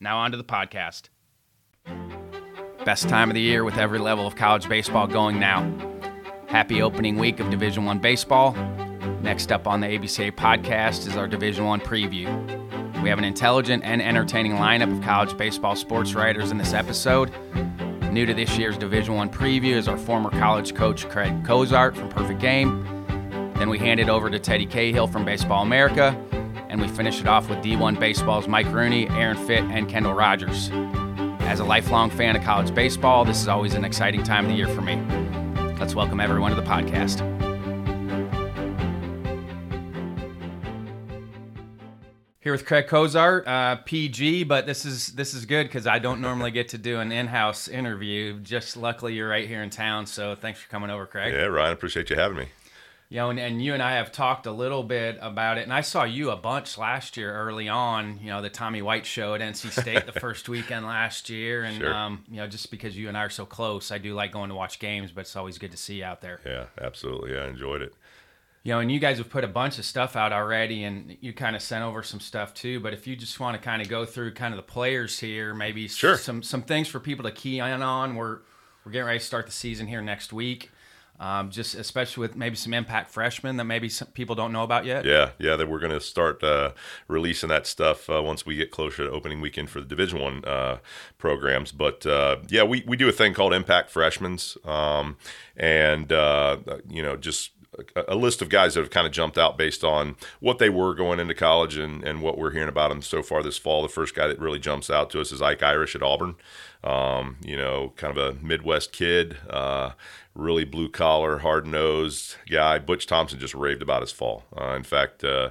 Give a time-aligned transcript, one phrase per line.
[0.00, 1.08] Now, on to the podcast.
[2.84, 5.70] Best time of the year with every level of college baseball going now.
[6.46, 8.52] Happy opening week of Division One baseball.
[9.22, 12.28] Next up on the ABCA podcast is our Division One preview.
[13.02, 17.32] We have an intelligent and entertaining lineup of college baseball sports writers in this episode.
[18.12, 22.08] New to this year's Division One preview is our former college coach Craig Cozart from
[22.08, 22.84] Perfect Game.
[23.54, 26.16] Then we hand it over to Teddy Cahill from Baseball America,
[26.74, 30.70] and we finish it off with D1 Baseball's Mike Rooney, Aaron Fitt, and Kendall Rogers.
[31.42, 34.56] As a lifelong fan of college baseball, this is always an exciting time of the
[34.56, 34.96] year for me.
[35.78, 37.20] Let's welcome everyone to the podcast.
[42.40, 46.20] Here with Craig Cozart, uh, PG, but this is this is good because I don't
[46.20, 48.40] normally get to do an in-house interview.
[48.40, 51.32] Just luckily you're right here in town, so thanks for coming over, Craig.
[51.32, 52.48] Yeah, Ryan, appreciate you having me.
[53.14, 55.72] You know, and, and you and I have talked a little bit about it, and
[55.72, 58.18] I saw you a bunch last year early on.
[58.20, 61.76] You know, the Tommy White show at NC State the first weekend last year, and
[61.76, 61.94] Sure.
[61.94, 64.48] um, you know, just because you and I are so close, I do like going
[64.48, 66.40] to watch games, but it's always good to see you out there.
[66.44, 67.34] Yeah, absolutely.
[67.34, 67.94] Yeah, I enjoyed it.
[68.64, 71.32] You know, and you guys have put a bunch of stuff out already, and you
[71.32, 72.80] kind of sent over some stuff too.
[72.80, 75.54] But if you just want to kind of go through kind of the players here,
[75.54, 76.16] maybe Sure.
[76.16, 78.16] some some things for people to key in on.
[78.16, 78.40] We're
[78.84, 80.72] we're getting ready to start the season here next week.
[81.20, 84.84] Um, just especially with maybe some impact freshmen that maybe some people don't know about
[84.84, 85.04] yet.
[85.04, 85.54] Yeah, yeah.
[85.54, 86.72] That we're going to start uh,
[87.06, 90.44] releasing that stuff uh, once we get closer to opening weekend for the Division One
[90.44, 90.78] uh,
[91.16, 91.70] programs.
[91.70, 95.16] But uh, yeah, we, we do a thing called Impact Freshmen's, um,
[95.56, 96.56] and uh,
[96.88, 97.52] you know just.
[97.96, 100.70] A, a list of guys that have kind of jumped out based on what they
[100.70, 103.82] were going into college and, and what we're hearing about them so far this fall.
[103.82, 106.36] The first guy that really jumps out to us is Ike Irish at Auburn.
[106.84, 109.90] Um, you know, kind of a Midwest kid, uh,
[110.34, 112.78] really blue collar, hard nosed guy.
[112.78, 114.44] Butch Thompson just raved about his fall.
[114.56, 115.50] Uh, in fact, uh,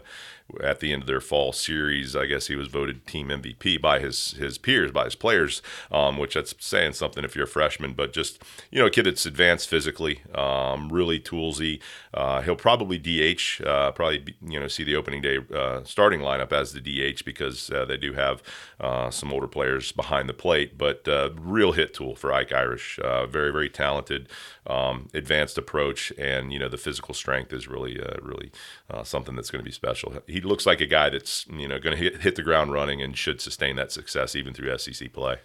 [0.62, 4.00] at the end of their fall series, I guess he was voted team MVP by
[4.00, 5.62] his his peers, by his players,
[5.92, 7.94] um, which that's saying something if you're a freshman.
[7.94, 11.80] But just you know, a kid that's advanced physically, um, really toolsy.
[12.14, 16.52] Uh, he'll probably DH, uh, probably you know see the opening day uh, starting lineup
[16.52, 18.44] as the DH because uh, they do have
[19.12, 20.78] some older players behind the plate.
[20.78, 21.08] But
[21.40, 24.30] real hit tool for Ike Irish, very very talented,
[24.68, 28.52] um, advanced approach, and you know the physical strength is really uh, really
[28.90, 30.14] uh, something that's going to be special.
[30.28, 33.02] He looks like a guy that's you know going to hit, hit the ground running
[33.02, 35.38] and should sustain that success even through SEC play.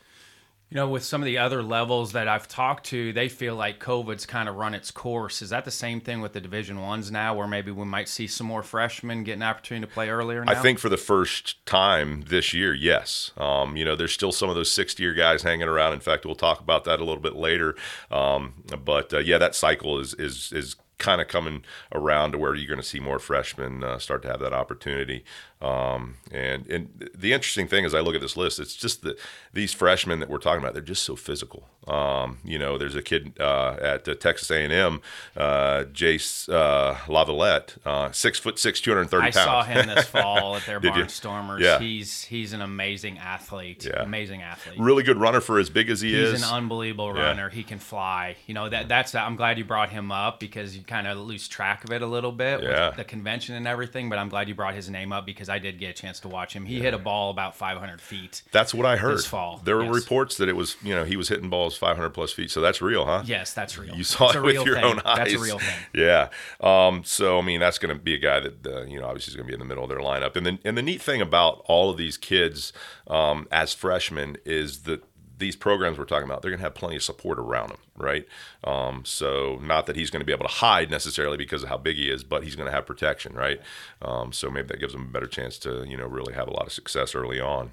[0.70, 3.80] You know, with some of the other levels that I've talked to, they feel like
[3.80, 5.40] COVID's kind of run its course.
[5.40, 8.26] Is that the same thing with the Division Ones now, where maybe we might see
[8.26, 10.44] some more freshmen get an opportunity to play earlier?
[10.44, 10.52] Now?
[10.52, 13.30] I think for the first time this year, yes.
[13.38, 15.94] Um, you know, there's still some of those 60 year guys hanging around.
[15.94, 17.74] In fact, we'll talk about that a little bit later.
[18.10, 22.54] Um, but uh, yeah, that cycle is is is kind of coming around to where
[22.54, 25.24] you're going to see more freshmen uh, start to have that opportunity.
[25.60, 29.18] Um, and and the interesting thing as I look at this list, it's just that
[29.52, 31.68] these freshmen that we're talking about, they're just so physical.
[31.88, 35.00] Um, you know, there's a kid uh, at uh, Texas A&M,
[35.36, 40.66] uh, Jace uh, LaViolette, uh, six foot six, 230 I saw him this fall at
[40.66, 41.60] their Barnstormers.
[41.60, 41.78] Yeah.
[41.80, 43.84] He's he's an amazing athlete.
[43.84, 44.02] Yeah.
[44.02, 44.78] Amazing athlete.
[44.78, 46.32] really good runner for as big as he He's is.
[46.40, 47.22] He's an unbelievable Yeah.
[47.22, 47.48] runner.
[47.48, 48.36] He can fly.
[48.46, 51.84] You know that that's I'm glad you brought him up because kind of lose track
[51.84, 52.88] of it a little bit Yeah.
[52.88, 54.08] with the convention and everything.
[54.08, 56.28] But I'm glad you brought his name up because I did get a chance to
[56.28, 56.66] watch him.
[56.66, 58.42] He hit a ball about 500 feet.
[58.50, 59.22] That's what I heard.
[59.24, 59.94] Fall, There were yes.
[59.94, 62.50] reports that it was, you know, he was hitting balls 500 plus feet.
[62.50, 63.22] So that's real, huh?
[63.26, 63.94] Yes, that's real.
[63.94, 64.84] You saw It's it with your thing.
[64.84, 65.16] own eyes.
[65.18, 65.74] That's a real thing.
[65.94, 66.28] Yeah.
[66.60, 69.32] Um, so I mean, that's going to be a guy that uh, you know obviously
[69.32, 70.36] is going to be in the middle of their lineup.
[70.36, 72.72] And then and the neat thing about all of these kids
[73.06, 75.02] um, as freshmen is that
[75.38, 78.26] these programs we're talking about, they're going to have plenty of support around them, right?
[78.64, 81.78] Um, so not that he's going to be able to hide necessarily because of how
[81.78, 83.60] big he is, but he's going to have protection, right?
[84.02, 86.52] Um, so maybe that gives him a better chance to you know really have a
[86.52, 87.72] lot of success early on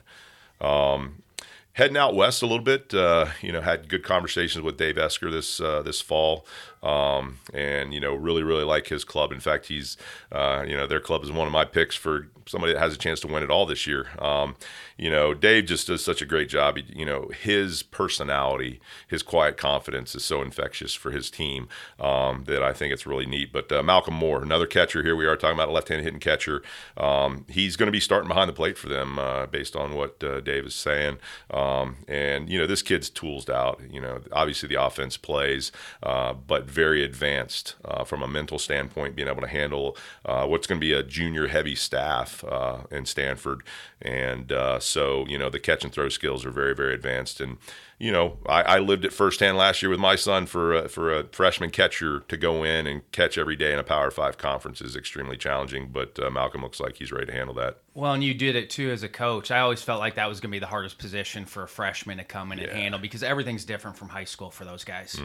[1.76, 2.94] heading out west a little bit.
[2.94, 6.46] Uh, you know, had good conversations with Dave Esquer this uh, this fall,
[6.86, 9.32] um, and you know, really really like his club.
[9.32, 9.98] In fact, he's
[10.32, 12.98] uh, you know their club is one of my picks for somebody that has a
[12.98, 14.08] chance to win it all this year.
[14.20, 14.56] Um,
[14.98, 16.78] you know, Dave just does such a great job.
[16.78, 21.68] You know, his personality, his quiet confidence is so infectious for his team
[22.00, 23.52] um, that I think it's really neat.
[23.52, 26.62] But uh, Malcolm Moore, another catcher here, we are talking about a left-handed hitting catcher.
[26.98, 30.24] Um, he's going to be starting behind the plate for them uh, based on what
[30.24, 31.18] uh, Dave is saying.
[31.52, 33.82] Um, and you know, this kid's toolsed out.
[33.90, 35.72] You know, obviously the offense plays,
[36.04, 39.96] uh, but very advanced uh, from a mental standpoint, being able to handle
[40.26, 43.64] uh, what's going to be a junior-heavy staff uh, in Stanford.
[44.02, 47.42] And uh, so, you know, the catch and throw skills are very, very advanced.
[47.42, 47.58] And
[47.98, 51.14] you know, I, I lived it firsthand last year with my son for a, for
[51.14, 54.82] a freshman catcher to go in and catch every day in a Power Five conference
[54.82, 55.90] is extremely challenging.
[55.92, 57.80] But uh, Malcolm looks like he's ready to handle that.
[57.94, 59.52] Well, and you did it too as a coach.
[59.52, 62.18] I always felt like that was going to be the hardest position for a freshman
[62.18, 65.18] to come in and handle because everything's different from high school for those guys.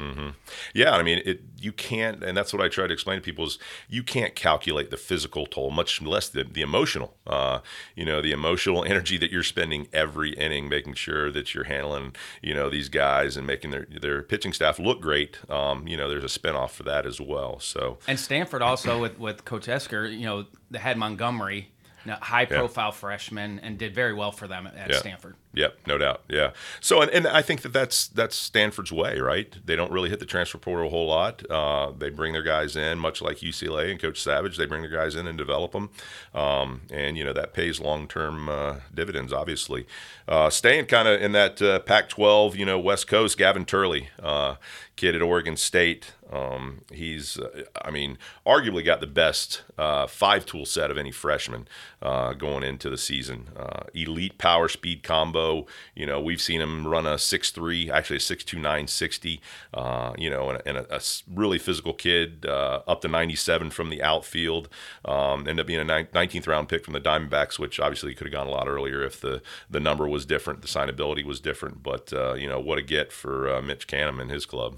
[0.72, 1.42] Yeah, I mean, it.
[1.60, 3.58] You can't, and that's what I try to explain to people is
[3.88, 7.16] you can't calculate the physical toll, much less the, the emotional.
[7.26, 7.58] Uh,
[7.96, 12.14] you know, the emotional energy that you're spending every inning, making sure that you're handling,
[12.40, 15.38] you know, these guys and making their their pitching staff look great.
[15.48, 17.60] Um, you know, there's a spinoff for that as well.
[17.60, 21.70] So And Stanford also with with Coach Esquer, you know, they had Montgomery,
[22.06, 24.96] high profile freshman, and did very well for them at, at Yeah.
[24.98, 25.36] Stanford.
[25.52, 26.22] Yep, no doubt.
[26.28, 26.52] Yeah.
[26.80, 29.52] So, and, and I think that that's that's Stanford's way, right?
[29.64, 31.42] They don't really hit the transfer portal a whole lot.
[31.50, 34.56] Uh, they bring their guys in, much like UCLA and Coach Savage.
[34.56, 35.90] They bring their guys in and develop them,
[36.34, 39.32] um, and you know that pays long term uh, dividends.
[39.32, 39.86] Obviously,
[40.28, 43.36] uh, staying kind of in that uh, Pac-12, you know, West Coast.
[43.36, 44.54] Gavin Turley, uh,
[44.94, 46.12] kid at Oregon State.
[46.30, 51.66] Um, he's, uh, I mean, arguably got the best five tool set of any freshman
[52.02, 53.48] uh, going into the season.
[53.56, 55.66] Uh, elite power speed combo.
[55.94, 59.40] You know, we've seen him run a 6'3, actually a 6'2, 960,
[59.74, 61.00] uh, you know, and, and a, a
[61.32, 64.68] really physical kid, uh, up to 97 from the outfield.
[65.04, 68.32] Um, ended up being a 19th round pick from the Diamondbacks, which obviously could have
[68.32, 71.82] gone a lot earlier if the, the number was different, the signability was different.
[71.82, 74.76] But, uh, you know, what a get for uh, Mitch Canham and his club.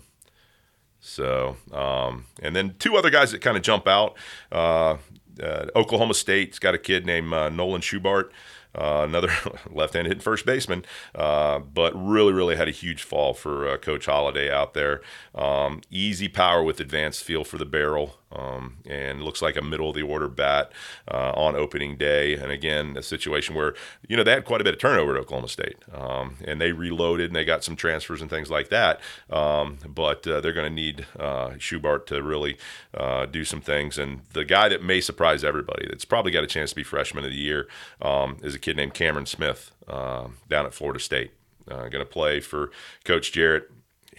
[1.05, 4.17] So, um, and then two other guys that kind of jump out.
[4.53, 4.99] Uh,
[5.41, 8.31] uh, Oklahoma State's got a kid named uh, Nolan Schubart,
[8.75, 9.31] uh, another
[9.71, 10.85] left-handed hitting first baseman,
[11.15, 15.03] uh, but really, really had a huge fall for uh, Coach Holliday out there.
[15.35, 18.17] Um, easy power with advanced feel for the barrel.
[18.35, 20.73] Um, and looks like a middle of the order bat
[21.11, 22.35] uh, on opening day.
[22.35, 23.75] And again, a situation where
[24.09, 26.73] you know they had quite a bit of turnover at Oklahoma State, um, and they
[26.73, 29.01] reloaded and they got some transfers and things like that.
[29.31, 32.57] Um, but uh, they're going to need uh, Schubart to really
[32.95, 33.99] uh, do some things.
[33.99, 37.25] And the guy that may surprise everybody, that's probably got a chance to be freshman
[37.25, 37.69] of the year,
[38.01, 41.33] um, is a kid named Cameron Smith uh, down at Florida State.
[41.71, 42.71] Uh, going to play for
[43.05, 43.71] Coach Jarrett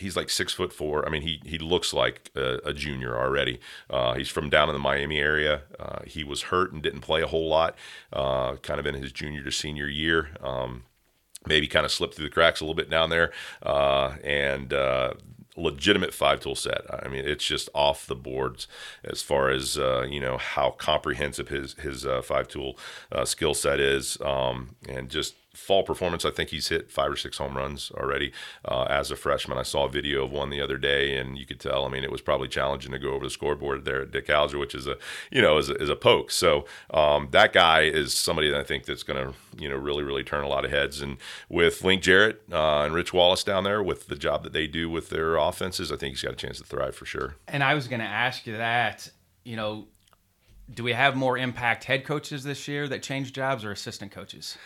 [0.03, 1.05] he's like six foot four.
[1.05, 3.60] I mean, he he looks like a, a junior already.
[3.89, 5.62] Uh, he's from down in the Miami area.
[5.79, 7.75] Uh, he was hurt and didn't play a whole lot,
[8.12, 10.29] uh, kind of in his junior to senior year.
[10.41, 10.83] Um,
[11.48, 13.31] maybe kind of slipped through the cracks a little bit down there,
[13.63, 14.74] uh, and.
[14.74, 15.13] Uh,
[15.55, 18.67] legitimate five tool set i mean it's just off the boards
[19.03, 22.75] as far as uh, you know how comprehensive his his uh, five tool
[23.12, 26.25] uh, skill set is um, and just fall performance.
[26.25, 28.31] I think he's hit five or six home runs already
[28.65, 29.57] uh, as a freshman.
[29.57, 31.86] I saw a video of one the other day, and you could tell.
[31.86, 34.60] I mean, it was probably challenging to go over the scoreboard there at Dick Howser,
[34.60, 34.98] which is a
[35.31, 36.31] you know is a, is a poke.
[36.31, 40.03] So um, that guy is somebody that I think that's going to you know really
[40.03, 41.01] really turn a lot of heads.
[41.01, 41.17] And
[41.50, 44.89] with Link Jarrett uh, and Rich Wallace down there, with the job that they do
[44.89, 47.36] with their offenses, I think he's got a chance to thrive for sure.
[47.48, 49.10] And I was going to ask you that,
[49.43, 49.88] you know,
[50.74, 54.57] do we have more impact head coaches this year that change jobs or assistant coaches?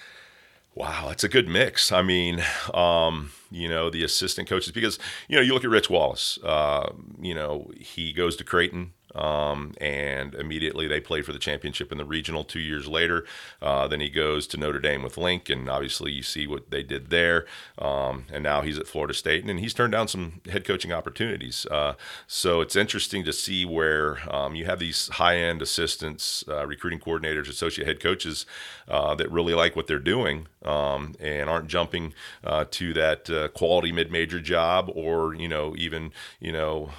[0.77, 1.91] Wow, that's a good mix.
[1.91, 5.89] I mean, um, you know, the assistant coaches, because, you know, you look at Rich
[5.89, 8.93] Wallace, uh, you know, he goes to Creighton.
[9.17, 13.25] Um, and immediately they played for the championship in the regional two years later.
[13.61, 16.83] Uh, then he goes to Notre Dame with Link, and obviously you see what they
[16.83, 17.45] did there.
[17.77, 21.65] Um, and now he's at Florida State, and he's turned down some head coaching opportunities.
[21.69, 21.95] Uh,
[22.27, 26.99] so it's interesting to see where um, you have these high end assistants, uh, recruiting
[26.99, 28.45] coordinators, associate head coaches
[28.87, 33.47] uh, that really like what they're doing um, and aren't jumping uh, to that uh,
[33.49, 36.89] quality mid major job or, you know, even, you know,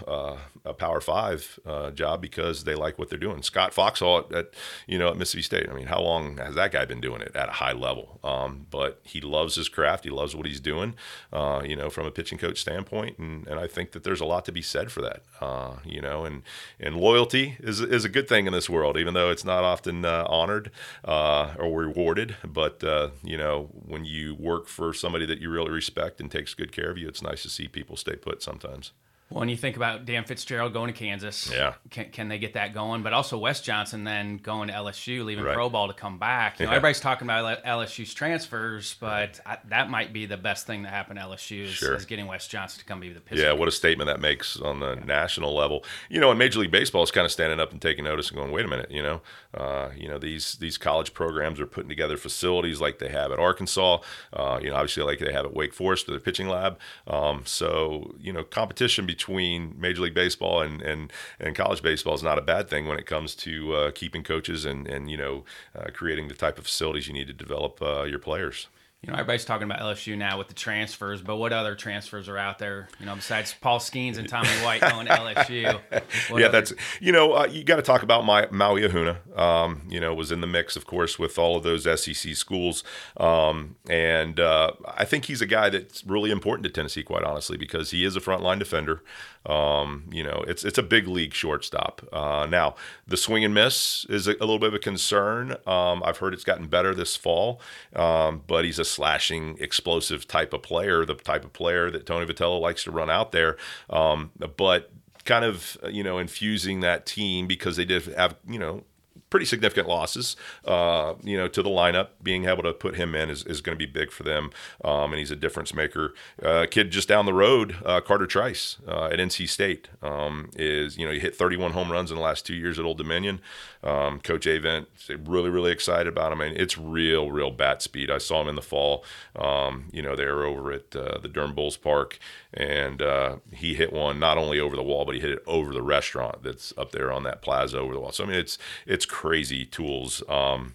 [0.64, 3.42] a Power Five uh, job because they like what they're doing.
[3.42, 4.54] Scott Foxhall at, at,
[4.86, 5.68] you know at Mississippi State.
[5.70, 8.18] I mean, how long has that guy been doing it at a high level?
[8.24, 10.04] Um, but he loves his craft.
[10.04, 10.94] He loves what he's doing.
[11.32, 14.24] Uh, you know, from a pitching coach standpoint, and, and I think that there's a
[14.24, 15.22] lot to be said for that.
[15.40, 16.42] Uh, you know, and
[16.80, 20.04] and loyalty is is a good thing in this world, even though it's not often
[20.04, 20.70] uh, honored
[21.04, 22.36] uh, or rewarded.
[22.44, 26.54] But uh, you know, when you work for somebody that you really respect and takes
[26.54, 28.92] good care of you, it's nice to see people stay put sometimes.
[29.30, 32.54] Well, when you think about Dan Fitzgerald going to Kansas, yeah, can, can they get
[32.54, 33.02] that going?
[33.02, 35.54] But also Wes Johnson then going to LSU, leaving right.
[35.54, 36.58] pro ball to come back.
[36.58, 40.82] You know, everybody's talking about LSU's transfers, but I, that might be the best thing
[40.84, 41.94] that happened to LSU is, sure.
[41.94, 43.42] is getting Wes Johnson to come be the pitcher.
[43.42, 45.04] Yeah, what a statement that makes on the yeah.
[45.04, 45.84] national level.
[46.08, 48.38] You know, and Major League Baseball is kind of standing up and taking notice and
[48.38, 49.20] going, wait a minute, you know,
[49.52, 53.38] uh, you know these these college programs are putting together facilities like they have at
[53.38, 53.98] Arkansas.
[54.32, 56.78] Uh, you know, obviously like they have at Wake Forest, their pitching lab.
[57.06, 62.14] Um, so you know, competition between Major Major League Baseball and, and, and college baseball
[62.14, 65.16] is not a bad thing when it comes to uh, keeping coaches and, and you
[65.16, 65.44] know
[65.76, 68.68] uh, creating the type of facilities you need to develop uh, your players
[69.02, 72.36] you know, everybody's talking about LSU now with the transfers, but what other transfers are
[72.36, 72.88] out there?
[72.98, 75.62] You know, besides Paul Skenes and Tommy White going to LSU.
[75.92, 76.00] yeah,
[76.34, 76.48] other?
[76.48, 79.38] that's you know, uh, you got to talk about my Maui Ahuna.
[79.38, 82.82] Um, you know, was in the mix, of course, with all of those SEC schools,
[83.18, 87.56] um, and uh, I think he's a guy that's really important to Tennessee, quite honestly,
[87.56, 89.04] because he is a frontline defender.
[89.46, 92.06] Um, you know, it's it's a big league shortstop.
[92.12, 92.74] Uh, now,
[93.06, 95.52] the swing and miss is a, a little bit of a concern.
[95.66, 97.60] Um, I've heard it's gotten better this fall,
[97.94, 102.26] um, but he's a slashing, explosive type of player, the type of player that Tony
[102.26, 103.56] Vitello likes to run out there.
[103.88, 104.90] Um, but
[105.24, 108.82] kind of you know infusing that team because they did have you know
[109.30, 112.08] pretty significant losses, uh, you know, to the lineup.
[112.22, 114.50] Being able to put him in is, is going to be big for them,
[114.84, 116.14] um, and he's a difference maker.
[116.42, 120.96] Uh, kid just down the road, uh, Carter Trice uh, at NC State, um, is
[120.96, 123.40] you know he hit 31 home runs in the last two years at Old Dominion.
[123.82, 124.86] Um, Coach Avent
[125.26, 128.10] really really excited about him, and it's real real bat speed.
[128.10, 129.04] I saw him in the fall.
[129.36, 132.18] Um, you know they were over at uh, the Durham Bulls Park,
[132.52, 135.72] and uh, he hit one not only over the wall, but he hit it over
[135.72, 138.12] the restaurant that's up there on that plaza over the wall.
[138.12, 140.22] So I mean it's it's crazy tools.
[140.28, 140.74] Um,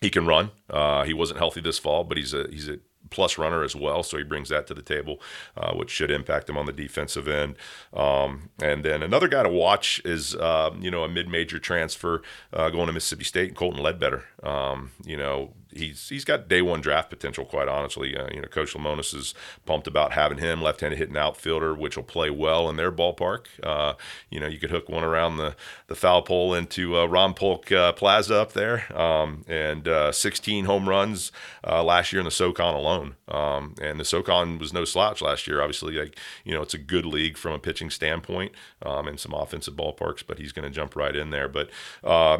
[0.00, 0.50] he can run.
[0.70, 2.78] Uh, he wasn't healthy this fall, but he's a he's a
[3.10, 5.20] plus runner as well, so he brings that to the table,
[5.56, 7.56] uh, which should impact him on the defensive end.
[7.92, 12.22] Um, and then another guy to watch is uh, you know a mid-major transfer
[12.52, 14.24] uh, going to Mississippi State, Colton Ledbetter.
[14.42, 17.44] Um, you know he's he's got day one draft potential.
[17.44, 21.74] Quite honestly, uh, you know, Coach Lemonis is pumped about having him left-handed hitting outfielder,
[21.74, 23.46] which will play well in their ballpark.
[23.62, 23.94] Uh,
[24.30, 25.54] you know, you could hook one around the
[25.86, 30.64] the foul pole into uh, Ron Polk uh, Plaza up there, um, and uh, 16
[30.64, 31.32] home runs
[31.66, 33.14] uh, last year in the SoCon alone.
[33.28, 35.62] Um, and the SoCon was no slouch last year.
[35.62, 38.52] Obviously, like you know, it's a good league from a pitching standpoint
[38.84, 41.48] um, and some offensive ballparks, but he's going to jump right in there.
[41.48, 41.70] But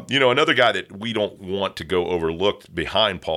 [0.09, 3.28] you know, another guy that we don't want to go overlooked behind Paul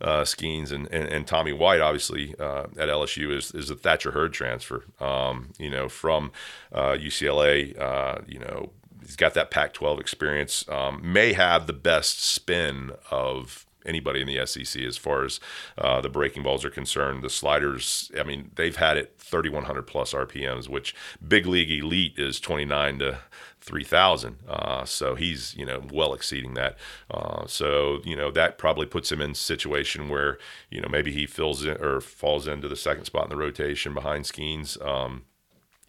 [0.00, 4.12] uh, Skenes and, and, and, Tommy White, obviously uh, at LSU, is is a Thatcher
[4.12, 4.84] Hurd transfer.
[5.00, 6.32] Um, you know, from
[6.72, 7.78] uh, UCLA.
[7.78, 8.70] Uh, you know,
[9.02, 10.68] he's got that Pac-12 experience.
[10.68, 15.40] Um, may have the best spin of anybody in the SEC as far as
[15.78, 17.22] uh, the breaking balls are concerned.
[17.22, 20.94] The sliders, I mean, they've had it 3,100 plus RPMs, which
[21.26, 23.18] big league elite is 29 to
[23.60, 24.38] 3,000.
[24.48, 26.76] Uh, so he's, you know, well exceeding that.
[27.10, 30.38] Uh, so, you know, that probably puts him in situation where,
[30.70, 33.94] you know, maybe he fills in or falls into the second spot in the rotation
[33.94, 34.84] behind Skenes.
[34.84, 35.24] Um,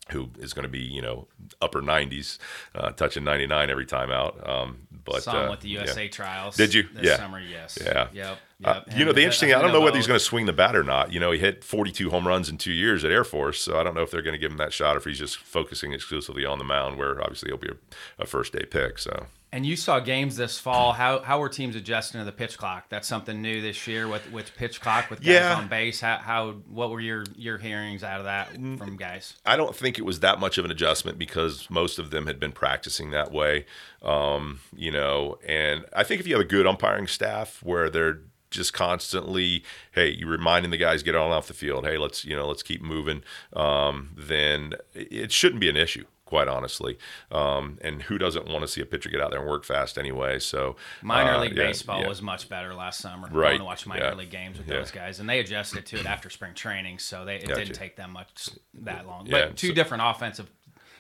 [0.10, 1.28] who is going to be, you know,
[1.62, 2.38] upper 90s,
[2.76, 4.48] uh, touching 99 every time out.
[4.48, 6.10] Um, but Some uh, with the USA yeah.
[6.10, 6.56] trials.
[6.56, 6.84] Did you?
[6.94, 7.18] This yeah.
[7.18, 7.78] summer, yes.
[7.82, 8.08] Yeah.
[8.14, 8.38] Yep.
[8.64, 10.76] Uh, you know, the interesting, I don't know whether he's going to swing the bat
[10.76, 11.12] or not.
[11.12, 13.84] You know, he hit 42 home runs in two years at Air Force, so I
[13.84, 15.92] don't know if they're going to give him that shot or if he's just focusing
[15.92, 19.00] exclusively on the mound, where obviously he'll be a, a first day pick.
[19.00, 19.28] So.
[19.54, 20.94] And you saw games this fall.
[20.94, 22.90] How how were teams adjusting to the pitch clock?
[22.90, 25.56] That's something new this year with with pitch clock with guys yeah.
[25.56, 26.02] on base.
[26.02, 29.36] How, how what were your your hearings out of that from guys?
[29.46, 32.40] I don't think it was that much of an adjustment because most of them had
[32.40, 33.68] been practicing that way.
[34.02, 38.22] Um, you know, and I think if you have a good umpiring staff where they're
[38.50, 41.86] just constantly, hey, you're reminding the guys get on off the field.
[41.86, 43.22] Hey, let's you know let's keep moving.
[43.56, 46.98] Um, then it shouldn't be an issue quite honestly.
[47.32, 50.00] Um, and who doesn't want to see a pitcher get out there and work fast
[50.00, 50.40] anyway?
[50.40, 52.08] So minor uh, league yeah, baseball yeah.
[52.08, 53.28] was much better last summer.
[53.28, 56.00] Right, Going to watch minor yeah, league games with those guys, and they adjusted to
[56.00, 57.66] it after spring training, so they, it Gotcha.
[57.66, 58.50] didn't take them much
[58.82, 59.28] that long.
[59.30, 60.50] But two so- different offensive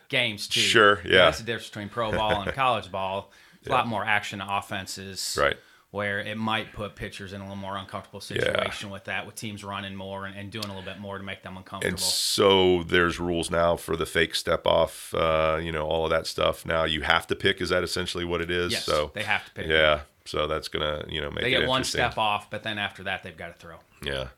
[0.08, 0.60] games too.
[0.60, 1.26] Sure, yeah.
[1.26, 3.32] That's the difference between pro ball and college ball.
[3.58, 5.36] It's a lot more action offenses.
[5.42, 5.58] Right.
[5.94, 9.64] Where it might put pitchers in a little more uncomfortable situation with that, with teams
[9.64, 11.92] running more and, and doing a little bit more to make them uncomfortable.
[11.92, 16.10] And so there's rules now for the fake step off, uh, you know, all of
[16.10, 16.66] that stuff.
[16.66, 17.62] Now you have to pick.
[17.62, 18.72] Is that essentially what it is?
[18.72, 19.68] yes, so they have to pick.
[19.68, 20.02] yeah.
[20.26, 21.52] So that's gonna, you know, make it interesting.
[21.52, 23.76] They get one step off, but then after that, they've got to throw.
[24.04, 24.30] Yeah.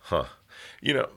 [0.00, 0.24] Huh.
[0.82, 1.08] You know,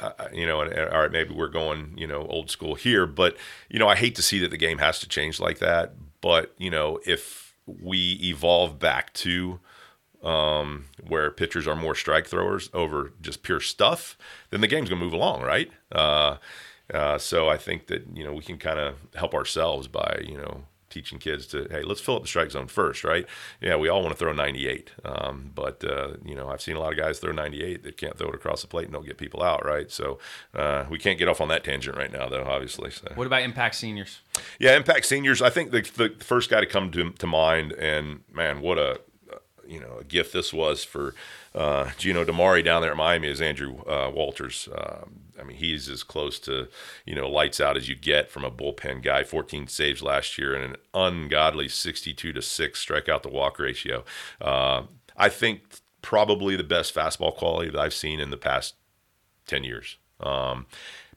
[0.00, 3.06] uh, you know, and, and, all right, maybe we're going, you know, old school here,
[3.06, 3.36] but
[3.68, 5.94] you know, I hate to see that the game has to change like that.
[6.20, 7.49] But you know, if
[7.80, 9.60] we evolve back to
[10.22, 14.18] um, where pitchers are more strike throwers over just pure stuff,
[14.50, 15.70] then the game's gonna move along, right?
[15.90, 16.36] Uh,
[16.92, 20.36] uh, so I think that you know we can kind of help ourselves by you
[20.36, 23.26] know teaching kids to hey let's fill up the strike zone first right
[23.60, 26.80] yeah we all want to throw 98 um, but uh, you know i've seen a
[26.80, 29.16] lot of guys throw 98 that can't throw it across the plate and don't get
[29.16, 30.18] people out right so
[30.54, 33.08] uh, we can't get off on that tangent right now though obviously so.
[33.14, 34.20] What about impact seniors?
[34.58, 38.20] yeah impact seniors i think the, the first guy to come to, to mind and
[38.32, 39.00] man what a
[39.66, 41.14] you know a gift this was for
[41.54, 44.68] uh, Gino DiMare down there at Miami is Andrew uh, Walters.
[44.76, 46.68] Um, I mean, he's as close to
[47.06, 49.24] you know lights out as you get from a bullpen guy.
[49.24, 54.04] 14 saves last year and an ungodly 62 to six strikeout to walk ratio.
[54.40, 54.82] Uh,
[55.16, 55.62] I think
[56.02, 58.74] probably the best fastball quality that I've seen in the past
[59.46, 59.98] 10 years.
[60.20, 60.66] Um,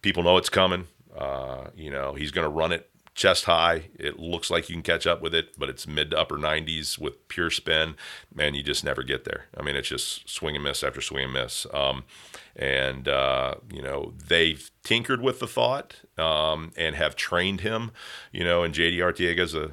[0.02, 0.88] people know it's coming.
[1.16, 3.90] Uh, you know, he's going to run it chest high.
[4.00, 6.98] It looks like you can catch up with it, but it's mid to upper 90s
[6.98, 7.96] with pure spin.
[8.34, 9.46] Man, you just never get there.
[9.58, 11.66] I mean, it's just swing and miss after swing and miss.
[11.74, 12.04] Um,
[12.56, 17.92] and, uh, you know, they've tinkered with the thought um, and have trained him,
[18.32, 19.72] you know, and JD Arteaga's a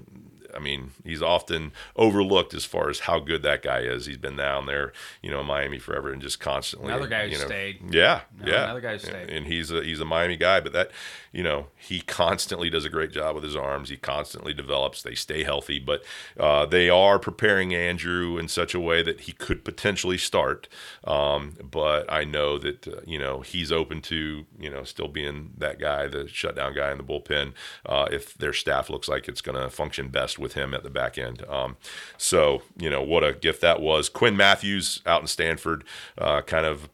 [0.54, 4.06] I mean, he's often overlooked as far as how good that guy is.
[4.06, 4.92] He's been down there,
[5.22, 6.88] you know, in Miami forever and just constantly.
[6.88, 7.94] Another guy who you know, stayed.
[7.94, 8.64] Yeah, No, yeah.
[8.64, 9.30] another guy who stayed.
[9.30, 10.90] And he's a he's a Miami guy, but that,
[11.32, 13.88] you know, he constantly does a great job with his arms.
[13.88, 15.02] He constantly develops.
[15.02, 16.02] They stay healthy, but
[16.38, 20.68] uh, they are preparing Andrew in such a way that he could potentially start.
[21.04, 25.52] Um, but I know that uh, you know he's open to you know still being
[25.58, 27.52] that guy, the shutdown guy in the bullpen,
[27.86, 30.90] uh, if their staff looks like it's going to function best with him at the
[30.90, 31.44] back end.
[31.48, 31.76] Um,
[32.18, 34.08] so you know what a gift that was.
[34.08, 35.84] Quinn Matthews out in Stanford,
[36.18, 36.88] uh, kind of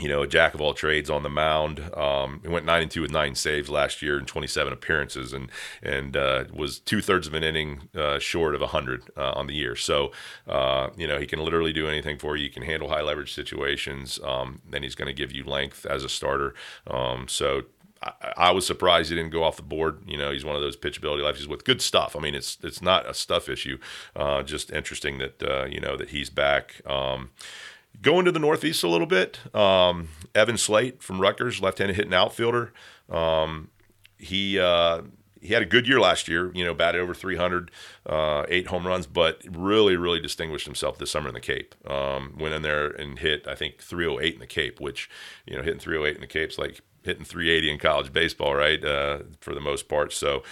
[0.00, 1.78] you know, a jack of all trades on the mound.
[1.94, 5.50] Um, he went nine and two with nine saves last year in 27 appearances, and
[5.82, 9.54] and uh, was two thirds of an inning uh, short of 100 uh, on the
[9.54, 9.76] year.
[9.76, 10.10] So,
[10.48, 12.44] uh, you know, he can literally do anything for you.
[12.44, 14.18] He can handle high leverage situations.
[14.24, 16.54] Um, then he's going to give you length as a starter.
[16.86, 17.62] Um, so.
[18.02, 20.02] I, I was surprised he didn't go off the board.
[20.06, 22.14] You know, he's one of those pitchability lefties with good stuff.
[22.14, 23.78] I mean, it's it's not a stuff issue.
[24.14, 26.82] Uh, just interesting that uh, you know that he's back.
[26.84, 27.30] Um,
[28.02, 32.72] Going to the Northeast a little bit, um, Evan Sleight from Rutgers, left-handed hitting outfielder.
[33.08, 33.70] Um,
[34.18, 35.02] he uh,
[35.40, 36.50] he had a good year last year.
[36.54, 37.70] You know, batted over 300,
[38.06, 41.74] uh, eight home runs, but really, really distinguished himself this summer in the Cape.
[41.88, 45.08] Um, went in there and hit, I think, 308 in the Cape, which
[45.46, 48.82] you know, hitting 308 in the Cape's like hitting 380 in college baseball, right?
[48.82, 50.12] Uh, for the most part.
[50.12, 50.42] So,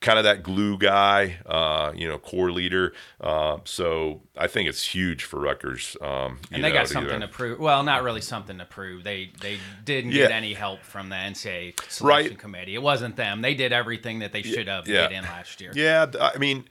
[0.00, 2.92] kind of that glue guy, uh, you know, core leader.
[3.20, 5.96] Uh, so I think it's huge for Rutgers.
[6.00, 7.58] Um, you And they know, got something either- to prove.
[7.58, 9.02] Well, not really something to prove.
[9.02, 12.38] They they didn't get any help from the NCAA selection Right.
[12.38, 12.74] committee.
[12.76, 13.42] It wasn't them.
[13.42, 15.08] They did everything that they should have yeah.
[15.08, 15.72] made in last year.
[15.74, 16.68] Yeah, I mean,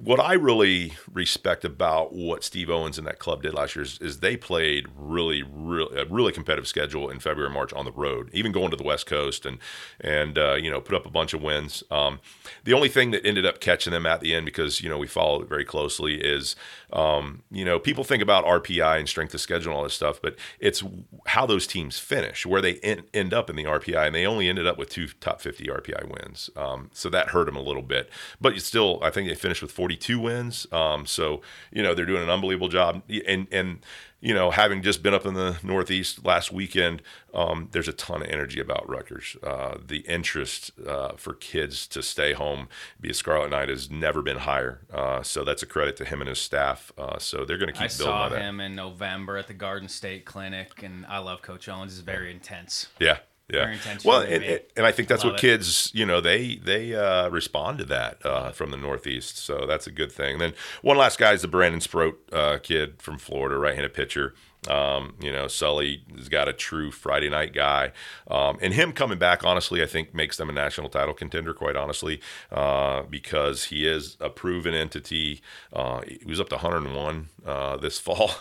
[0.00, 3.98] what I really respect about what Steve Owens and that club did last year is,
[4.00, 8.30] is they played really, really, a really competitive schedule in February March on the road,
[8.32, 9.58] even going to the West Coast and
[10.00, 11.82] and uh, you know put up a bunch of wins.
[11.90, 12.20] Um,
[12.64, 15.06] the only thing that ended up catching them at the end, because you know we
[15.06, 16.56] followed it very closely, is
[16.92, 20.20] um, you know people think about RPI and strength of schedule and all this stuff,
[20.22, 20.82] but it's
[21.26, 24.48] how those teams finish, where they en- end up in the RPI, and they only
[24.48, 26.48] ended up with two top 50 RPI wins.
[26.56, 28.08] Um, so that hurt them a little bit,
[28.40, 30.66] but still, I think they finished with 42 wins.
[30.72, 31.40] Um, so
[31.72, 33.80] you know they're doing an unbelievable job, and and
[34.20, 37.02] you know having just been up in the Northeast last weekend,
[37.34, 39.36] um, there's a ton of energy about Rutgers.
[39.42, 42.68] Uh, the interest uh, for kids to stay home,
[43.00, 44.80] be a Scarlet Knight, has never been higher.
[44.92, 46.92] Uh, so that's a credit to him and his staff.
[46.98, 48.14] Uh, so they're going to keep building.
[48.14, 48.40] I building saw on that.
[48.40, 51.92] him in November at the Garden State Clinic, and I love Coach Owens.
[51.92, 52.88] He's very intense.
[53.00, 53.18] Yeah.
[53.50, 53.64] Yeah.
[53.64, 55.46] Very intentional Well, and, and I think that's Love what it.
[55.46, 59.38] kids, you know, they they uh, respond to that uh, from the Northeast.
[59.38, 60.38] So that's a good thing.
[60.38, 64.34] Then one last guy is the Brandon Sproat uh, kid from Florida, right-handed pitcher.
[64.68, 67.92] Um, you know, Sully has got a true Friday night guy,
[68.30, 71.54] um, and him coming back, honestly, I think makes them a national title contender.
[71.54, 72.20] Quite honestly,
[72.52, 75.40] uh, because he is a proven entity.
[75.72, 78.32] Uh, he was up to 101 uh, this fall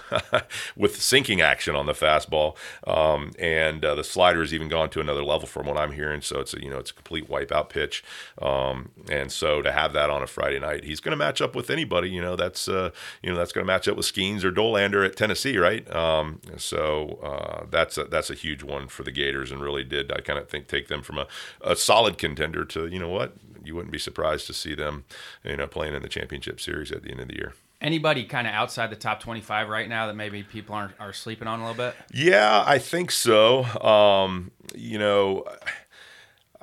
[0.75, 4.99] with sinking action on the fastball, um, and uh, the slider has even gone to
[4.99, 6.21] another level from what I'm hearing.
[6.21, 8.03] So it's a, you know it's a complete wipeout pitch,
[8.41, 11.55] um, and so to have that on a Friday night, he's going to match up
[11.55, 12.09] with anybody.
[12.09, 12.91] You know that's uh,
[13.23, 15.87] you know that's going to match up with Skenes or Dollander at Tennessee, right?
[16.17, 20.11] Um, so uh, that's a, that's a huge one for the Gators, and really did
[20.11, 21.27] I kind of think take them from a,
[21.61, 25.03] a solid contender to you know what you wouldn't be surprised to see them
[25.43, 27.53] you know playing in the championship series at the end of the year.
[27.79, 31.47] Anybody kind of outside the top 25 right now that maybe people aren't are sleeping
[31.47, 31.95] on a little bit?
[32.11, 33.63] Yeah, I think so.
[33.65, 35.45] Um, you know,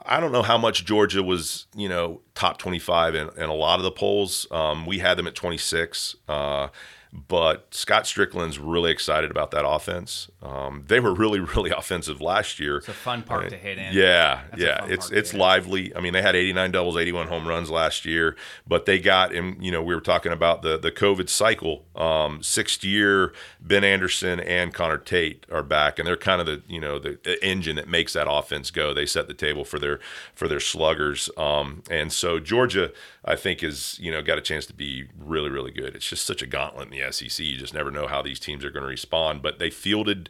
[0.05, 3.79] I don't know how much Georgia was, you know, top 25 in, in a lot
[3.79, 4.47] of the polls.
[4.51, 6.17] Um, we had them at 26.
[6.29, 6.69] Uh,
[7.15, 10.29] but Scott Stricklin's really excited about that offense.
[10.45, 12.79] Um, they were really, really offensive last year.
[12.79, 13.95] It's a fun park to hit in.
[13.95, 15.95] Yeah, That's yeah, it's it's lively.
[15.97, 19.63] I mean, they had 89 doubles, 81 home runs last year, but they got and
[19.65, 21.87] you know we were talking about the the COVID cycle.
[21.97, 26.63] Um, sixth year, Ben Anderson and Connor Tate are back, and they're kind of the
[26.69, 28.93] you know the, the engine that makes that offense go.
[28.93, 29.99] They set the table for their
[30.35, 32.93] for their sluggers, um, and so Georgia,
[33.25, 35.97] I think, is you know got a chance to be really really good.
[35.97, 37.45] It's just such a gauntlet in the SEC.
[37.45, 40.29] You just never know how these teams are going to respond, but they fielded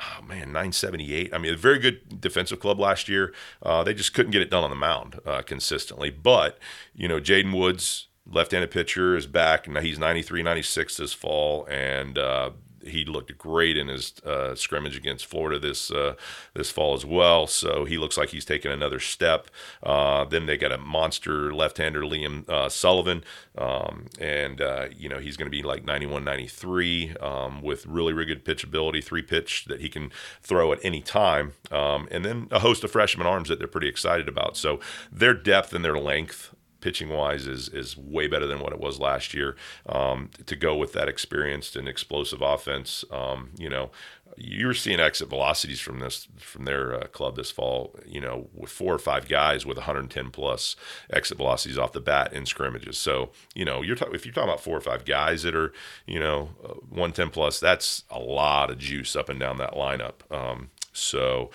[0.00, 1.32] oh man, 978.
[1.32, 3.34] I mean, a very good defensive club last year.
[3.62, 6.10] Uh, they just couldn't get it done on the mound uh, consistently.
[6.10, 6.58] But,
[6.94, 9.68] you know, Jaden Woods, left handed pitcher, is back.
[9.68, 11.66] Now he's 93, 96 this fall.
[11.66, 12.50] And, uh,
[12.84, 16.14] he looked great in his uh, scrimmage against Florida this uh,
[16.54, 17.46] this fall as well.
[17.46, 19.48] So he looks like he's taking another step.
[19.82, 23.24] Uh, then they got a monster left-hander, Liam uh, Sullivan,
[23.56, 28.12] um, and uh, you know he's going to be like 91, 93 um, with really,
[28.12, 30.10] really good pitchability, three pitch that he can
[30.42, 33.88] throw at any time, um, and then a host of freshman arms that they're pretty
[33.88, 34.56] excited about.
[34.56, 38.80] So their depth and their length pitching wise is is way better than what it
[38.80, 39.56] was last year.
[39.86, 43.90] Um, to go with that experienced and explosive offense, um, you know,
[44.36, 47.94] you're seeing exit velocities from this from their uh, club this fall.
[48.06, 50.76] You know, with four or five guys with 110 plus
[51.10, 52.98] exit velocities off the bat in scrimmages.
[52.98, 55.72] So you know, you're talking if you're talking about four or five guys that are
[56.06, 60.30] you know uh, 110 plus, that's a lot of juice up and down that lineup.
[60.30, 61.50] Um, so.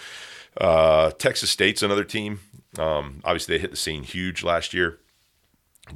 [0.56, 2.40] Uh, Texas State's another team.
[2.78, 5.00] Um, obviously, they hit the scene huge last year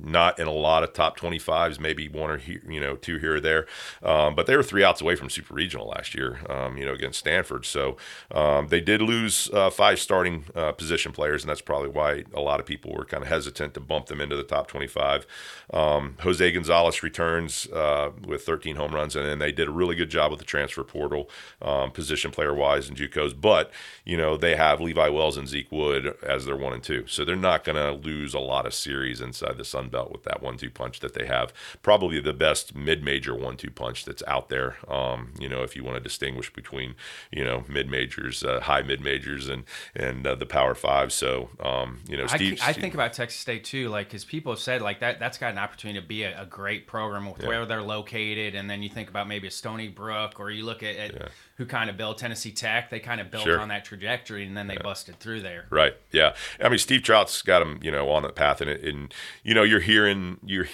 [0.03, 3.35] not in a lot of top 25s, maybe one or he- you know two here
[3.35, 3.65] or there,
[4.03, 6.93] um, but they were three outs away from super regional last year, um, you know
[6.93, 7.65] against Stanford.
[7.65, 7.95] So
[8.31, 12.41] um, they did lose uh, five starting uh, position players, and that's probably why a
[12.41, 15.25] lot of people were kind of hesitant to bump them into the top 25.
[15.73, 19.95] Um, Jose Gonzalez returns uh, with 13 home runs, and then they did a really
[19.95, 21.29] good job with the transfer portal,
[21.61, 23.39] um, position player wise and JUCOs.
[23.39, 23.71] But
[24.03, 27.23] you know they have Levi Wells and Zeke Wood as their one and two, so
[27.23, 30.41] they're not going to lose a lot of series inside the Sun Belt with that
[30.41, 31.53] one-two punch that they have.
[31.81, 34.77] Probably the best mid-major one-two punch that's out there.
[34.91, 36.95] Um, you know, if you want to distinguish between
[37.31, 39.63] you know mid-majors, uh, high mid-majors, and
[39.95, 41.13] and uh, the Power Five.
[41.13, 42.59] So um, you know, I, Steve.
[42.63, 45.51] I think about Texas State too, like because people have said like that that's got
[45.51, 48.89] an opportunity to be a, a great program with where they're located, and then you
[48.89, 52.17] think about maybe a Stony Brook, or you look at, at who kind of built
[52.19, 52.89] Tennessee Tech.
[52.89, 53.59] They kind of built Sure.
[53.59, 55.65] on that trajectory, and then they busted through there.
[55.69, 55.95] Right.
[56.11, 56.33] Yeah.
[56.63, 59.63] I mean, Steve Trout's got him, you know, on the path, and, and you know,
[59.63, 60.67] you're hearing you're.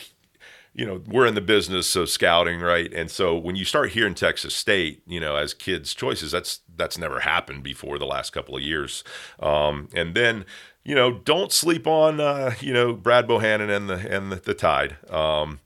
[0.76, 2.91] You know, we're in the business of scouting, right?
[2.91, 6.98] And so when you start hearing Texas State, you know, as kids' choices, that's that's
[6.98, 9.04] never happened before the last couple of years.
[9.39, 10.46] Um, and then,
[10.84, 14.56] you know, don't sleep on, uh, you know, Brad Bohannon and the and the, the
[14.56, 14.98] Tide.
[15.12, 15.60] Um,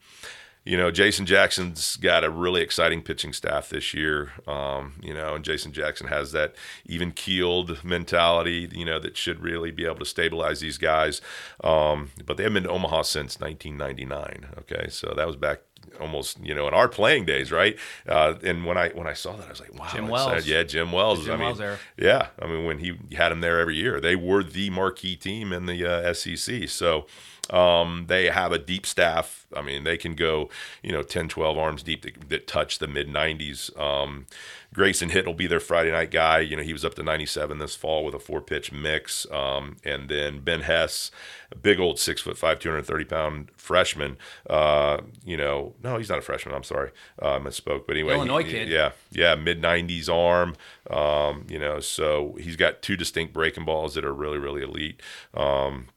[0.67, 4.33] you know, Jason Jackson's got a really exciting pitching staff this year.
[4.45, 9.41] Um, you know, and Jason Jackson has that even keeled mentality, you know, that should
[9.41, 11.21] really be able to stabilize these guys.
[11.63, 14.49] Um, but they haven't been to Omaha since 1999.
[14.59, 15.61] Okay, so that was back
[16.01, 17.77] almost you know in our playing days, right?
[18.07, 20.45] Uh, and when I when I saw that, I was like, wow, Jim Wells.
[20.45, 21.23] yeah, Jim Wells.
[21.23, 21.79] Jim I mean, Wells era.
[21.97, 25.53] yeah, I mean when he had him there every year, they were the marquee team
[25.53, 26.67] in the uh, SEC.
[26.69, 27.05] So
[27.49, 29.45] Um, they have a deep staff.
[29.55, 30.49] I mean, they can go,
[30.81, 33.77] you know, 10, 12 arms deep that, that touch the mid 90s.
[33.79, 34.25] Um,
[34.73, 36.39] Grayson Hitt will be their Friday night guy.
[36.39, 39.25] You know, he was up to 97 this fall with a four pitch mix.
[39.31, 41.09] Um, and then Ben Hess,
[41.51, 44.17] a big old six foot five, 230 pound freshman.
[44.49, 46.53] Uh, you know, no, he's not a freshman.
[46.53, 46.91] I'm sorry.
[47.21, 47.87] Uh, I misspoke.
[47.87, 48.69] But anyway, Illinois he, kid.
[48.69, 48.91] Yeah.
[49.11, 49.35] Yeah.
[49.35, 50.55] Mid 90s arm.
[50.89, 55.01] Um, you know, so he's got two distinct breaking balls that are really, really elite.
[55.33, 55.87] Um,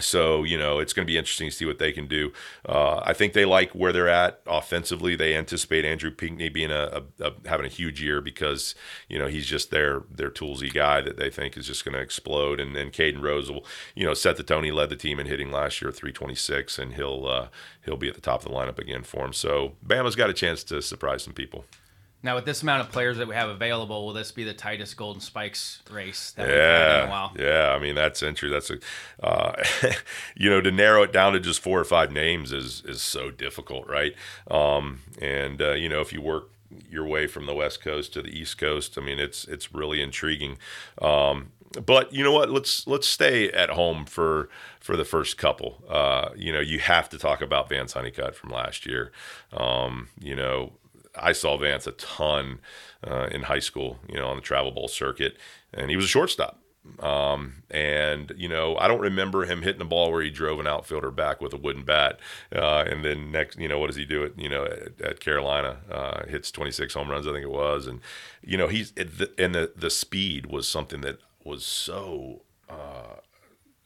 [0.00, 2.32] so you know it's going to be interesting to see what they can do.
[2.68, 5.14] Uh, I think they like where they're at offensively.
[5.14, 8.74] They anticipate Andrew Pinckney being a, a, a, having a huge year because
[9.08, 12.00] you know he's just their their toolsy guy that they think is just going to
[12.00, 12.58] explode.
[12.58, 14.64] And then Caden Rose will you know set the tone.
[14.64, 17.48] He led the team in hitting last year, 326, and he'll uh,
[17.84, 19.32] he'll be at the top of the lineup again for him.
[19.32, 21.66] So Bama's got a chance to surprise some people.
[22.24, 24.96] Now, with this amount of players that we have available, will this be the tightest
[24.96, 27.32] Golden Spikes race that we've had in a while?
[27.38, 28.50] Yeah, I mean that's interesting.
[28.50, 28.70] That's
[29.22, 29.62] a, uh,
[30.34, 33.30] you know, to narrow it down to just four or five names is is so
[33.30, 34.14] difficult, right?
[34.50, 36.48] Um, and uh, you know, if you work
[36.90, 40.00] your way from the West Coast to the East Coast, I mean, it's it's really
[40.00, 40.56] intriguing.
[41.02, 41.52] Um,
[41.84, 42.48] but you know what?
[42.48, 44.48] Let's let's stay at home for
[44.80, 45.84] for the first couple.
[45.86, 49.12] Uh, you know, you have to talk about Vance Honeycutt from last year.
[49.52, 50.72] Um, you know,
[51.16, 52.60] I saw Vance a ton
[53.06, 55.36] uh, in high school, you know, on the travel ball circuit,
[55.72, 56.60] and he was a shortstop.
[57.00, 60.66] Um, and you know, I don't remember him hitting a ball where he drove an
[60.66, 62.20] outfielder back with a wooden bat.
[62.54, 64.22] Uh, and then next, you know, what does he do?
[64.24, 67.86] It you know at, at Carolina, uh, hits 26 home runs, I think it was,
[67.86, 68.00] and
[68.42, 72.42] you know he's and the the speed was something that was so.
[72.68, 73.20] Uh,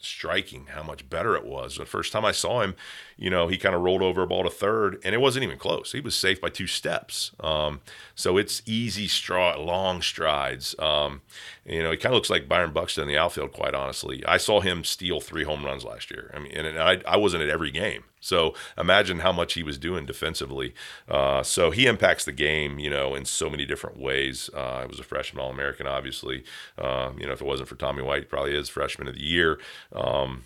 [0.01, 1.77] striking how much better it was.
[1.77, 2.75] The first time I saw him,
[3.17, 5.59] you know, he kind of rolled over a ball to third, and it wasn't even
[5.59, 5.93] close.
[5.93, 7.33] He was safe by two steps.
[7.41, 7.81] Um,
[8.15, 10.75] so it's easy straw, long strides.
[10.79, 11.23] Um,
[11.65, 14.25] you know, he kind of looks like Byron Buxton in the outfield, quite honestly.
[14.27, 16.31] I saw him steal three home runs last year.
[16.35, 18.05] I mean, and I, I wasn't at every game.
[18.29, 20.75] So imagine how much he was doing defensively.
[21.09, 24.51] Uh, so he impacts the game, you know, in so many different ways.
[24.55, 26.45] Uh, he was a freshman All American, obviously.
[26.77, 29.59] Uh, you know, if it wasn't for Tommy White, probably is freshman of the year.
[29.93, 30.45] Um,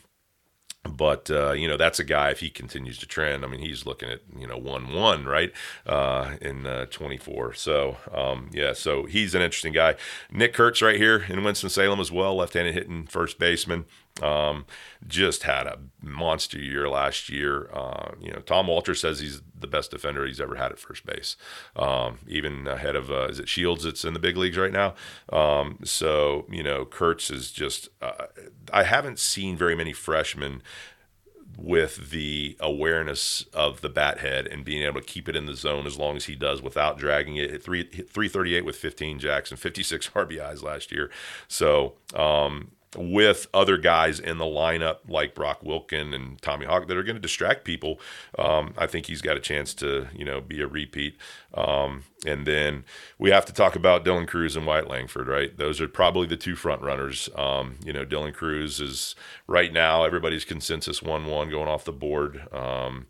[0.84, 3.44] but uh, you know that's a guy if he continues to trend.
[3.44, 5.52] I mean, he's looking at you know one one right
[5.86, 7.54] uh, in uh, 24.
[7.54, 9.94] So um, yeah, so he's an interesting guy.
[10.30, 13.84] Nick Kurtz right here in Winston Salem as well, left-handed hitting first baseman.
[14.20, 14.66] Um,
[15.06, 17.70] just had a monster year last year.
[17.72, 21.06] Uh, you know, Tom Walter says he's the best defender he's ever had at first
[21.06, 21.36] base,
[21.76, 24.94] um, even ahead of uh, is it Shields that's in the big leagues right now.
[25.32, 27.88] Um, so you know, Kurtz is just.
[28.02, 28.26] Uh,
[28.72, 30.62] I haven't seen very many freshmen
[31.56, 35.54] with the awareness of the bat head and being able to keep it in the
[35.54, 37.62] zone as long as he does without dragging it.
[37.62, 41.10] Three, hit 338 with 15 jacks and 56 RBIs last year.
[41.48, 46.96] So, um, with other guys in the lineup like Brock Wilken and Tommy Hawke that
[46.96, 47.98] are going to distract people,
[48.38, 51.16] um, I think he's got a chance to you know be a repeat.
[51.54, 52.84] Um, and then
[53.18, 55.56] we have to talk about Dylan Crews and Wyatt Langford, right?
[55.56, 57.28] Those are probably the two front runners.
[57.36, 59.14] Um, you know, Dylan Crews is
[59.46, 62.46] right now everybody's consensus one-one going off the board.
[62.52, 63.06] Um,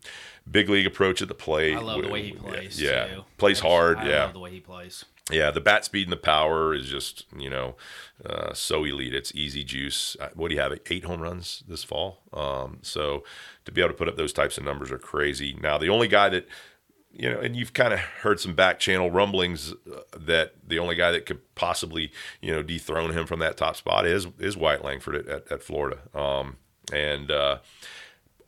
[0.49, 1.75] big league approach at the plate.
[1.75, 2.81] I love the way he plays.
[2.81, 3.97] Yeah, plays hard.
[3.97, 5.05] I yeah, love the way he plays.
[5.31, 7.75] Yeah, the bat speed and the power is just you know
[8.25, 9.13] uh, so elite.
[9.13, 10.17] It's easy juice.
[10.19, 10.77] Uh, what do you have?
[10.89, 12.23] Eight home runs this fall.
[12.33, 13.23] Um, so
[13.65, 15.57] to be able to put up those types of numbers are crazy.
[15.61, 16.47] Now the only guy that
[17.13, 20.95] you know, and you've kind of heard some back channel rumblings uh, that the only
[20.95, 24.83] guy that could possibly you know dethrone him from that top spot is is Wyatt
[24.83, 25.99] Langford at, at, at Florida.
[26.13, 26.57] Um,
[26.91, 27.59] and uh,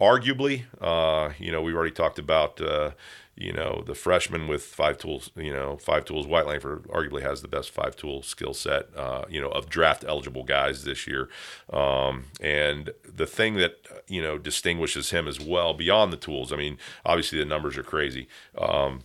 [0.01, 2.91] arguably, uh, you know, we've already talked about uh,
[3.37, 6.25] you know, the freshman with five tools, you know, five tools.
[6.25, 10.05] Wyatt Langford arguably has the best five tool skill set, uh, you know, of draft
[10.07, 11.27] eligible guys this year.
[11.71, 13.75] Um, and the thing that,
[14.07, 17.83] you know, distinguishes him as well beyond the tools, I mean, obviously the numbers are
[17.83, 18.27] crazy.
[18.57, 19.01] Um,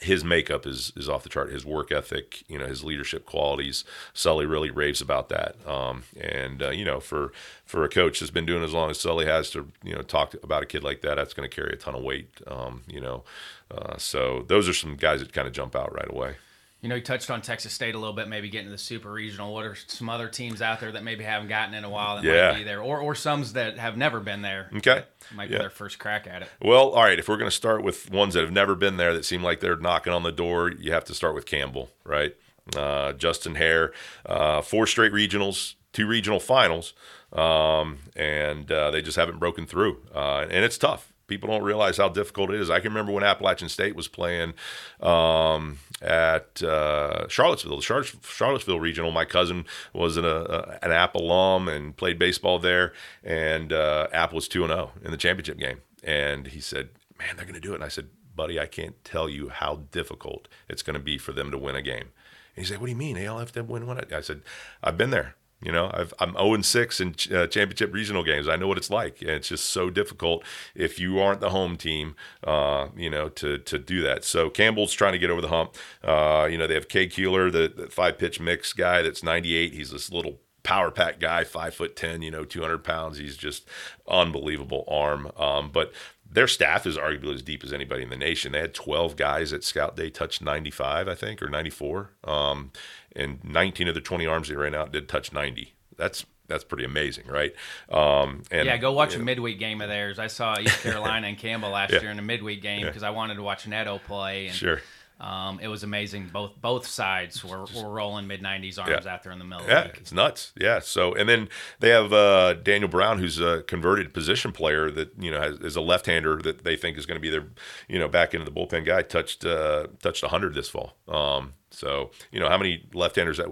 [0.00, 1.50] his makeup is is off the chart.
[1.50, 3.84] His work ethic, you know, his leadership qualities.
[4.14, 5.56] Sully really raves about that.
[5.66, 7.32] Um, and uh, you know, for
[7.64, 10.34] for a coach that's been doing as long as Sully has to, you know, talk
[10.42, 12.30] about a kid like that, that's going to carry a ton of weight.
[12.46, 13.24] Um, you know,
[13.70, 16.36] uh, so those are some guys that kind of jump out right away.
[16.82, 19.10] You know, you touched on Texas State a little bit, maybe getting to the super
[19.12, 19.52] regional.
[19.52, 22.24] What are some other teams out there that maybe haven't gotten in a while that
[22.24, 22.52] Yeah.
[22.52, 24.70] might be there, or or some that have never been there?
[24.76, 25.04] Okay.
[25.32, 25.58] might Yeah.
[25.58, 26.48] be their first crack at it.
[26.60, 27.18] Well, all right.
[27.18, 29.60] If we're going to start with ones that have never been there that seem like
[29.60, 32.34] they're knocking on the door, you have to start with Campbell, right?
[32.74, 33.92] Uh, Justin Haire,
[34.26, 36.94] uh, four straight regionals, two regional finals,
[37.32, 40.00] um, and uh, they just haven't broken through.
[40.14, 42.70] Uh, and it's tough People don't realize how difficult it is.
[42.70, 44.52] I can remember when Appalachian State was playing
[45.00, 49.12] um, at uh, Charlottesville, the Char- Charlottesville regional.
[49.12, 54.32] My cousin was an, uh, an App alum and played baseball there, and uh, App
[54.32, 55.82] was two and zero oh in the championship game.
[56.02, 59.02] And he said, "Man, they're going to do it." And I said, "Buddy, I can't
[59.04, 62.08] tell you how difficult it's going to be for them to win a game."
[62.56, 63.14] And he said, "What do you mean?
[63.14, 64.42] They'll have to win one?" I said,
[64.82, 65.36] "I've been there.
[65.62, 68.48] You know, i am 0 and 6 in uh, championship regional games.
[68.48, 69.20] I know what it's like.
[69.20, 70.42] And it's just so difficult
[70.74, 74.24] if you aren't the home team, uh, you know, to to do that.
[74.24, 75.74] So Campbell's trying to get over the hump.
[76.02, 79.74] Uh, you know, they have Cade Kuehler, the, the five pitch mix guy that's 98.
[79.74, 83.18] He's this little power pack guy, five foot ten, you know, two hundred pounds.
[83.18, 83.66] He's just
[84.08, 85.30] unbelievable arm.
[85.36, 85.92] Um, but
[86.30, 88.52] their staff is arguably as deep as anybody in the nation.
[88.52, 92.10] They had 12 guys at Scout Day touched 95, I think, or 94.
[92.24, 92.70] Um,
[93.16, 95.74] and 19 of the 20 arms they ran out did touch 90.
[95.96, 97.54] That's that's pretty amazing, right?
[97.90, 99.24] Um, and yeah, go watch a know.
[99.24, 100.18] midweek game of theirs.
[100.18, 102.00] I saw East Carolina and Campbell last yeah.
[102.00, 103.08] year in a midweek game because yeah.
[103.08, 104.48] I wanted to watch Neto play.
[104.48, 104.80] And, sure.
[105.20, 106.30] Um, it was amazing.
[106.32, 109.12] Both both sides were, were rolling mid '90s arms yeah.
[109.12, 109.66] out there in the middle.
[109.66, 110.52] Yeah, it's nuts.
[110.58, 110.78] Yeah.
[110.78, 115.30] So and then they have uh, Daniel Brown, who's a converted position player that you
[115.30, 117.46] know has, is a left-hander that they think is going to be their
[117.86, 119.02] you know back into the bullpen guy.
[119.02, 120.96] Touched uh, touched 100 this fall.
[121.06, 123.46] Um, so you know how many left-handers that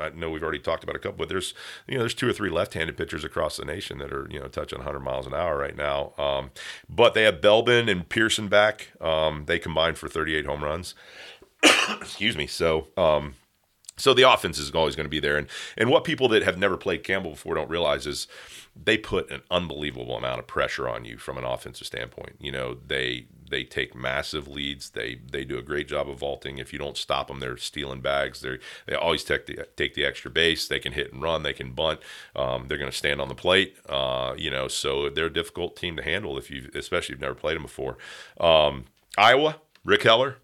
[0.00, 1.54] I know we've already talked about a couple, but there's
[1.86, 4.48] you know there's two or three left-handed pitchers across the nation that are you know
[4.48, 6.12] touching 100 miles an hour right now.
[6.16, 6.50] Um,
[6.88, 8.92] but they have Belbin and Pearson back.
[9.00, 10.94] Um, they combined for 38 home runs.
[11.90, 12.46] Excuse me.
[12.46, 13.34] So um,
[13.96, 16.58] so the offense is always going to be there, and and what people that have
[16.58, 18.26] never played Campbell before don't realize is
[18.76, 22.36] they put an unbelievable amount of pressure on you from an offensive standpoint.
[22.40, 24.90] You know, they they take massive leads.
[24.90, 26.58] They they do a great job of vaulting.
[26.58, 28.40] If you don't stop them, they're stealing bags.
[28.40, 30.66] They they always take the take the extra base.
[30.68, 31.42] They can hit and run.
[31.42, 32.00] They can bunt.
[32.34, 33.76] Um, they're going to stand on the plate.
[33.88, 37.20] Uh, you know, so they're a difficult team to handle if you, especially if you've
[37.20, 37.98] never played them before.
[38.40, 40.36] Um, Iowa, Rick Heller.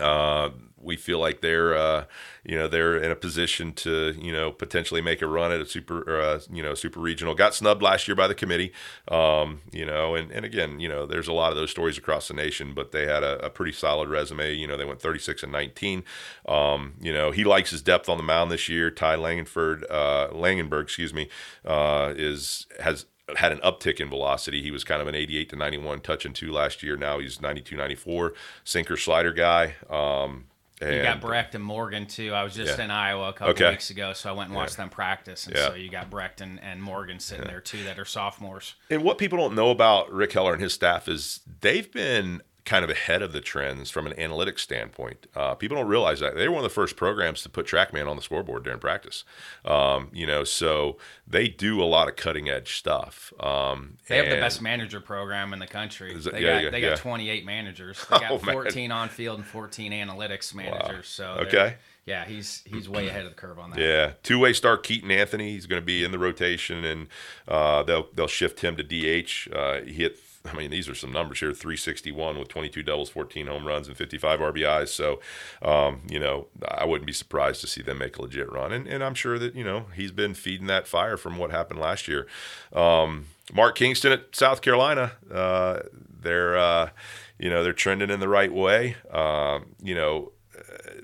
[0.00, 0.50] Uh,
[0.86, 2.04] we feel like they're uh,
[2.44, 5.66] you know they're in a position to you know potentially make a run at a
[5.66, 7.34] super uh, you know super regional.
[7.34, 8.72] Got snubbed last year by the committee,
[9.08, 12.28] um, you know, and and again you know there's a lot of those stories across
[12.28, 14.54] the nation, but they had a, a pretty solid resume.
[14.54, 16.04] You know they went 36 and 19.
[16.48, 18.90] Um, you know he likes his depth on the mound this year.
[18.90, 21.28] Ty Langenford uh, Langenberg, excuse me,
[21.64, 24.62] uh, is has had an uptick in velocity.
[24.62, 26.96] He was kind of an 88 to 91 touch and two last year.
[26.96, 29.74] Now he's 92, 94 sinker slider guy.
[29.90, 30.44] Um,
[30.80, 32.34] and, you got Brecht and Morgan too.
[32.34, 32.84] I was just yeah.
[32.84, 33.70] in Iowa a couple okay.
[33.70, 34.84] weeks ago, so I went and watched yeah.
[34.84, 35.46] them practice.
[35.46, 35.68] And yeah.
[35.68, 38.74] so you got Brecht and, and Morgan sitting there too that are sophomores.
[38.90, 42.84] And what people don't know about Rick Heller and his staff is they've been kind
[42.84, 45.26] of ahead of the trends from an analytics standpoint.
[45.34, 48.08] Uh, people don't realize that they were one of the first programs to put TrackMan
[48.08, 49.24] on the scoreboard during practice.
[49.64, 53.32] Um, you know, so they do a lot of cutting edge stuff.
[53.40, 56.12] Um, they have the best manager program in the country.
[56.12, 56.96] It, they yeah, got, yeah, they got yeah.
[56.96, 58.04] 28 managers.
[58.16, 61.18] They got oh, 14 on field and 14 analytics managers.
[61.18, 61.36] Wow.
[61.36, 61.76] So okay.
[62.06, 63.80] Yeah, he's he's way ahead of the curve on that.
[63.80, 65.50] Yeah, two way star Keaton Anthony.
[65.50, 67.08] He's going to be in the rotation, and
[67.48, 69.52] uh, they'll they'll shift him to DH.
[69.52, 70.16] Uh, he hit
[70.48, 73.96] I mean, these are some numbers here 361 with 22 doubles, 14 home runs, and
[73.96, 74.88] 55 RBIs.
[74.88, 75.20] So,
[75.62, 78.72] um, you know, I wouldn't be surprised to see them make a legit run.
[78.72, 81.80] And, and I'm sure that, you know, he's been feeding that fire from what happened
[81.80, 82.26] last year.
[82.72, 85.80] Um, Mark Kingston at South Carolina, uh,
[86.20, 86.90] they're, uh,
[87.38, 88.96] you know, they're trending in the right way.
[89.10, 90.32] Um, you know,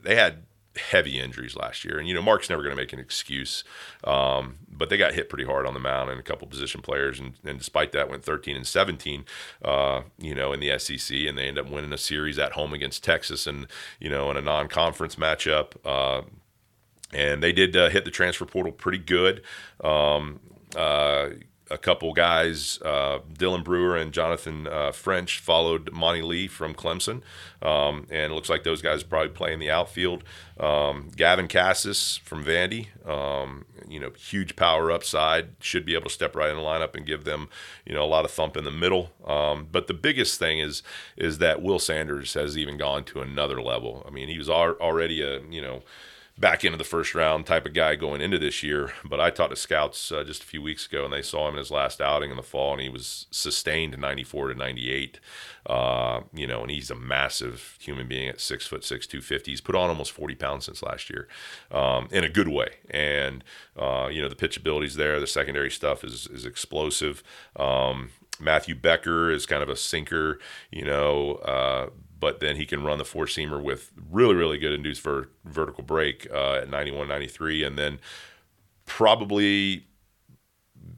[0.03, 0.45] they had
[0.77, 1.99] heavy injuries last year.
[1.99, 3.65] And, you know, Mark's never going to make an excuse.
[4.05, 7.21] Um, but they got hit pretty hard on the mound and a couple position players.
[7.21, 9.25] And, and despite that, went 13 and 17,
[9.65, 11.17] uh, you know, in the SEC.
[11.17, 13.67] And they end up winning a series at home against Texas and,
[14.01, 15.73] you know, in a non conference matchup.
[15.85, 16.23] Uh,
[17.13, 19.43] and they did uh, hit the transfer portal pretty good.
[19.85, 20.41] Um,
[20.75, 21.31] uh,
[21.73, 27.23] a couple guys, uh, Dylan Brewer and Jonathan uh, French, followed Monte Lee from Clemson,
[27.63, 30.23] um, and it looks like those guys probably play in the outfield.
[30.61, 36.11] Um, Gavin Casas from Vandy, um, you know, huge power upside, should be able to
[36.11, 37.49] step right in the lineup and give them,
[37.87, 39.11] you know, a lot of thump in the middle.
[39.27, 40.83] Um, but the biggest thing is
[41.17, 44.05] is that Will Sanders has even gone to another level.
[44.07, 45.83] I mean, he was already a you know
[46.39, 48.93] back into the first round type of guy going into this year.
[49.05, 51.55] But I talked to scouts uh, just a few weeks ago, and they saw him
[51.55, 55.21] in his last outing in the fall, and he was sustained 94 to 98.
[55.67, 59.51] Uh, you know, and he's a massive human being at six foot six, 250.
[59.53, 61.29] He's put on almost 40 pounds since last year,
[61.71, 62.69] um, in a good way.
[62.91, 63.45] And
[63.77, 65.21] uh, you know, the pitch ability's there.
[65.21, 67.23] The secondary stuff is is explosive.
[67.57, 70.39] Um, Matthew Becker is kind of a sinker,
[70.71, 71.91] you know, uh,
[72.23, 75.83] but then he can run the four seamer with really, really good induced ver- vertical
[75.83, 77.65] break uh, at 91, 93.
[77.65, 77.99] And then
[78.87, 79.87] probably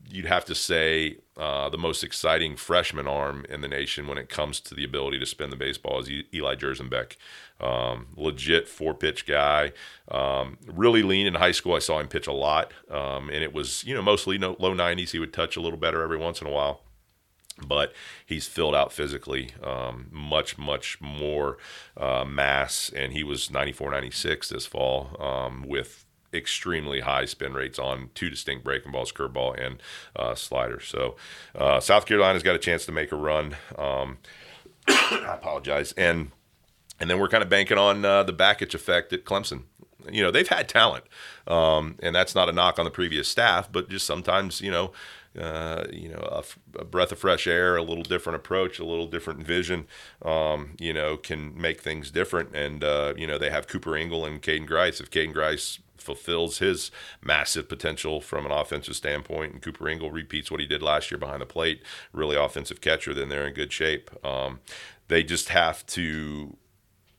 [0.06, 4.28] you'd have to say uh, the most exciting freshman arm in the nation when it
[4.28, 7.16] comes to the ability to spin the baseball is Eli Jerzembeck.
[7.58, 9.72] Um, legit four pitch guy.
[10.10, 11.72] Um, really lean in high school.
[11.72, 14.74] I saw him pitch a lot, um, and it was you know mostly no, low
[14.74, 15.12] 90s.
[15.12, 16.83] He would touch a little better every once in a while
[17.66, 17.92] but
[18.26, 21.56] he's filled out physically um, much much more
[21.96, 27.78] uh, mass and he was 94 96 this fall um, with extremely high spin rates
[27.78, 29.80] on two distinct breaking balls curveball and
[30.16, 30.80] uh, slider.
[30.80, 31.16] So
[31.54, 34.18] uh, south carolina's got a chance to make a run um,
[34.88, 36.30] i apologize and
[37.00, 39.62] and then we're kind of banking on uh, the Bakich effect at clemson.
[40.10, 41.04] You know they've had talent
[41.46, 44.92] um, and that's not a knock on the previous staff but just sometimes you know
[45.38, 46.44] uh, you know, a,
[46.80, 49.86] a, breath of fresh air, a little different approach, a little different vision,
[50.22, 52.54] um, you know, can make things different.
[52.54, 55.00] And, uh, you know, they have Cooper Ingle and Caden Grice.
[55.00, 56.90] If Caden Grice fulfills his
[57.22, 61.18] massive potential from an offensive standpoint, and Cooper Ingle repeats what he did last year
[61.18, 61.82] behind the plate,
[62.12, 64.10] really offensive catcher, then they're in good shape.
[64.24, 64.60] Um,
[65.08, 66.56] they just have to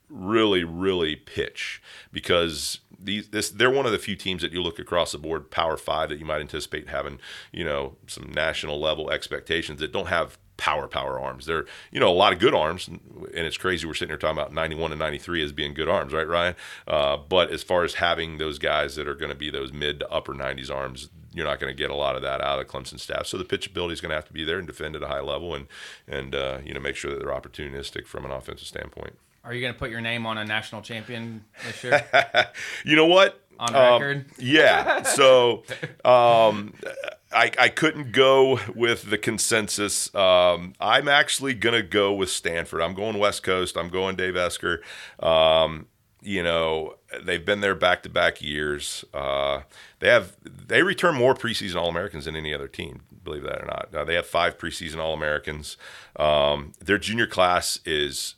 [0.10, 1.82] really, really pitch
[2.12, 5.51] because these this they're one of the few teams that you look across the board,
[5.51, 7.20] Power Five, that you might anticipate having
[7.51, 11.45] you know some national level expectations that don't have power power arms.
[11.45, 13.01] They're you know a lot of good arms, and
[13.34, 16.28] it's crazy we're sitting here talking about 91 and 93 as being good arms, right,
[16.28, 16.56] Ryan?
[16.88, 19.99] Uh, but as far as having those guys that are going to be those mid
[19.99, 22.68] to upper 90s arms, you're not going to get a lot of that out of
[22.68, 23.28] Clemson staff.
[23.28, 25.22] So the pitchability is going to have to be there and defend at a high
[25.22, 25.68] level, and
[26.08, 29.18] and uh, you know make sure that they're opportunistic from an offensive standpoint.
[29.46, 32.04] Are you going to put your name on a national champion this year?
[32.86, 33.39] you know what?
[33.60, 34.18] On record?
[34.18, 35.04] Um, yeah.
[35.16, 35.64] So
[36.04, 36.74] um,
[37.32, 40.14] I, I couldn't go with the consensus.
[40.16, 42.82] Um, I'm actually going to go with Stanford.
[42.82, 43.78] I'm going West Coast.
[43.78, 44.82] I'm going Dave Esquer.
[45.20, 45.88] Um,
[46.22, 49.06] you know, they've been there back to back years.
[49.14, 49.62] Uh,
[50.00, 53.04] they have they return more preseason All Americans than any other team.
[53.24, 53.89] Believe that or not.
[53.93, 55.78] Uh, they have five preseason All Americans.
[56.16, 58.36] Um, their junior class is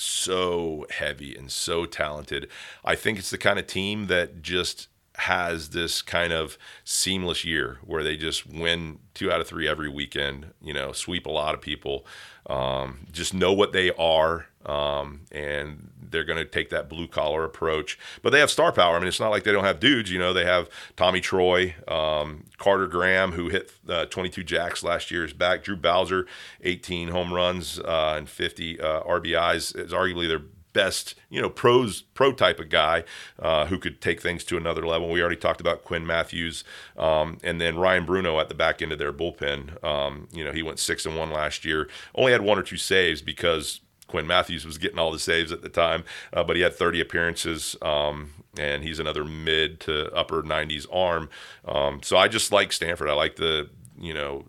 [0.00, 2.48] so heavy and so talented.
[2.84, 4.88] I think it's the kind of team that just
[5.18, 9.88] has this kind of seamless year where they just win two out of three every
[9.88, 12.06] weekend, you know, sweep a lot of people,
[12.48, 14.46] um, just know what they are.
[14.66, 17.98] Um, and they're going to take that blue collar approach.
[18.22, 18.96] But they have star power.
[18.96, 20.10] I mean, it's not like they don't have dudes.
[20.10, 25.10] You know, they have Tommy Troy, um, Carter Graham, who hit uh, 22 jacks last
[25.10, 25.64] year, is back.
[25.64, 26.26] Drew Bowser,
[26.62, 30.42] 18 home runs uh, and 50 uh, RBIs, is arguably their
[30.72, 33.04] best, you know, pros pro type of guy
[33.38, 35.10] uh, who could take things to another level.
[35.10, 36.62] We already talked about Quinn Matthews,
[36.96, 39.82] um, and then Ryan Bruno at the back end of their bullpen.
[39.82, 41.88] Um, you know, he went six and one last year.
[42.14, 45.62] Only had one or two saves because Quinn Matthews was getting all the saves at
[45.62, 50.42] the time, uh, but he had 30 appearances, um, and he's another mid to upper
[50.42, 51.28] 90s arm.
[51.66, 53.08] Um, so I just like Stanford.
[53.08, 53.68] I like the,
[54.00, 54.44] you know,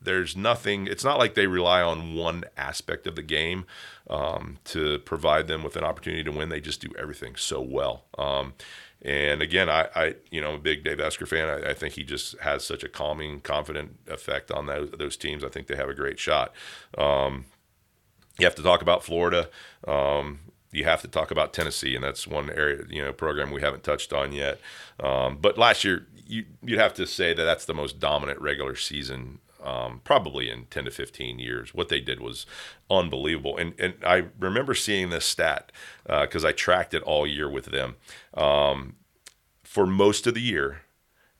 [0.00, 3.66] there's nothing, it's not like they rely on one aspect of the game
[4.08, 6.48] um, to provide them with an opportunity to win.
[6.48, 8.04] They just do everything so well.
[8.16, 8.54] Um,
[9.02, 11.48] and again, I, I, you know, I'm a big Dave Esquer fan.
[11.48, 15.44] I, I, think he just has such a calming, confident effect on those, those teams.
[15.44, 16.54] I think they have a great shot.
[16.96, 17.44] Um,
[18.38, 19.48] you have to talk about Florida.
[19.86, 20.40] Um,
[20.72, 23.82] you have to talk about Tennessee, and that's one area, you know, program we haven't
[23.82, 24.60] touched on yet.
[25.00, 28.76] Um, but last year, you, would have to say that that's the most dominant regular
[28.76, 31.72] season, um, probably in 10 to 15 years.
[31.72, 32.46] What they did was
[32.90, 33.56] unbelievable.
[33.56, 35.72] And, and I remember seeing this stat
[36.04, 37.96] because uh, I tracked it all year with them.
[38.34, 38.96] Um,
[39.62, 40.82] for most of the year,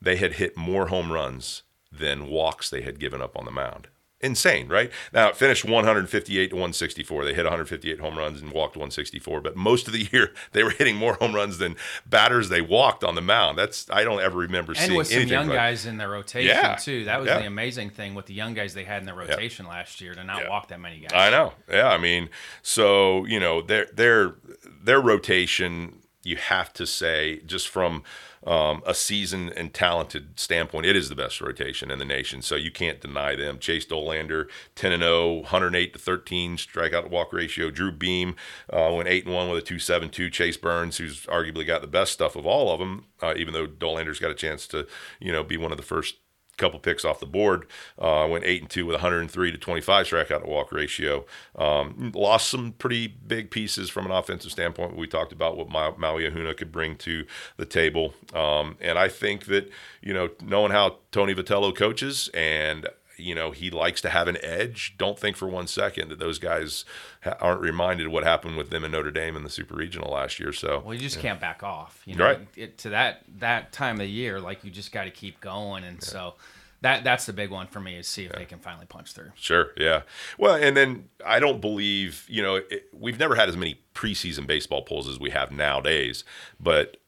[0.01, 3.89] they had hit more home runs than walks they had given up on the mound
[4.21, 4.91] insane, right?
[5.13, 7.25] Now it finished 158 to 164.
[7.25, 10.71] They hit 158 home runs and walked 164, but most of the year they were
[10.71, 13.59] hitting more home runs than batters they walked on the mound.
[13.59, 16.49] That's I don't ever remember and seeing with some young like, guys in their rotation
[16.49, 17.05] yeah, too.
[17.05, 17.41] That was yeah.
[17.41, 19.73] the amazing thing with the young guys they had in their rotation yeah.
[19.73, 21.11] last year to not walk that many guys.
[21.13, 21.53] I know.
[21.71, 22.31] Yeah, I mean,
[22.63, 24.37] so you know their their
[24.83, 26.01] their rotation.
[26.23, 28.03] You have to say just from
[28.47, 32.43] um, a seasoned and talented standpoint, it is the best rotation in the nation.
[32.43, 33.59] So you can't deny them.
[33.59, 37.71] Chase Dollander, 10 and 0, 108 to 13 strikeout walk ratio.
[37.71, 38.37] Drew Beam
[38.73, 40.33] uh, went 8 and 1 with a 2.72.
[40.33, 43.67] Chase Burns, who's arguably got the best stuff of all of them, uh, even though
[43.67, 44.87] Dollander's got a chance to,
[45.21, 46.17] you know, be one of the first
[46.57, 47.67] couple picks off the board.
[47.99, 51.25] Uh, went eight and two with 103 to 25 strikeout to walk ratio.
[51.57, 54.97] Um, lost some pretty big pieces from an offensive standpoint.
[54.97, 57.27] We talked about what Ma- Maui Ahuna could bring to
[57.57, 59.71] the table, um, and I think that
[60.03, 64.39] you know knowing how Tony Vitello coaches and you know he likes to have an
[64.43, 64.95] edge.
[64.99, 66.85] Don't think for one second that those guys
[67.23, 70.13] ha- aren't reminded of what happened with them in Notre Dame in the Super Regional
[70.13, 70.53] last year.
[70.53, 71.23] So well, you just yeah.
[71.23, 72.03] can't back off.
[72.05, 72.41] You know, right.
[72.57, 75.99] it, to that that time of year, like you just got to keep going, and
[75.99, 76.09] yeah.
[76.09, 76.35] so
[76.83, 79.33] that that's the big one for me is see if they can finally punch through.
[79.35, 80.03] Sure, yeah.
[80.39, 84.47] Well, and then I don't believe you know it, we've never had as many preseason
[84.47, 86.25] baseball polls as we have nowadays,
[86.61, 86.99] but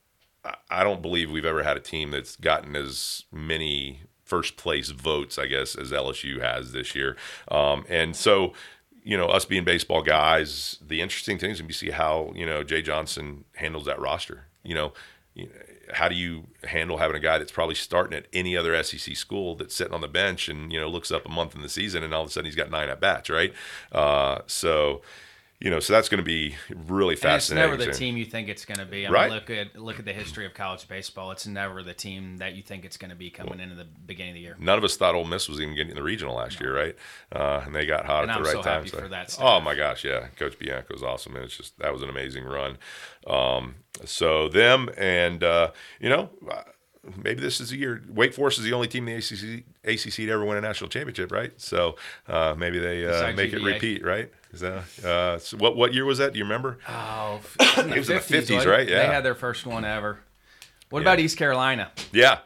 [0.71, 5.39] I don't believe we've ever had a team that's gotten as many first place votes,
[5.39, 7.17] I guess, as LSU has this year.
[7.51, 8.53] Um, and so,
[9.03, 12.63] you know, us being baseball guys, the interesting thing is to see how you know
[12.63, 14.45] Jay Johnson handles that roster.
[14.63, 14.93] You know,
[15.35, 15.53] you know,
[15.95, 19.55] how do you handle having a guy that's probably starting at any other SEC school
[19.55, 22.03] that's sitting on the bench and you know looks up a month in the season
[22.03, 23.53] and all of a sudden he's got nine at bats, right?
[23.91, 25.01] Uh, so.
[25.61, 27.71] You know, so that's going to be really And it's fascinating.
[27.73, 29.09] never the team you think it's going to be.
[29.09, 29.29] I Right.
[29.29, 31.33] mean, look at look at the history of college baseball.
[31.33, 34.33] It's never the team that you think it's going to be coming into the beginning
[34.33, 34.57] of the year.
[34.61, 36.95] None of us thought Ole Miss was even getting in the regional last year, right?
[37.33, 38.85] Uh, and they got hot And at I'm the right so time.
[38.85, 41.93] happy for that Oh my gosh, yeah, Coach Bianco was awesome, and it's just that
[41.93, 42.79] was an amazing run.
[43.27, 46.31] Um, so them and uh, you know.
[46.49, 46.63] uh,
[47.17, 48.03] Maybe this is the year.
[48.09, 50.91] Wake Forest is the only team in the ACC, ACC to ever win a national
[50.91, 51.53] championship, right?
[51.61, 51.97] So
[52.29, 54.31] uh, maybe they uh, make it repeat, right?
[54.53, 56.33] Is that, uh, so what what year was that?
[56.33, 56.79] Do you remember?
[56.89, 58.89] Oh, It was in the 50s, right?
[58.89, 59.07] Yeah.
[59.07, 60.21] They had their first one ever.
[60.91, 61.91] What about East Carolina?
[62.13, 62.39] Yeah.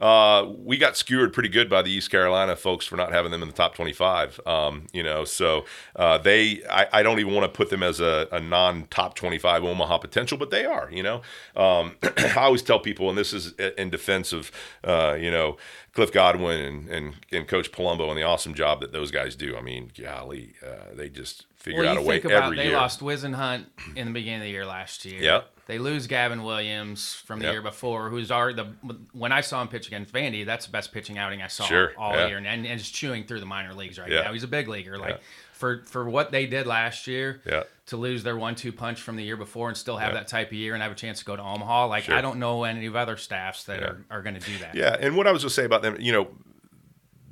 [0.00, 3.42] Uh, we got skewered pretty good by the East Carolina folks for not having them
[3.42, 4.40] in the top 25.
[4.46, 8.00] Um, you know, so uh, they, I, I don't even want to put them as
[8.00, 11.20] a, a non top 25 Omaha potential, but they are, you know.
[11.54, 14.50] Um, I always tell people, and this is in defense of,
[14.84, 15.56] uh, you know,
[15.92, 19.56] Cliff Godwin and, and, and Coach Palumbo and the awesome job that those guys do.
[19.56, 22.76] I mean, golly, uh, they just figure Well, out a way about every they year.
[22.76, 25.20] lost Whisenhunt in the beginning of the year last year.
[25.20, 25.50] Yep.
[25.70, 27.52] They lose Gavin Williams from the Yep.
[27.52, 30.92] year before, who's already the when I saw him pitch against Vandy, that's the best
[30.92, 32.26] pitching outing I saw Sure, all yeah.
[32.26, 34.22] year, and, and, just chewing through the minor leagues right Yeah.
[34.22, 34.32] now.
[34.32, 34.98] He's a big leaguer.
[34.98, 35.20] Like Yeah.
[35.52, 37.62] for for what they did last year, Yeah.
[37.86, 40.54] to lose their one-two punch from the year before and still have that type of
[40.54, 41.86] year and have a chance to go to Omaha.
[41.86, 42.16] Like Sure.
[42.16, 44.74] I don't know any of other staffs that are, are going to do that.
[44.74, 46.30] Yeah, and what I was going to say about them, you know,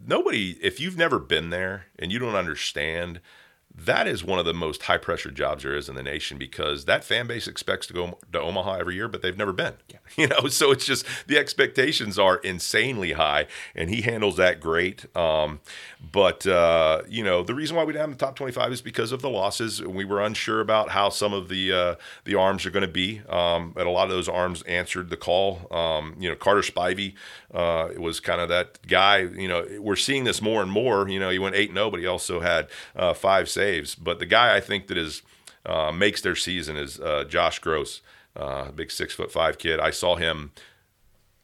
[0.06, 3.20] nobody, if you've never been there and you don't understand,
[3.84, 6.84] that is one of the most high pressure jobs there is in the nation because
[6.86, 9.74] that fan base expects to go to Omaha every year, but they've never been.
[10.16, 15.04] You know, so it's just the expectations are insanely high, and he handles that great.
[15.14, 15.60] Um,
[16.10, 18.52] but uh, you know, the reason why we didn't have him in the top twenty
[18.52, 19.80] five is because of the losses.
[19.82, 23.20] We were unsure about how some of the uh, the arms are going to be,
[23.28, 25.68] um, but a lot of those arms answered the call.
[25.70, 27.14] Um, you know, Carter Spivey
[27.52, 29.18] uh, was kind of that guy.
[29.18, 31.08] You know, we're seeing this more and more.
[31.08, 33.67] You know, he went eight zero, but he also had uh, five saves.
[33.94, 35.22] But the guy I think that is
[35.66, 38.00] uh, makes their season is uh, Josh Grosz,
[38.36, 39.80] uh, big six foot five kid.
[39.80, 40.52] I saw him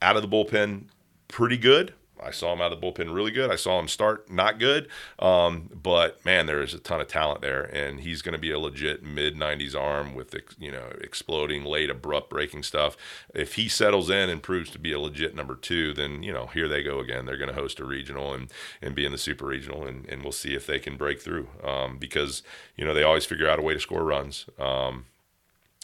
[0.01, 0.85] out of the bullpen
[1.29, 1.95] pretty good.
[2.23, 3.51] I saw him out of the bullpen really good.
[3.51, 4.89] I saw him start not good,
[5.19, 8.51] um, but man, there is a ton of talent there, and he's going to be
[8.51, 12.97] a legit mid '90s arm with you know exploding, late, abrupt breaking stuff.
[13.35, 16.47] If he settles in and proves to be a legit number two, then you know
[16.47, 17.27] here they go again.
[17.27, 18.51] They're going to host a regional and
[18.81, 21.49] and be in the super regional, and, and we'll see if they can break through
[21.63, 22.43] um, because
[22.77, 24.47] you know they always figure out a way to score runs.
[24.59, 25.07] Um,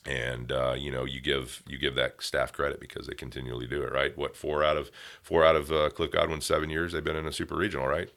[0.06, 3.82] and uh, you know you give you give that staff credit because they continually do
[3.82, 4.16] it right?
[4.16, 4.90] What four out of
[5.22, 8.08] four out of uh, cliff godwin's seven years they've been in a super regional right?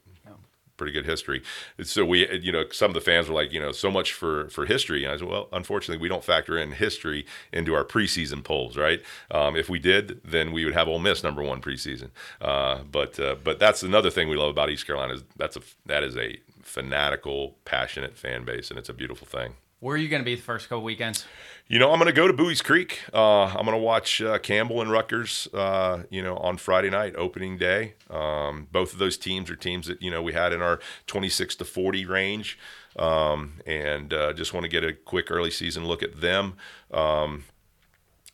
[0.76, 1.44] Pretty good history.
[1.84, 4.50] So we you know some of the fans were like you know so much for
[4.50, 5.04] for history.
[5.04, 9.02] And i said well unfortunately we don't factor in history into our preseason polls right?
[9.30, 12.10] Um, if we did then we would have Ole Miss number one preseason.
[12.42, 15.62] Uh, but uh, but that's another thing we love about east carolina is that's a
[15.86, 19.54] that is a fanatical passionate fan base and it's a beautiful thing
[19.84, 21.26] Where are you going to be the first couple weekends?
[21.68, 23.02] you know, I'm going to go to Buies Creek.
[23.14, 27.16] Uh, I'm going to watch uh, Campbell and Rutgers, uh, you know, on Friday night,
[27.18, 27.96] opening day.
[28.10, 31.58] Um, both of those teams are teams that, you know, we had in our 26
[31.58, 32.58] to 40 range.
[32.98, 36.56] Um, and uh, just want to get a quick early season look at them.
[36.94, 37.44] Um,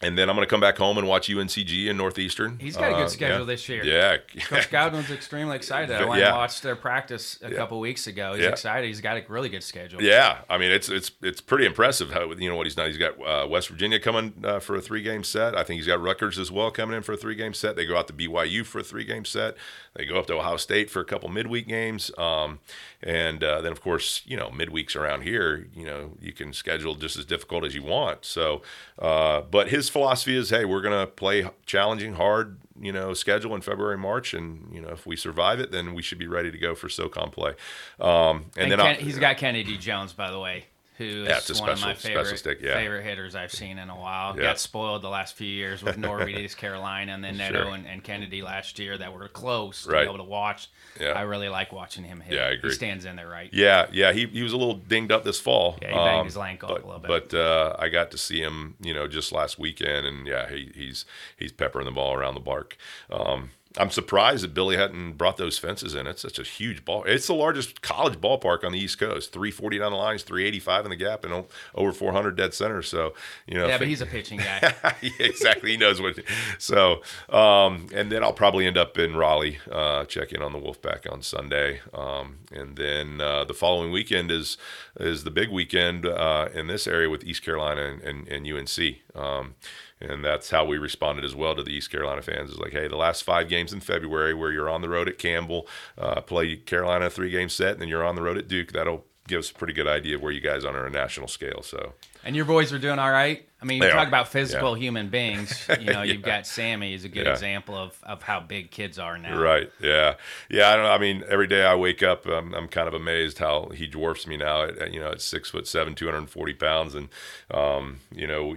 [0.01, 2.57] and then I'm going to come back home and watch UNCG and Northeastern.
[2.59, 3.45] He's got a good Uh, schedule yeah.
[3.45, 3.83] this year.
[3.83, 4.17] Yeah.
[4.47, 5.93] Coach Godwin's extremely excited.
[5.93, 6.33] I yeah.
[6.33, 8.33] watched their practice a couple weeks ago.
[8.33, 8.49] He's Yeah.
[8.49, 8.87] excited.
[8.87, 10.01] He's got a really good schedule.
[10.01, 12.87] Yeah, I mean it's it's it's pretty impressive how you know what he's done.
[12.87, 15.55] He's got uh, West Virginia coming uh, for a three game set.
[15.57, 17.75] I think he's got Rutgers as well coming in for a three game set.
[17.75, 19.55] They go out to BYU for a three game set.
[19.95, 22.59] They go up to Ohio State for a couple midweek games, um,
[23.03, 26.95] and uh, then of course you know midweeks around here you know you can schedule
[26.95, 28.23] just as difficult as you want.
[28.23, 28.61] So,
[28.97, 33.61] uh, but his philosophy is, hey, we're gonna play challenging, hard you know schedule in
[33.61, 36.57] February, March, and you know if we survive it, then we should be ready to
[36.57, 37.53] go for SoCon play.
[37.99, 40.65] Um, and, And, then Ken, he's got Kennedy Jones, by the way,
[40.99, 42.73] who Yeah, is a one of special- my favorite stick, yeah.
[42.75, 44.35] favorite hitters I've seen in a while.
[44.35, 44.43] Yeah.
[44.43, 47.73] Got spoiled the last few years with East Carolina, and then Neto Sure.
[47.73, 50.01] and, and Kennedy last year that were close to Right.
[50.01, 50.67] be able to watch.
[50.99, 51.13] Yeah.
[51.13, 52.33] I really like watching him hit.
[52.35, 52.69] Yeah, I agree.
[52.71, 53.49] He stands in there right.
[53.53, 55.77] Yeah, yeah, he, he was a little dinged up this fall.
[55.81, 57.29] Yeah, he banged Um, his ankle but, a little bit.
[57.29, 60.69] But uh, I got to see him, you know, just last weekend, and yeah, he,
[60.75, 61.05] he's
[61.37, 62.75] he's peppering the ball around the bark.
[63.09, 66.07] Um, I'm surprised that Billy hadn't brought those fences in.
[66.07, 67.03] It's such a huge ball.
[67.03, 69.31] It's the largest college ballpark on the East Coast.
[69.31, 71.45] 340 down the lines, 385 in the gap, and
[71.75, 72.81] over 400 dead center.
[72.81, 73.13] So
[73.45, 74.73] you know, yeah, but he's a pitching guy.
[75.01, 75.71] yeah, exactly.
[75.71, 76.19] He knows what.
[76.57, 80.59] So, um, and then I'll probably end up in Raleigh, uh, check in on the
[80.59, 84.57] Wolfpack on Sunday, um, and then uh, the following weekend is
[84.99, 88.97] is the big weekend uh, in this area with East Carolina and, and, and UNC.
[89.15, 89.53] Um,
[90.01, 92.51] and that's how we responded as well to the East Carolina fans.
[92.51, 95.17] Is like, hey, the last five games in February, where you're on the road at
[95.17, 98.71] Campbell, uh, play Carolina three game set, and then you're on the road at Duke.
[98.71, 101.27] That'll give us a pretty good idea of where you guys are on a national
[101.27, 101.61] scale.
[101.63, 101.93] So,
[102.25, 103.45] and your boys are doing all right.
[103.61, 104.07] I mean, you they talk are.
[104.07, 104.83] about physical yeah.
[104.83, 105.67] human beings.
[105.79, 107.33] You know, you've got Sammy is a good yeah.
[107.33, 109.39] example of, of how big kids are now.
[109.39, 109.71] Right.
[109.81, 110.15] Yeah.
[110.49, 110.69] Yeah.
[110.69, 110.91] I don't know.
[110.91, 114.27] I mean, every day I wake up, I'm, I'm kind of amazed how he dwarfs
[114.27, 114.63] me now.
[114.63, 117.09] At, you know, at six foot seven, 240 pounds, and
[117.51, 118.55] um, you know.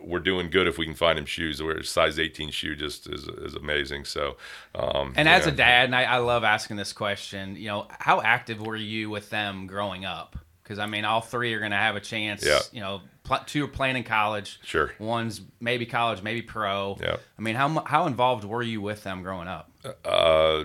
[0.00, 1.62] We, we're doing good if we can find him shoes.
[1.62, 4.04] Where size 18 shoe just is, is amazing.
[4.04, 4.36] So,
[4.74, 7.56] um, and as a dad, and I, I, love asking this question.
[7.56, 10.36] You know, how active were you with them growing up?
[10.62, 12.44] Because I mean, all three are going to have a chance.
[12.44, 12.60] Yeah.
[12.72, 14.60] You know, pl- two are playing in college.
[14.62, 14.92] Sure.
[14.98, 16.96] One's maybe college, maybe pro.
[17.00, 17.16] Yeah.
[17.38, 19.70] I mean, how how involved were you with them growing up?
[20.04, 20.64] Uh,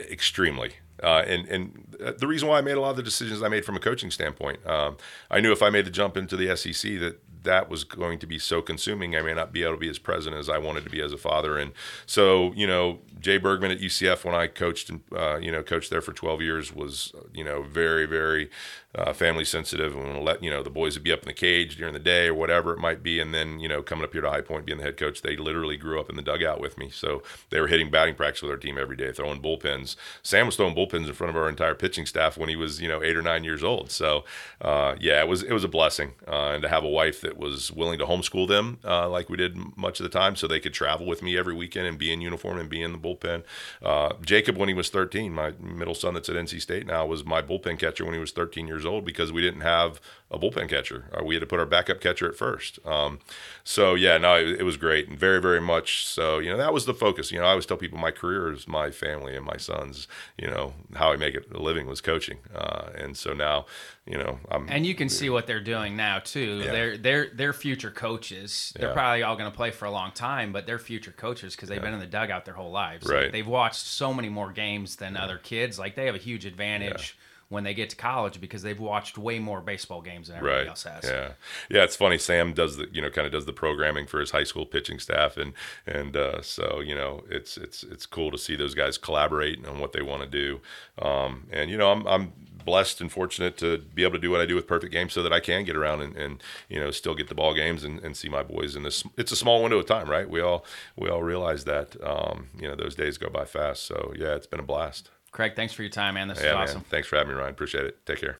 [0.00, 0.72] extremely.
[1.02, 3.64] Uh, and and the reason why I made a lot of the decisions I made
[3.64, 4.96] from a coaching standpoint, um,
[5.30, 8.26] I knew if I made the jump into the SEC that that was going to
[8.26, 10.84] be so consuming, I may not be able to be as present as I wanted
[10.84, 11.56] to be as a father.
[11.56, 11.72] And
[12.04, 16.02] so, you know, Jay Bergman at UCF, when I coached, uh, you know, coached there
[16.02, 18.50] for 12 years, was, you know, very, very
[18.96, 21.76] uh, family sensitive and let you know the boys would be up in the cage
[21.76, 24.22] during the day or whatever it might be, and then you know coming up here
[24.22, 26.78] to High Point being the head coach, they literally grew up in the dugout with
[26.78, 26.88] me.
[26.88, 29.96] So they were hitting batting practice with our team every day, throwing bullpens.
[30.22, 32.88] Sam was throwing bullpens in front of our entire pitching staff when he was you
[32.88, 33.90] know eight or nine years old.
[33.90, 34.24] So
[34.62, 37.35] uh, yeah, it was it was a blessing, uh, and to have a wife that
[37.36, 40.60] was willing to homeschool them uh, like we did much of the time, so they
[40.60, 43.42] could travel with me every weekend and be in uniform and be in the bullpen.
[43.82, 47.24] Uh, Jacob, when he was 13, my middle son that's at NC State now was
[47.24, 50.68] my bullpen catcher when he was 13 years old because we didn't have a bullpen
[50.68, 51.04] catcher.
[51.16, 52.78] Uh, we had to put our backup catcher at first.
[52.84, 53.20] Um,
[53.62, 56.38] so yeah, no, it, it, was great and very, very much so.
[56.38, 57.30] You know, that was the focus.
[57.30, 60.08] You know, I always tell people my career is my family and my sons.
[60.36, 63.66] You know, how I make it a living was coaching, uh, and so now,
[64.06, 64.66] you know, I'm.
[64.68, 66.62] And you can see what they're doing now too.
[66.64, 66.72] Yeah.
[66.72, 68.72] They're they're they're future coaches.
[68.76, 68.94] They're yeah.
[68.94, 71.78] probably all going to play for a long time, but they're future coaches because they've
[71.78, 71.84] yeah.
[71.84, 73.08] been in the dugout their whole lives.
[73.08, 73.24] Right.
[73.24, 75.78] Like, they've watched so many more games than other kids.
[75.78, 79.38] Like they have a huge advantage when they get to college because they've watched way
[79.38, 80.68] more baseball games than everybody right.
[80.68, 81.04] else has.
[81.04, 81.32] Yeah,
[81.70, 82.18] yeah, it's funny.
[82.18, 84.98] Sam does the you know kind of does the programming for his high school pitching
[84.98, 85.52] staff, and
[85.86, 89.78] and uh, so you know it's it's it's cool to see those guys collaborate on
[89.78, 90.60] what they want to do.
[91.00, 92.32] Um, and you know I'm I'm
[92.66, 95.22] blessed and fortunate to be able to do what I do with Perfect Game so
[95.22, 98.00] that I can get around and, and you know still get the ball games and,
[98.00, 99.04] and see my boys in this.
[99.16, 100.28] It's a small window of time, right?
[100.28, 101.96] We all we all realize that.
[102.04, 103.84] Um, you know those days go by fast.
[103.84, 105.10] So yeah, it's been a blast.
[105.32, 106.28] Craig, thanks for your time, man.
[106.28, 106.78] This yeah, is awesome.
[106.78, 106.86] Man.
[106.90, 107.52] Thanks for having me, Ryan.
[107.52, 108.04] Appreciate it.
[108.04, 108.38] Take care.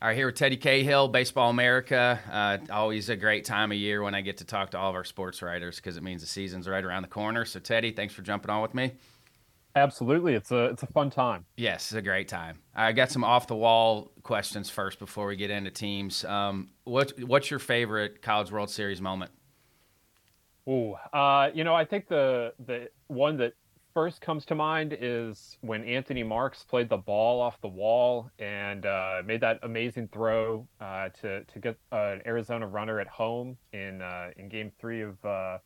[0.00, 2.20] All right, here with Teddy Cahill, Baseball America.
[2.30, 4.94] Uh, always a great time of year when I get to talk to all of
[4.94, 7.44] our sports writers because it means the season's right around the corner.
[7.44, 8.92] So, Teddy, thanks for jumping on with me.
[9.78, 11.44] Absolutely, it's a it's a fun time.
[11.56, 12.58] Yes, it's a great time.
[12.74, 16.24] I got some off the wall questions first before we get into teams.
[16.24, 19.30] Um, what what's your favorite College World Series moment?
[20.66, 23.54] Oh, uh, you know, I think the the one that
[23.94, 28.84] first comes to mind is when Anthony Marks played the ball off the wall and
[28.84, 34.02] uh, made that amazing throw uh, to to get an Arizona runner at home in
[34.02, 35.58] uh, in Game Three of uh,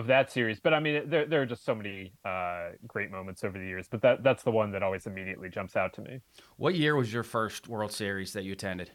[0.00, 0.58] of that series.
[0.58, 3.86] But I mean, there there are just so many uh, great moments over the years.
[3.88, 6.20] But that that's the one that always immediately jumps out to me.
[6.56, 8.90] What year was your first World Series that you attended?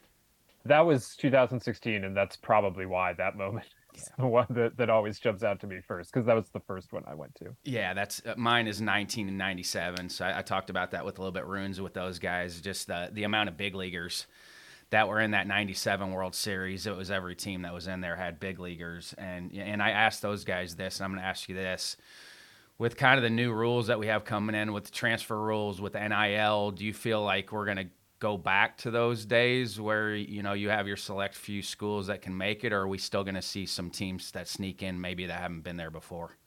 [0.66, 4.02] That was 2016, and that's probably why that moment yeah.
[4.18, 6.92] the one that, that always jumps out to me first because that was the first
[6.92, 7.56] one I went to.
[7.64, 10.10] Yeah, that's uh, mine is 19 and 97.
[10.10, 12.60] So I, I, talked about that with a little bit runes with those guys.
[12.60, 14.26] Just the the amount of big leaguers
[14.96, 16.88] that were in that 97 World Series.
[16.88, 20.22] It was every team that was in there had big leaguers, and and I asked
[20.22, 21.98] those guys this, and I'm going to ask you this.
[22.78, 25.96] With kind of the new rules that we have coming in with transfer rules with
[25.96, 27.88] NIL, do you feel like we're going to
[28.20, 32.22] go back to those days where you know you have your select few schools that
[32.22, 35.02] can make it, or are we still going to see some teams that sneak in
[35.02, 36.38] maybe that haven't been there before?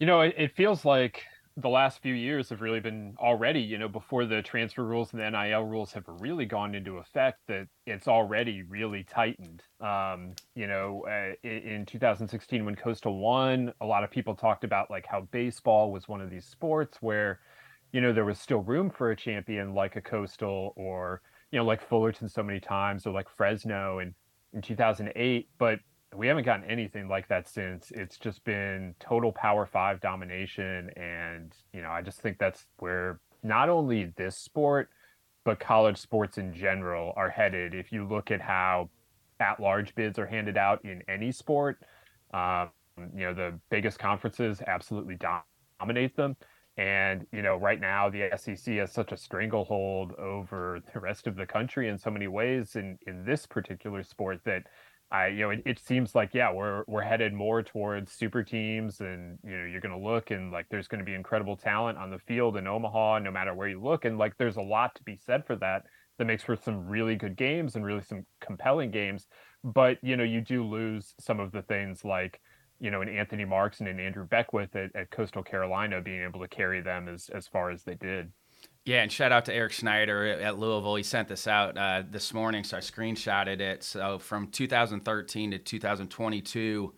[0.00, 1.22] You know, it, it, feels like
[1.56, 3.60] the last few years have really been already.
[3.60, 7.40] You know, before the transfer rules and the NIL rules have really gone into effect,
[7.48, 9.62] that it's already really tightened.
[9.80, 14.90] Um, you know, uh, in 2016 when Coastal won, a lot of people talked about
[14.90, 17.40] like how baseball was one of these sports where
[17.94, 21.64] you know, there was still room for a champion like a Coastal or, you know,
[21.64, 24.12] like Fullerton so many times or like Fresno in,
[24.52, 25.48] in 2008.
[25.58, 25.78] But
[26.16, 27.90] we haven't gotten anything like that since.
[27.90, 33.20] It's just been total Power Five domination, and you know, I just think that's where
[33.42, 34.88] not only this sport,
[35.44, 37.74] but college sports in general are headed.
[37.74, 38.90] If you look at how
[39.40, 41.78] at-large bids are handed out in any sport,
[42.32, 42.70] um,
[43.14, 45.18] you know, the biggest conferences absolutely
[45.80, 46.36] dominate them.
[46.76, 51.36] And you know, right now the SEC has such a stranglehold over the rest of
[51.36, 54.64] the country in so many ways in in this particular sport that
[55.10, 59.00] I you know it, it seems like yeah we're we're headed more towards super teams
[59.00, 61.98] and you know you're going to look and like there's going to be incredible talent
[61.98, 64.94] on the field in Omaha no matter where you look and like there's a lot
[64.96, 65.84] to be said for that
[66.18, 69.26] that makes for some really good games and really some compelling games
[69.62, 72.40] but you know you do lose some of the things like
[72.80, 76.40] you know, an Anthony Marks and an Andrew Beckwith at, at Coastal Carolina being able
[76.40, 78.32] to carry them as, as far as they did.
[78.84, 80.96] Yeah, and shout out to Eric Schneider at Louisville.
[80.96, 83.82] He sent this out uh, this morning, so I screenshotted it.
[83.82, 86.92] So from 2013 to 2022,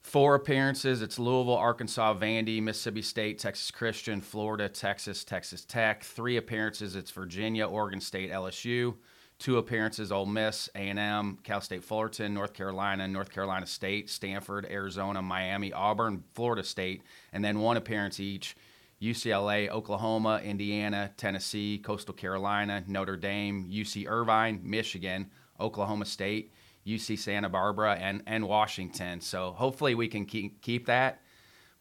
[0.00, 1.02] four appearances.
[1.02, 6.04] It's Louisville, Arkansas, Vandy, Mississippi State, Texas Christian, Florida, Texas, Texas Tech.
[6.04, 6.96] Three appearances.
[6.96, 8.94] It's Virginia, Oregon State, LSU
[9.38, 15.20] two appearances Ole Miss, A&M, Cal State Fullerton, North Carolina, North Carolina State, Stanford, Arizona,
[15.20, 17.02] Miami, Auburn, Florida State,
[17.32, 18.56] and then one appearance each
[19.00, 25.30] UCLA, Oklahoma, Indiana, Tennessee, Coastal Carolina, Notre Dame, UC Irvine, Michigan,
[25.60, 26.52] Oklahoma State,
[26.86, 29.20] UC Santa Barbara, and, and Washington.
[29.20, 31.20] So hopefully we can keep, keep that.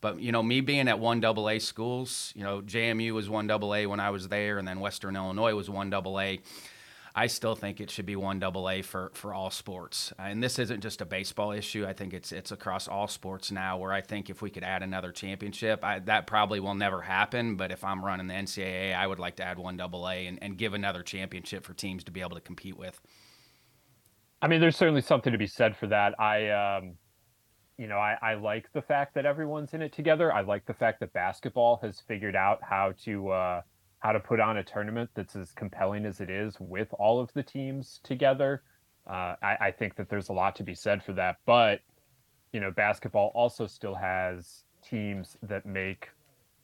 [0.02, 3.84] But you know, me being at one AA schools, you know, JMU was one AA
[3.84, 6.36] when I was there, and then Western Illinois was one AA.
[7.16, 10.12] I still think it should be one double A for, for all sports.
[10.18, 11.86] And this isn't just a baseball issue.
[11.86, 13.78] I think it's it's across all sports now.
[13.78, 17.56] Where I think if we could add another championship, I, that probably will never happen.
[17.56, 20.40] But if I'm running the NCAA, I would like to add one double A and,
[20.42, 23.00] and give another championship for teams to be able to compete with.
[24.42, 26.20] I mean, there's certainly something to be said for that.
[26.20, 26.96] I, um,
[27.78, 30.34] you know, I, I like the fact that everyone's in it together.
[30.34, 33.30] I like the fact that basketball has figured out how to.
[33.30, 33.62] Uh,
[34.04, 37.32] how to put on a tournament that's as compelling as it is with all of
[37.34, 38.62] the teams together.
[39.08, 41.38] Uh, I, I, think that there's a lot to be said for that.
[41.46, 41.80] But
[42.52, 46.10] you know, basketball also still has teams that make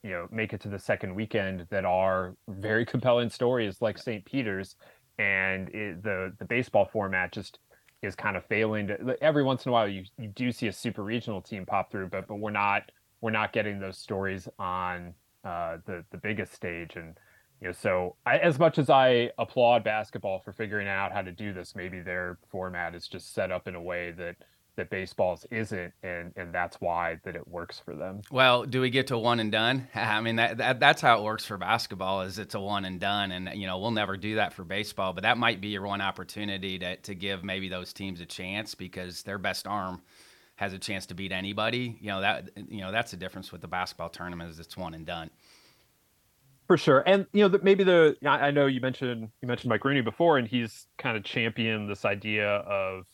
[0.03, 4.23] you know make it to the second weekend that are very compelling stories, like St.
[4.25, 4.75] Peter's,
[5.17, 7.59] and it, the the baseball format just
[8.01, 8.87] is kind of failing.
[8.87, 11.89] To, every once in a while, you you do see a super regional team pop
[11.89, 15.13] through, but but we're not we're not getting those stories on
[15.45, 17.17] uh, the the biggest stage and
[17.61, 21.31] you know, so I, as much as I applaud basketball for figuring out how to
[21.31, 24.37] do this, maybe their format is just set up in a way that
[24.79, 28.21] that baseball's isn't, and and that's why that it works for them.
[28.31, 29.89] Well, do we get to one and done?
[29.95, 32.21] I mean, that, that that's how it works for basketball.
[32.21, 35.11] Is it's a one and done, and you know we'll never do that for baseball.
[35.11, 38.73] But that might be your one opportunity to to give maybe those teams a chance
[38.73, 40.01] because their best arm
[40.55, 41.97] has a chance to beat anybody.
[41.99, 44.93] You know that you know that's the difference with the basketball tournament is it's one
[44.93, 45.29] and done.
[46.69, 49.83] For sure, and you know that maybe the I know you mentioned you mentioned Mike
[49.83, 53.07] Rooney before, and he's kind of championed this idea of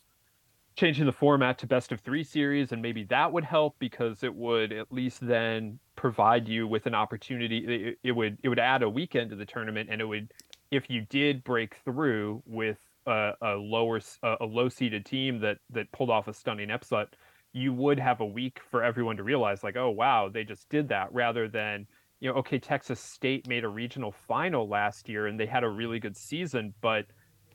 [0.75, 4.35] changing the format to best of three series, and maybe that would help because it
[4.35, 7.59] would at least then provide you with an opportunity.
[7.59, 10.33] It, it would it would add a weekend to the tournament, and it would
[10.71, 15.89] if you did break through with a, a lower a, low seeded team that that
[15.93, 17.15] pulled off a stunning upset,
[17.53, 20.89] you would have a week for everyone to realize like, oh wow, they just did
[20.89, 21.87] that, rather than
[22.19, 25.69] you know, okay, Texas State made a regional final last year and they had a
[25.69, 27.05] really good season, but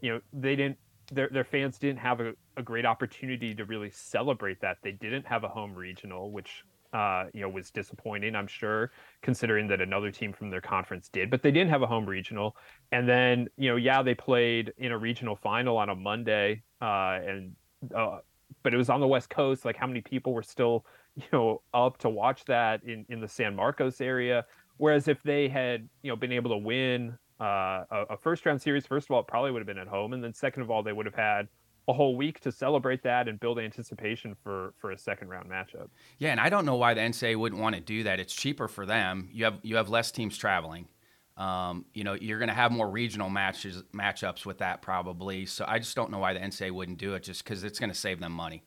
[0.01, 0.79] you know, they didn't
[1.13, 4.79] their their fans didn't have a, a great opportunity to really celebrate that.
[4.83, 8.91] They didn't have a home regional, which uh, you know, was disappointing, I'm sure,
[9.23, 12.57] considering that another team from their conference did, but they didn't have a home regional.
[12.91, 17.19] And then, you know, yeah, they played in a regional final on a Monday, uh,
[17.25, 17.55] and
[17.95, 18.19] uh,
[18.63, 19.65] but it was on the West Coast.
[19.65, 20.85] Like, how many people were still
[21.17, 24.45] you know up to watch that in in the San Marcos area.
[24.77, 28.61] Whereas if they had you know been able to win uh, a, a first round
[28.61, 30.71] series, first of all, it probably would have been at home, and then second of
[30.71, 31.49] all, they would have had
[31.89, 35.89] a whole week to celebrate that and build anticipation for for a second round matchup.
[36.19, 38.21] Yeah, and I don't know why the NCAA wouldn't want to do that.
[38.21, 39.29] It's cheaper for them.
[39.33, 40.89] You have you have less teams traveling.
[41.37, 45.47] Um, you know, you're going to have more regional matches matchups with that probably.
[45.47, 47.91] So I just don't know why the NCAA wouldn't do it, just because it's going
[47.91, 48.63] to save them money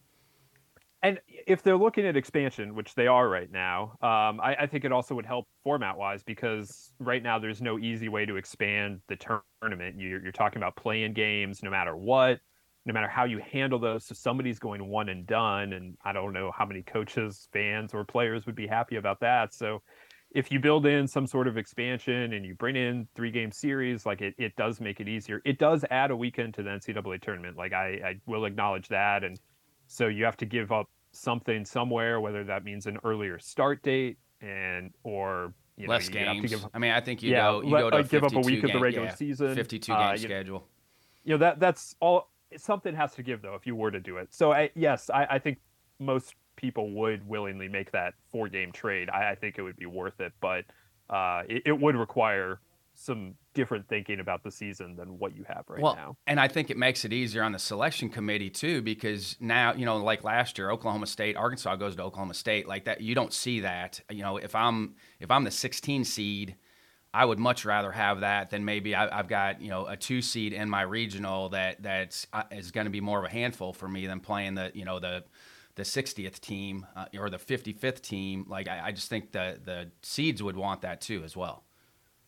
[1.03, 4.85] and if they're looking at expansion, which they are right now, um, I, I, think
[4.85, 9.01] it also would help format wise because right now there's no easy way to expand
[9.09, 9.17] the
[9.61, 9.97] tournament.
[9.99, 12.39] You're, you're talking about playing games no matter what,
[12.85, 14.05] no matter how you handle those.
[14.05, 18.05] So somebody's going one and done, and I don't know how many coaches, fans, or
[18.05, 19.53] players would be happy about that.
[19.53, 19.81] So
[20.33, 24.05] if you build in some sort of expansion and you bring in three game series,
[24.05, 25.41] like it, it does make it easier.
[25.43, 27.57] It does add a weekend to the NCAA tournament.
[27.57, 29.37] Like I, I will acknowledge that and
[29.93, 34.17] So you have to give up something somewhere, whether that means an earlier start date
[34.41, 36.49] and or you less know, games.
[36.49, 38.33] Give, I mean, I think you yeah, go you let, go to like give up
[38.33, 40.67] a week game, of the regular yeah, season, fifty-two game uh, schedule.
[41.23, 42.31] You know that that's all.
[42.57, 44.33] Something has to give though if you were to do it.
[44.33, 45.59] So I, yes, I, I think
[45.99, 49.11] most people would willingly make that four game trade.
[49.11, 50.65] I, I think it would be worth it, but
[51.11, 52.59] uh, it, it would require
[52.95, 56.17] some different thinking about the season than what you have right well, now.
[56.27, 59.85] And I think it makes it easier on the selection committee too, because now, you
[59.85, 63.01] know, like last year, Oklahoma State, Arkansas goes to Oklahoma State like that.
[63.01, 63.99] You don't see that.
[64.09, 66.55] You know, if I'm if I'm the 16 seed,
[67.13, 70.21] I would much rather have that than maybe I, have got you know a two
[70.21, 73.71] seed in my regional that that's uh, is going to be more of a handful
[73.71, 75.23] for me than playing the you know the
[75.75, 78.45] the 60th team uh, or the 55th team.
[78.47, 81.63] Like I, I just think the the seeds would want that too as well.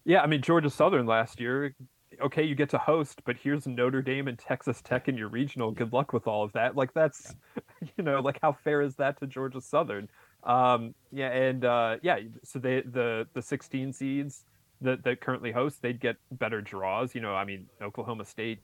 [0.06, 1.76] Yeah, I mean Georgia Southern last year.
[2.22, 5.72] Okay, you get to host, but here's Notre Dame and Texas Tech in your regional.
[5.72, 6.76] Good luck with all of that.
[6.76, 7.36] Like that's,
[7.82, 7.90] yeah.
[7.98, 10.08] you know, like how fair is that to Georgia Southern?
[10.44, 14.46] Um, yeah, and uh, yeah, so they the the 16 seeds
[14.82, 17.16] that that currently host, they'd get better draws.
[17.16, 18.60] You know, I mean Oklahoma State.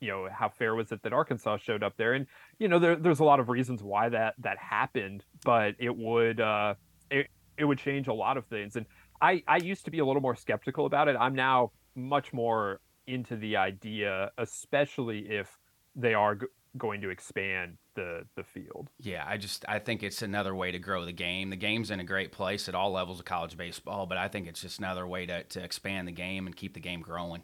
[0.00, 2.14] You know, how fair was it that Arkansas showed up there?
[2.14, 2.26] And
[2.60, 6.40] you know, there, there's a lot of reasons why that that happened, but it would
[6.40, 6.74] uh,
[7.10, 7.26] it
[7.58, 8.76] it would change a lot of things.
[8.76, 8.86] And
[9.20, 11.16] I, I used to be a little more skeptical about it.
[11.18, 15.58] I'm now much more into the idea, especially if
[15.96, 16.46] they are g-
[16.76, 18.88] going to expand the the field.
[19.00, 21.50] Yeah, I just I think it's another way to grow the game.
[21.50, 24.46] The game's in a great place at all levels of college baseball, but I think
[24.46, 27.42] it's just another way to to expand the game and keep the game growing.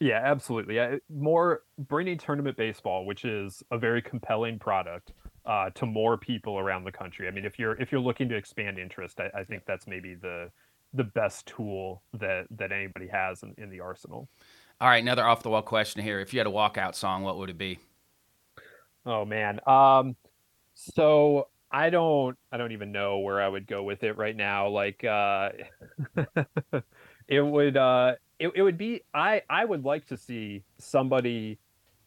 [0.00, 0.78] Yeah, absolutely.
[1.08, 5.12] More bringing tournament baseball, which is a very compelling product,
[5.46, 7.28] uh, to more people around the country.
[7.28, 10.14] I mean, if you're if you're looking to expand interest, I, I think that's maybe
[10.14, 10.50] the
[10.92, 14.28] the best tool that that anybody has in, in the arsenal.
[14.80, 16.20] All right, another off the wall question here.
[16.20, 17.78] If you had a walkout song, what would it be?
[19.06, 19.60] Oh man.
[19.66, 20.16] Um
[20.74, 24.68] so I don't I don't even know where I would go with it right now.
[24.68, 25.50] Like uh
[27.28, 31.58] it would uh it, it would be I I would like to see somebody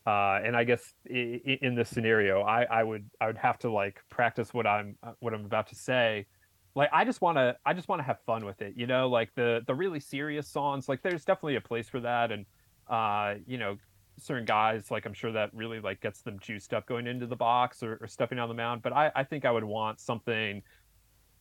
[0.08, 4.00] uh, and I guess in, this scenario, I, I would I would have to like
[4.10, 6.28] practice what I'm uh, what I'm about to say.
[6.76, 9.10] Like I just want to I just want to have fun with it, you know.
[9.10, 12.46] Like the the really serious songs, like there's definitely a place for that, and
[12.90, 13.76] uh, you know,
[14.18, 17.36] certain guys like I'm sure that really like gets them juiced up going into the
[17.36, 18.84] box or, or stepping on the mound.
[18.84, 20.62] But I I think I would want something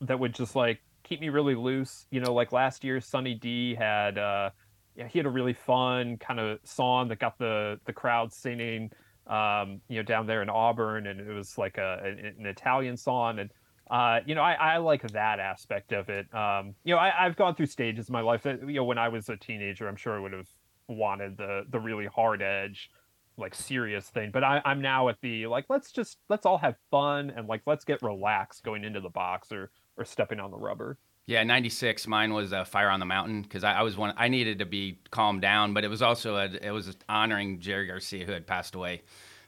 [0.00, 2.34] that would just like keep me really loose, you know.
[2.34, 4.18] Like last year, Sunny D had.
[4.18, 4.50] uh
[4.96, 8.90] yeah, he had a really fun kind of song that got the the crowd singing,
[9.26, 12.96] um, you know, down there in Auburn, and it was like a an, an Italian
[12.96, 13.50] song, and
[13.90, 16.32] uh, you know, I, I like that aspect of it.
[16.34, 18.98] Um, you know, I, have gone through stages in my life that you know when
[18.98, 20.48] I was a teenager, I'm sure I would have
[20.88, 22.90] wanted the the really hard edge,
[23.36, 26.76] like serious thing, but I, I'm now at the like let's just let's all have
[26.90, 30.58] fun and like let's get relaxed going into the box or or stepping on the
[30.58, 30.98] rubber.
[31.26, 32.06] Yeah, '96.
[32.06, 34.14] Mine was uh, "Fire on the Mountain" because I, I, was one.
[34.16, 37.88] I needed to be calmed down, but it was also a, it was honoring Jerry
[37.88, 39.02] Garcia who had passed away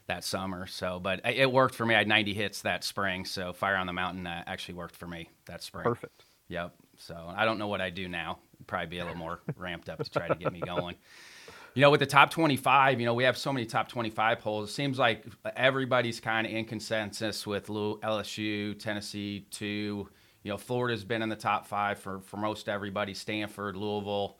[0.07, 0.67] that summer.
[0.67, 1.95] So, but it worked for me.
[1.95, 5.07] I had 90 hits that spring, so "Fire on the Mountain" uh, actually worked for
[5.07, 5.85] me that spring.
[5.85, 6.25] Perfect.
[6.49, 6.73] Yep.
[6.97, 8.39] So I don't know what I do now.
[8.67, 10.95] Probably be a little more ramped up to try to get me going.
[11.75, 14.69] You know, with the top 25, you know, we have so many top 25 polls.
[14.69, 15.23] It seems like
[15.55, 20.09] everybody's kind of in consensus with LSU, Tennessee, two
[20.49, 23.13] you know, Florida's been in the top five for, for most everybody.
[23.13, 24.39] Stanford, Louisville,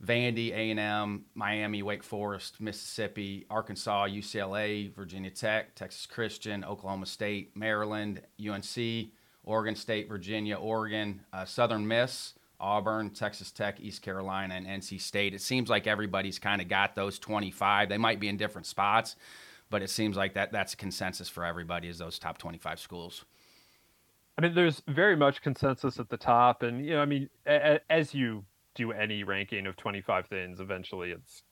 [0.00, 8.22] Vandy, A&M, Miami, Wake Forest, Mississippi, Arkansas, UCLA, Virginia Tech, Texas Christian, Oklahoma State, Maryland,
[8.40, 9.08] UNC,
[9.42, 15.34] Oregon State, Virginia, Oregon, uh, Southern Miss, Auburn, Texas Tech, East Carolina, and NC State.
[15.34, 17.88] It seems like everybody's kind of got those 25.
[17.88, 19.16] They might be in different spots,
[19.68, 23.24] but it seems like that that's a consensus for everybody is those top 25 schools.
[24.40, 27.74] I mean, there's very much consensus at the top, and you know, I mean, a-
[27.74, 31.42] a- as you do any ranking of 25 things, eventually it's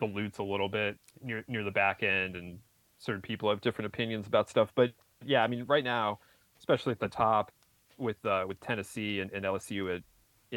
[0.00, 2.58] dilutes a little bit near near the back end, and
[2.96, 4.72] certain people have different opinions about stuff.
[4.74, 4.92] But
[5.26, 6.20] yeah, I mean, right now,
[6.58, 7.52] especially at the top,
[7.98, 10.02] with uh, with Tennessee and, and LSU at,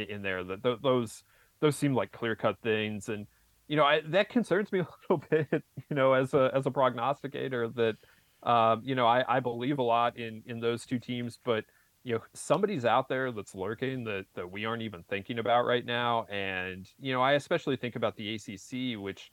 [0.10, 1.26] in there, that those
[1.60, 3.28] those seem like clear cut things, and
[3.68, 5.62] you know, I, that concerns me a little bit.
[5.90, 7.98] You know, as a as a prognosticator, that
[8.44, 11.66] um, you know, I, I believe a lot in in those two teams, but
[12.04, 15.86] you know, somebody's out there that's lurking that that we aren't even thinking about right
[15.86, 16.26] now.
[16.26, 19.32] And you know, I especially think about the ACC, which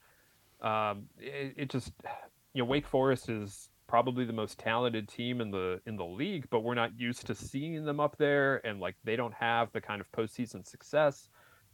[0.60, 1.92] um, it, it just
[2.54, 6.46] you know, Wake Forest is probably the most talented team in the in the league,
[6.50, 9.80] but we're not used to seeing them up there, and like they don't have the
[9.80, 11.28] kind of postseason success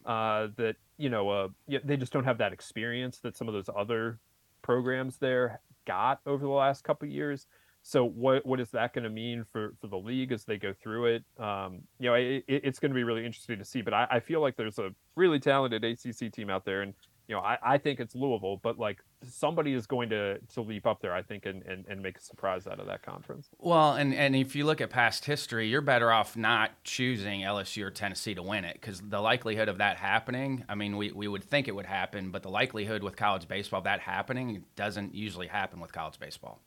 [0.04, 1.48] uh, that you know uh,
[1.84, 4.18] they just don't have that experience that some of those other
[4.60, 7.46] programs there got over the last couple years.
[7.82, 10.72] So what what is that going to mean for for the league as they go
[10.72, 11.24] through it?
[11.38, 13.82] Um, you know, it, it's going to be really interesting to see.
[13.82, 16.94] But I, I, feel like there's a really talented ACC team out there, and
[17.28, 20.86] you know, I, I think it's Louisville, but like somebody is going to to leap
[20.86, 23.48] up there, I think, and, and, and make a surprise out of that conference.
[23.58, 27.84] Well, and and if you look at past history, you're better off not choosing LSU
[27.84, 31.28] or Tennessee to win it because the likelihood of that happening, I mean, we, we
[31.28, 35.14] would think it would happen, but the likelihood with college baseball of that happening doesn't
[35.14, 36.60] usually happen with college baseball.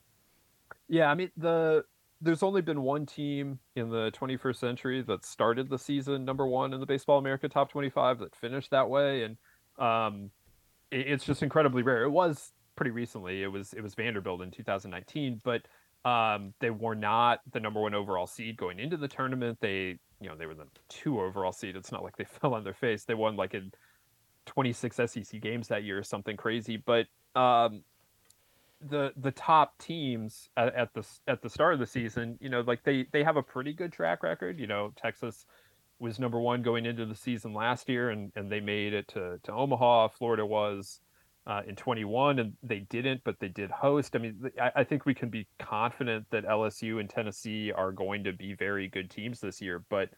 [0.88, 1.86] Yeah, I mean the
[2.22, 6.74] there's only been one team in the 21st century that started the season number one
[6.74, 9.38] in the Baseball America Top 25 that finished that way, and
[9.78, 10.32] um,
[10.92, 12.04] it's just incredibly rare.
[12.04, 13.44] It was pretty recently.
[13.44, 15.62] It was it was Vanderbilt in 2019, but
[16.10, 19.58] um, they were not the number one overall seed going into the tournament.
[19.62, 21.76] They you know they were the two overall seed.
[21.76, 23.06] It's not like they fell on their face.
[23.06, 23.72] They won like in
[24.46, 27.84] 26 SEC games that year or something crazy, but um,
[28.82, 32.62] the the top teams at, at, the at the start of the season, you know,
[32.62, 34.60] like they they have a pretty good track record.
[34.60, 35.46] You know, Texas
[36.00, 39.40] was number one going into the season last year, and and they made it to
[39.44, 40.10] to Omaha.
[40.10, 41.00] Florida was
[41.48, 44.16] uh, in 21, and they didn't, but they did host.
[44.16, 48.24] I mean, I, I think we can be confident that LSU and Tennessee are going
[48.24, 50.10] to be very good teams this year, but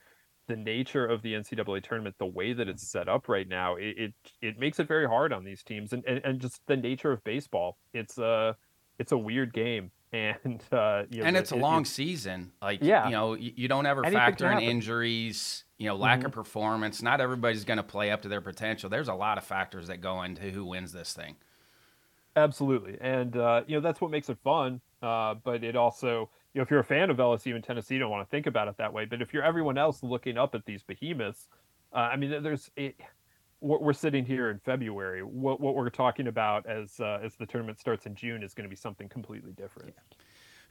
[0.47, 3.95] the nature of the NCAA tournament, the way that it's set up right now, it
[3.97, 7.11] it, it makes it very hard on these teams, and, and, and just the nature
[7.11, 7.77] of baseball.
[7.93, 8.55] It's a
[8.97, 12.53] it's a weird game, and uh, you know, and it's a long it, season.
[12.61, 13.05] Like yeah.
[13.05, 16.27] you know, you, you don't ever Anything factor in injuries, you know, lack mm-hmm.
[16.27, 17.01] of performance.
[17.01, 18.89] Not everybody's going to play up to their potential.
[18.89, 21.35] There's a lot of factors that go into who wins this thing.
[22.35, 24.81] Absolutely, and uh, you know that's what makes it fun.
[25.01, 27.99] Uh, but it also you know, if you're a fan of LSU and Tennessee, you
[27.99, 29.05] don't want to think about it that way.
[29.05, 31.49] But if you're everyone else looking up at these behemoths,
[31.93, 32.95] uh, I mean, there's it,
[33.61, 35.21] we're sitting here in February.
[35.21, 38.63] What what we're talking about as uh, as the tournament starts in June is going
[38.63, 39.93] to be something completely different.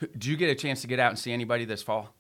[0.01, 0.09] Yeah.
[0.13, 2.15] Did you get a chance to get out and see anybody this fall?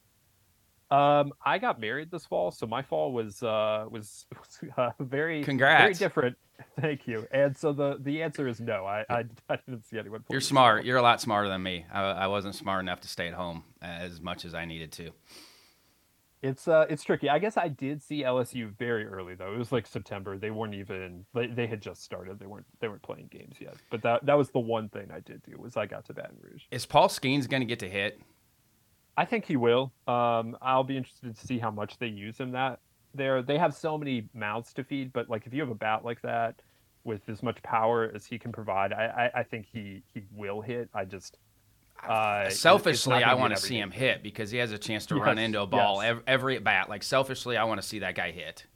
[0.90, 4.26] Um, I got married this fall, so my fall was uh, was,
[4.76, 5.82] uh, very Congrats.
[5.82, 6.36] very different.
[6.80, 7.26] Thank you.
[7.32, 8.86] And so the the answer is no.
[8.86, 10.24] I I, I didn't see anyone.
[10.30, 10.84] You're smart.
[10.84, 11.86] You're a lot smarter than me.
[11.92, 15.10] I, I wasn't smart enough to stay at home as much as I needed to.
[16.42, 17.28] It's uh it's tricky.
[17.28, 19.52] I guess I did see LSU very early though.
[19.52, 20.38] It was like September.
[20.38, 22.38] They weren't even they, they had just started.
[22.38, 23.74] They weren't they weren't playing games yet.
[23.90, 26.36] But that that was the one thing I did do was I got to Baton
[26.40, 26.62] Rouge.
[26.70, 28.20] Is Paul Skenes going to get to hit?
[29.16, 29.92] I think he will.
[30.06, 32.80] Um, I'll be interested to see how much they use him that
[33.14, 33.42] there.
[33.42, 36.20] They have so many mouths to feed, but like if you have a bat like
[36.22, 36.60] that
[37.04, 40.60] with as much power as he can provide, I, I, I think he he will
[40.60, 40.90] hit.
[40.94, 41.38] I just
[42.06, 45.24] uh, selfishly, I want to see him hit because he has a chance to yes,
[45.24, 46.10] run into a ball yes.
[46.10, 46.88] every, every at bat.
[46.88, 48.66] Like selfishly, I want to see that guy hit.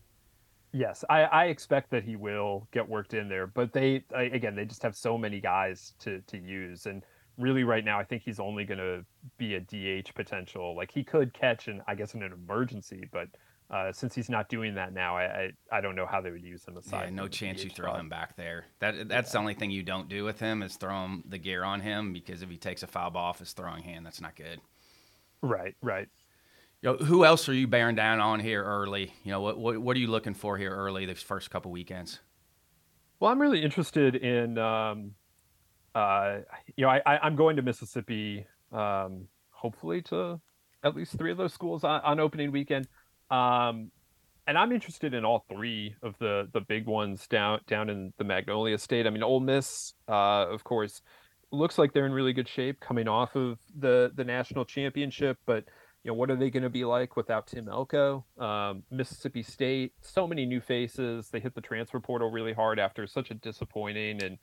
[0.72, 4.54] Yes, I, I expect that he will get worked in there, but they I, again
[4.54, 7.04] they just have so many guys to to use and
[7.40, 9.04] really right now, I think he's only going to
[9.38, 10.76] be a DH potential.
[10.76, 13.28] Like he could catch and I guess in an emergency, but
[13.70, 16.42] uh, since he's not doing that now, I, I, I don't know how they would
[16.42, 17.04] use him aside.
[17.04, 18.64] Yeah, no chance you throw him back there.
[18.80, 19.32] That that's yeah.
[19.32, 22.12] the only thing you don't do with him is throw him the gear on him
[22.12, 24.60] because if he takes a foul ball off his throwing hand, that's not good.
[25.40, 26.08] Right, right.
[26.82, 29.12] You know, who else are you bearing down on here early?
[29.22, 32.18] You know, what what, what are you looking for here early these first couple weekends?
[33.20, 35.12] Well, I'm really interested in um,
[35.94, 36.38] uh,
[36.76, 40.40] you know, I, am going to Mississippi, um, hopefully to
[40.82, 42.88] at least three of those schools on, on opening weekend.
[43.30, 43.90] Um,
[44.46, 48.24] and I'm interested in all three of the the big ones down down in the
[48.24, 49.06] Magnolia State.
[49.06, 51.02] I mean, Ole Miss, uh, of course,
[51.52, 55.38] looks like they're in really good shape coming off of the the national championship.
[55.46, 55.64] But
[56.02, 58.24] you know, what are they going to be like without Tim Elko?
[58.38, 61.28] Um, Mississippi State, so many new faces.
[61.28, 64.38] They hit the transfer portal really hard after such a disappointing and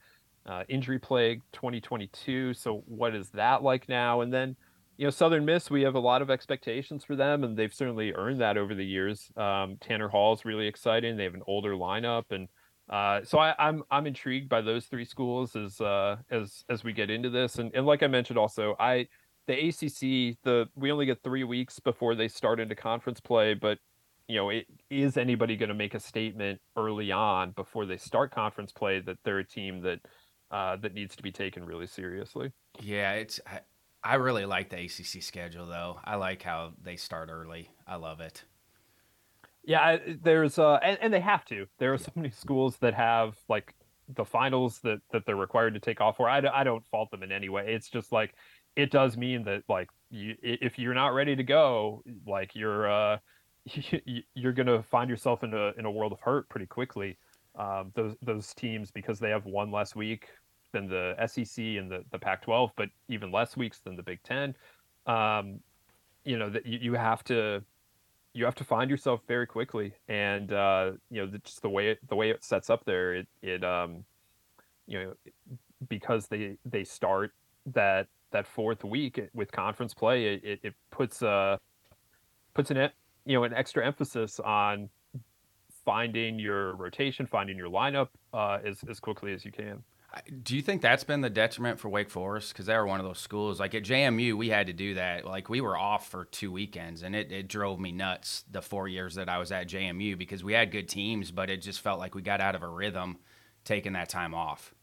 [0.48, 2.54] uh, injury plague 2022.
[2.54, 4.22] So what is that like now?
[4.22, 4.56] And then,
[4.98, 8.14] you know, Southern Miss, we have a lot of expectations for them, and they've certainly
[8.14, 9.30] earned that over the years.
[9.36, 11.18] Um, Tanner Hall is really exciting.
[11.18, 12.48] They have an older lineup, and
[12.90, 16.84] uh, so I, am I'm, I'm intrigued by those three schools as uh, as as
[16.84, 17.60] we get into this.
[17.60, 19.08] And and like I mentioned, also I
[19.46, 23.78] the ACC the we only get three weeks before they start into conference play, but
[24.28, 28.32] you know, it, is anybody going to make a statement early on before they start
[28.32, 30.00] conference play that they're a team that
[30.52, 32.52] uh, that needs to be taken really seriously.
[32.80, 33.40] Yeah, it's.
[33.46, 33.62] I,
[34.04, 36.00] I really like the ACC schedule though.
[36.06, 37.70] I like how they start early.
[37.86, 38.44] I love it.
[39.64, 41.66] Yeah, there's uh, and, and they have to.
[41.78, 43.76] There are so many schools that have like
[44.16, 46.30] the finals that that they're required to take off for.
[46.30, 47.74] I, I don't fault them in any way.
[47.74, 48.34] It's just like
[48.78, 53.18] it does mean that like you, if you're not ready to go, like you're uh,
[54.34, 57.18] you're gonna find yourself in a in a world of hurt pretty quickly
[57.58, 60.30] um, those those teams because they have one less week
[60.74, 64.56] than the SEC and the, the Pac-12, but even less weeks than the Big Ten.
[65.06, 65.60] Um,
[66.24, 67.64] you know that you, you have to
[68.34, 72.00] you have to find yourself very quickly, and uh, you know just the way it
[72.10, 74.04] the way it sets up there, it it um,
[74.86, 75.14] you know
[75.88, 77.32] because they they start
[77.74, 81.58] that that fourth week with conference play, it, it puts uh
[82.54, 82.90] puts an
[83.26, 84.90] you know an extra emphasis on
[85.88, 89.82] finding your rotation, finding your lineup uh, as as quickly as you can.
[90.44, 92.52] Do you think that's been the detriment for Wake Forest?
[92.52, 93.60] Because they were one of those schools.
[93.60, 95.26] Like at JMU, we had to do that.
[95.26, 98.90] Like we were off for two weekends, and it, it drove me nuts the four
[98.90, 102.00] years that I was at JMU because we had good teams, but it just felt
[102.00, 103.18] like we got out of a rhythm
[103.64, 104.74] taking that time off.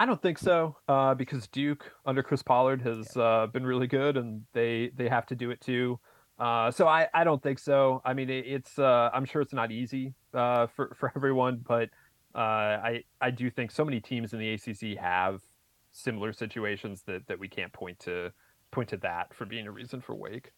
[0.00, 4.16] I don't think so, uh, because Duke under Chris Pollard has uh, been really good,
[4.16, 6.00] and they they have to do it too.
[6.38, 8.00] Uh, so I, I don't think so.
[8.04, 11.90] I mean, it, it's uh, I'm sure it's not easy uh, for for everyone, but
[12.34, 15.40] uh, I I do think so many teams in the ACC have
[15.92, 18.32] similar situations that that we can't point to
[18.70, 20.52] point to that for being a reason for Wake.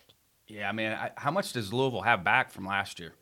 [0.48, 3.14] Yeah, I mean, I, how much does Louisville have back from last year?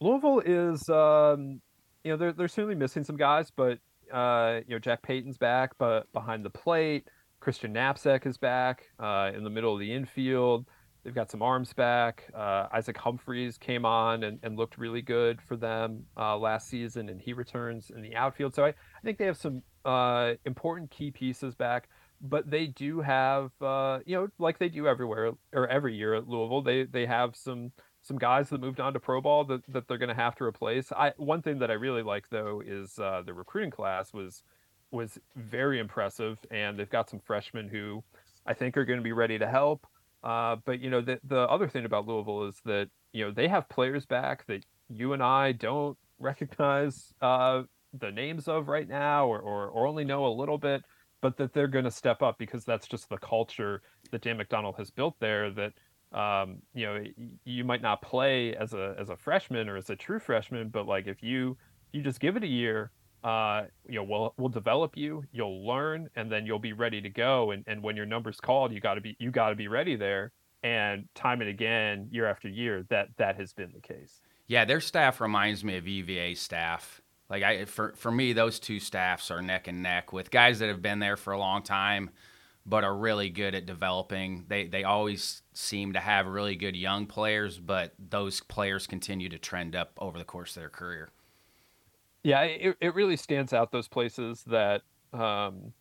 [0.00, 1.60] Louisville is, um,
[2.04, 3.78] you know, they're they're certainly missing some guys, but
[4.12, 7.08] uh, you know, Jack Payton's back, but behind the plate,
[7.40, 10.66] Christian Knapczyk is back uh, in the middle of the infield.
[11.04, 12.30] They've got some arms back.
[12.32, 17.08] Uh, Isaac Humphreys came on and, and looked really good for them uh, last season,
[17.08, 18.54] and he returns in the outfield.
[18.54, 21.88] So I, I think they have some uh, important key pieces back,
[22.20, 26.28] but they do have, uh, you know, like they do everywhere or every year at
[26.28, 29.86] Louisville, they they have some some guys that moved on to pro ball that, that
[29.88, 30.92] they're going to have to replace.
[30.92, 34.44] I one thing that I really like though is uh, the recruiting class was
[34.92, 38.04] was very impressive, and they've got some freshmen who
[38.46, 39.86] I think are going to be ready to help.
[40.22, 43.48] Uh, but you know, the the other thing about Louisville is that you know they
[43.48, 47.62] have players back that you and I don't recognize uh,
[47.98, 50.82] the names of right now, or, or or only know a little bit,
[51.20, 54.76] but that they're going to step up because that's just the culture that Dan McDonnell
[54.78, 55.50] has built there.
[55.50, 55.72] That
[56.16, 57.04] um, you know,
[57.44, 60.86] you might not play as a as a freshman or as a true freshman, but
[60.86, 61.56] like if you
[61.92, 62.92] you just give it a year
[63.24, 65.24] uh, you know, we'll we'll develop you.
[65.32, 67.52] You'll learn, and then you'll be ready to go.
[67.52, 69.96] And and when your number's called, you got to be you got to be ready
[69.96, 70.32] there.
[70.64, 74.20] And time and again, year after year, that that has been the case.
[74.46, 77.00] Yeah, their staff reminds me of UVA staff.
[77.30, 80.68] Like I, for for me, those two staffs are neck and neck with guys that
[80.68, 82.10] have been there for a long time,
[82.66, 84.44] but are really good at developing.
[84.48, 89.38] They they always seem to have really good young players, but those players continue to
[89.38, 91.10] trend up over the course of their career.
[92.22, 95.72] Yeah, it, it really stands out those places that um,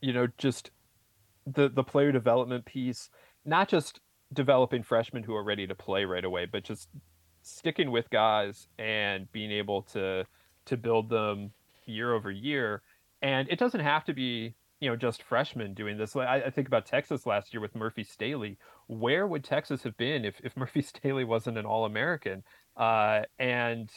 [0.00, 0.70] you know, just
[1.46, 3.10] the the player development piece,
[3.44, 4.00] not just
[4.32, 6.88] developing freshmen who are ready to play right away, but just
[7.42, 10.26] sticking with guys and being able to
[10.66, 11.52] to build them
[11.86, 12.82] year over year.
[13.22, 16.16] And it doesn't have to be, you know, just freshmen doing this.
[16.16, 18.58] I, I think about Texas last year with Murphy Stehly.
[18.88, 22.44] Where would Texas have been if, if Murphy Stehly wasn't an All American?
[22.76, 23.90] Uh, and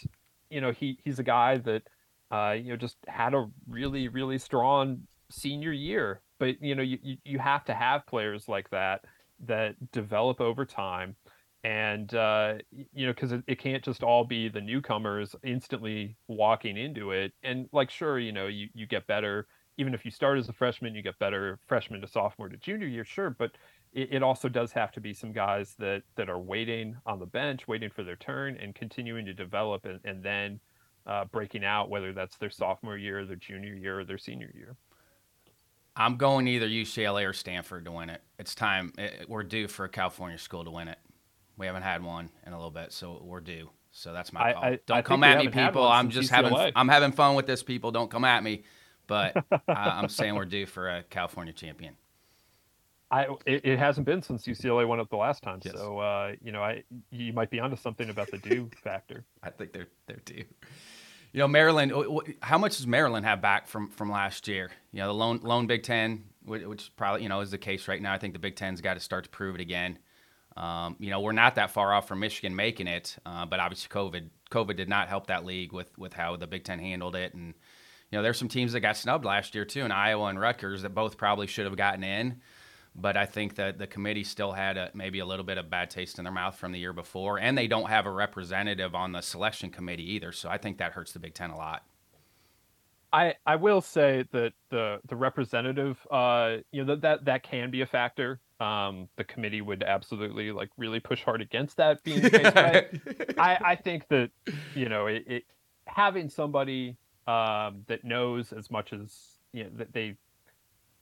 [0.50, 1.84] you know, he he's a guy that
[2.32, 6.22] uh, you know just had a really really strong senior year.
[6.40, 9.06] But you know, you you have to have players like that
[9.46, 11.16] that develop over time.
[11.64, 12.56] And uh,
[12.94, 17.34] you know because it, it, can't just all be the newcomers instantly walking into it.
[17.44, 19.48] And like sure you know you, you get better.
[19.78, 22.88] Even if you start as a freshman you get better freshman to sophomore to junior
[22.88, 23.32] year sure.
[23.32, 23.52] But
[23.96, 27.26] it, it also does have to be some guys that that are waiting on the
[27.26, 30.60] bench, waiting for their turn, and continuing to develop, and, and then
[31.08, 34.76] uh, breaking out, whether that's their sophomore year, their junior year, or their senior year.
[35.96, 38.22] I'm going either UCLA or Stanford to win it.
[38.38, 38.92] It's time.
[38.98, 41.00] It, we're due for a California school to win it.
[41.58, 43.70] We haven't had one in a little bit, so we're due.
[43.92, 44.64] So that's my call.
[44.64, 45.88] I, I, Don't I come at me, people.
[45.88, 46.36] I'm just UCLA.
[46.36, 47.92] having I'm having fun with this, people.
[47.92, 48.64] Don't come at me.
[49.08, 49.38] But
[49.70, 51.96] I'm saying we're due for a California champion.
[53.16, 55.62] I it, it, hasn't been since UCLA won it the last time.
[55.64, 55.76] Yes.
[55.76, 59.24] So uh, you know, I you might be onto something about the due factor.
[59.44, 60.44] I think they're they're due.
[61.32, 61.94] You know, Maryland.
[62.42, 64.70] How much does Maryland have back from from last year?
[64.92, 68.02] You know, the lone lone Big Ten, which probably you know is the case right
[68.02, 68.14] now.
[68.14, 69.98] I think the Big Ten's got to start to prove it again.
[70.58, 73.90] Um, you know, we're not that far off from Michigan making it, uh, but obviously
[73.90, 77.34] COVID COVID did not help that league with with how the Big Ten handled it.
[77.34, 77.54] And
[78.12, 80.82] you know, there's some teams that got snubbed last year too, in Iowa and Rutgers
[80.82, 82.42] that both probably should have gotten in
[82.96, 85.90] but I think that the committee still had a, maybe a little bit of bad
[85.90, 89.12] taste in their mouth from the year before, and they don't have a representative on
[89.12, 90.32] the selection committee either.
[90.32, 91.84] So I think that hurts the Big Ten a lot.
[93.12, 97.70] I, I will say that the the representative, uh, you know, that that, that can
[97.72, 98.40] be a factor.
[98.60, 103.36] Um, the committee would absolutely like really push hard against that being the case.
[103.38, 104.32] I, I think that
[104.74, 105.44] you know it, it
[105.88, 106.98] having somebody
[107.28, 110.16] um, that knows as much as you know, that they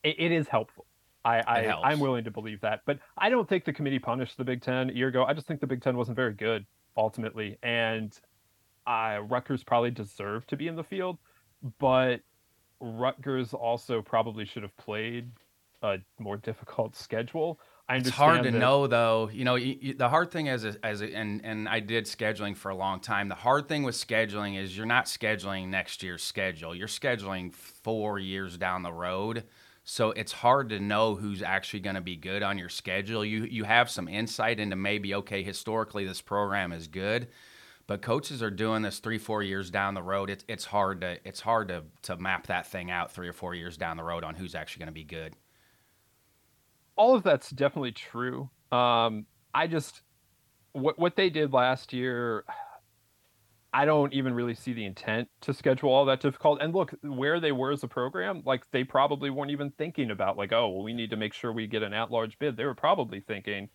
[0.03, 0.85] it, it is helpful.
[1.25, 4.43] I, I I'm willing to believe that, but I don't think the committee punished the
[4.43, 5.23] Big Ten a year ago.
[5.23, 6.65] I just think the Big Ten wasn't very good
[6.97, 8.17] ultimately, and
[8.85, 11.17] uh, Rutgers probably deserved to be in the field,
[11.79, 12.19] but
[12.79, 15.31] Rutgers also probably should have played
[15.81, 17.59] a more difficult schedule.
[17.87, 18.57] I it's hard to that...
[18.57, 19.29] know, though.
[19.31, 22.05] You know, you, you, the hard thing as a, as a, and and I did
[22.05, 23.27] scheduling for a long time.
[23.27, 26.73] The hard thing with scheduling is you're not scheduling next year's schedule.
[26.73, 29.43] You're scheduling four years down the road.
[29.83, 33.25] So it's hard to know who's actually going to be good on your schedule.
[33.25, 37.27] You you have some insight into maybe okay, historically this program is good,
[37.85, 40.29] but coaches are doing this three four years down the road.
[40.29, 43.55] It's it's hard to it's hard to to map that thing out three or four
[43.55, 45.35] years down the road on who's actually going to be good
[46.95, 48.49] all of that's definitely true.
[48.71, 50.01] Um, I just
[50.73, 52.45] what what they did last year.
[53.73, 56.61] I don't even really see the intent to schedule all that difficult.
[56.61, 60.37] And look, where they were as a program, like they probably weren't even thinking about
[60.37, 62.55] like, oh, well, we need to make sure we get an at-large bid.
[62.55, 63.69] They were probably thinking,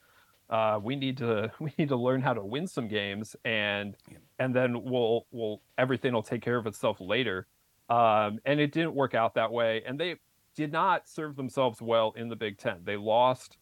[0.50, 3.96] uh, we need to we need to learn how to win some games, and
[4.38, 7.46] and then we'll we'll everything will take care of itself later.
[7.88, 9.82] Um, and it didn't work out that way.
[9.86, 10.16] And they
[10.54, 12.80] did not serve themselves well in the Big Ten.
[12.84, 13.56] They lost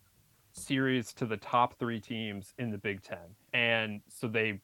[0.53, 3.37] series to the top three teams in the Big Ten.
[3.53, 4.61] And so they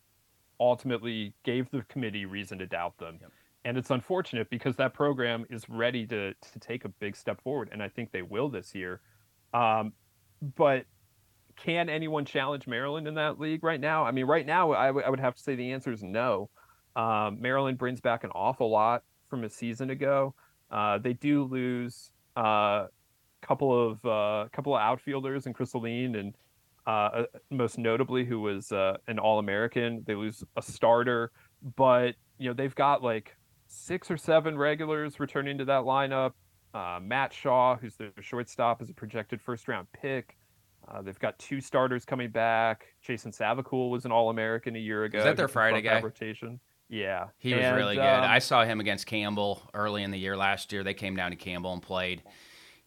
[0.63, 3.19] ultimately gave the committee reason to doubt them.
[3.21, 3.31] Yep.
[3.65, 7.69] And it's unfortunate because that program is ready to, to take a big step forward.
[7.73, 9.01] And I think they will this year.
[9.55, 9.93] Um,
[10.57, 10.87] but
[11.57, 14.05] can anyone challenge Maryland in that league right now?
[14.05, 16.51] I mean, right now, I, w- I would have to say the answer is no.
[16.97, 20.35] Um, Maryland brings back an awful lot from a season ago.
[20.71, 22.87] Uh, they do lose a uh,
[23.43, 26.35] couple of uh, couple of outfielders in Chris Alleyne and
[26.87, 30.03] uh, most notably who was uh, an All American.
[30.07, 31.31] They lose a starter,
[31.77, 33.37] but you know they've got like
[33.69, 36.33] six or seven regulars returning to that lineup.
[36.75, 40.37] Uh, Matt Shaw, who's the shortstop, is a projected first round pick.
[40.89, 42.87] Uh, they've got two starters coming back.
[43.03, 45.19] Jason Savacool was an All American a year ago.
[45.19, 46.01] Is that their Friday guy?
[46.01, 46.59] Rotation.
[46.89, 48.03] Yeah, he was and, really good.
[48.03, 50.83] Um, I saw him against Campbell early in the year last year.
[50.83, 52.23] They came down to Campbell and played.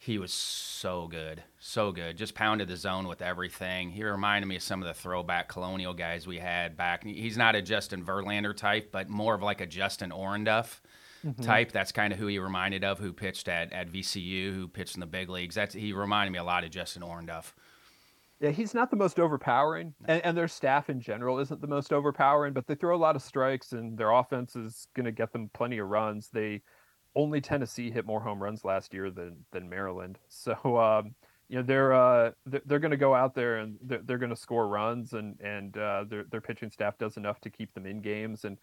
[0.05, 2.15] He was so good, so good.
[2.15, 3.89] Just pounded the zone with everything.
[3.89, 7.03] He reminded me of some of the throwback Colonial guys we had back.
[7.03, 10.79] He's not a Justin Verlander type, but more of like a Justin Orenduff
[11.25, 11.41] mm-hmm.
[11.41, 11.71] type.
[11.71, 14.99] That's kind of who he reminded of, who pitched at, at VCU, who pitched in
[14.99, 15.55] the big leagues.
[15.55, 17.53] That's he reminded me a lot of Justin Orenduff.
[18.39, 21.91] Yeah, he's not the most overpowering, and, and, their staff in general isn't the most
[21.91, 22.53] overpowering.
[22.53, 25.49] But they throw a lot of strikes, and their offense is going to get them
[25.55, 26.29] plenty of runs.
[26.31, 26.61] They
[27.15, 31.15] only Tennessee hit more home runs last year than than Maryland, so um,
[31.47, 34.29] you know they're uh, they're, they're going to go out there and they're, they're going
[34.29, 37.85] to score runs, and and uh, their their pitching staff does enough to keep them
[37.85, 38.57] in games, and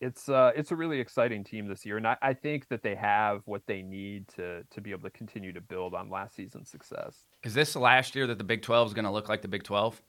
[0.00, 2.94] it's uh, it's a really exciting team this year, and I, I think that they
[2.94, 6.70] have what they need to to be able to continue to build on last season's
[6.70, 7.26] success.
[7.42, 9.48] Is this the last year that the Big Twelve is going to look like the
[9.48, 10.00] Big Twelve?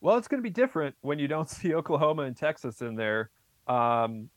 [0.00, 3.30] Well, it's going to be different when you don't see Oklahoma and Texas in there.
[3.66, 4.30] Um,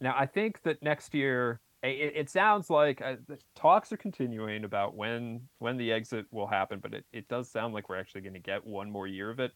[0.00, 3.16] now, I think that next year, it, it sounds like uh,
[3.54, 7.74] talks are continuing about when when the exit will happen, but it, it does sound
[7.74, 9.52] like we're actually going to get one more year of it.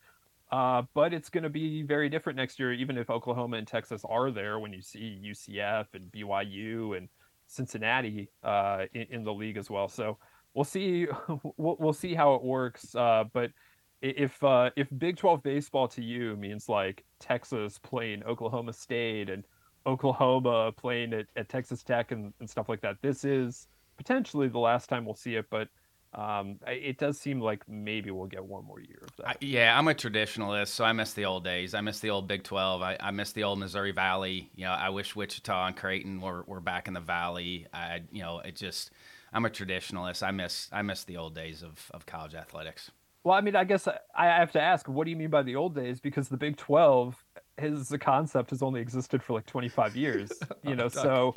[0.52, 4.02] Uh, but it's going to be very different next year, even if Oklahoma and Texas
[4.09, 7.09] are there when you see UCF and BYU and
[7.47, 9.88] Cincinnati uh, in, in, the league as well.
[9.88, 10.18] So
[10.55, 11.06] we'll see.
[11.56, 12.94] We'll, we'll see how it works.
[12.94, 13.52] Uh, but
[14.02, 19.44] if uh, if Big 12 baseball to you means like Texas playing Oklahoma State and
[19.86, 24.59] Oklahoma playing at, at Texas Tech and, and stuff like that, this is potentially the
[24.59, 25.47] last time we'll see it.
[25.51, 25.69] But
[26.12, 29.28] um, it does seem like maybe we'll get one more year of that.
[29.28, 31.73] I, yeah, I'm a traditionalist, so I miss the old days.
[31.73, 32.82] I miss the old Big 12.
[32.82, 34.51] I, I miss the old Missouri Valley.
[34.57, 37.66] You know, I wish Wichita and Creighton were, were back in the Valley.
[37.73, 38.90] I, you know, it just,
[39.32, 40.27] I'm a traditionalist.
[40.27, 42.90] I miss, I miss the old days of, of college athletics.
[43.23, 45.55] Well, I mean, I guess I have to ask, what do you mean by the
[45.55, 46.01] old days?
[46.01, 47.23] Because the Big 12
[47.61, 50.32] his the concept has only existed for like 25 years
[50.65, 51.35] you know so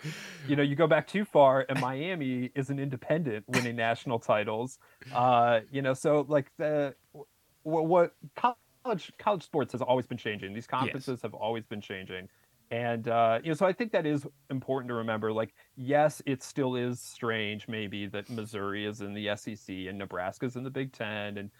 [0.48, 4.80] you know you go back too far and miami is an independent winning national titles
[5.14, 6.95] uh you know so like the
[7.64, 10.54] what, what college college sports has always been changing.
[10.54, 11.22] These conferences yes.
[11.22, 12.28] have always been changing.
[12.72, 16.41] And uh, you know so i think that is important to remember like yes it
[16.41, 20.91] still is strange maybe that missouri is in the sec and nebraska's in the big
[20.91, 21.52] ten and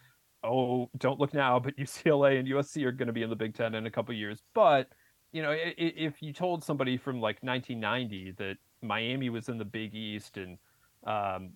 [0.44, 3.56] oh, don't look now, but UCLA and USC are going to be in the Big
[3.56, 4.42] Ten in a couple years.
[4.54, 4.90] But
[5.32, 9.96] you know, if you told somebody from like 1990 that Miami was in the Big
[9.96, 10.60] East and
[11.06, 11.54] um,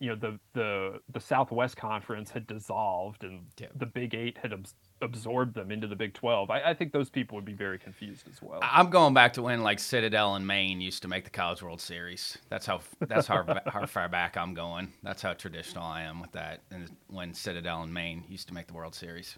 [0.00, 3.66] you know the the the Southwest Conference had dissolved and Yeah.
[3.74, 6.50] the Big Eight had abs- absorbed them into the Big Twelve.
[6.50, 8.60] I, I think those people would be very confused as well.
[8.62, 11.80] I'm going back to when like Citadel and Maine used to make the College World
[11.80, 12.38] Series.
[12.48, 14.92] That's how that's how, how far back I'm going.
[15.02, 16.62] That's how traditional I am with that.
[16.70, 19.36] And when Citadel and Maine used to make the World Series.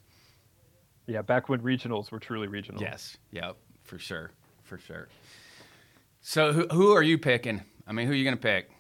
[1.07, 2.81] yeah, back when regionals were truly regional.
[2.83, 3.17] Yes.
[3.33, 3.57] Yep.
[3.85, 4.31] For sure.
[4.63, 5.09] For sure.
[6.21, 7.63] So who who are you picking?
[7.87, 8.71] I mean, who are you gonna pick?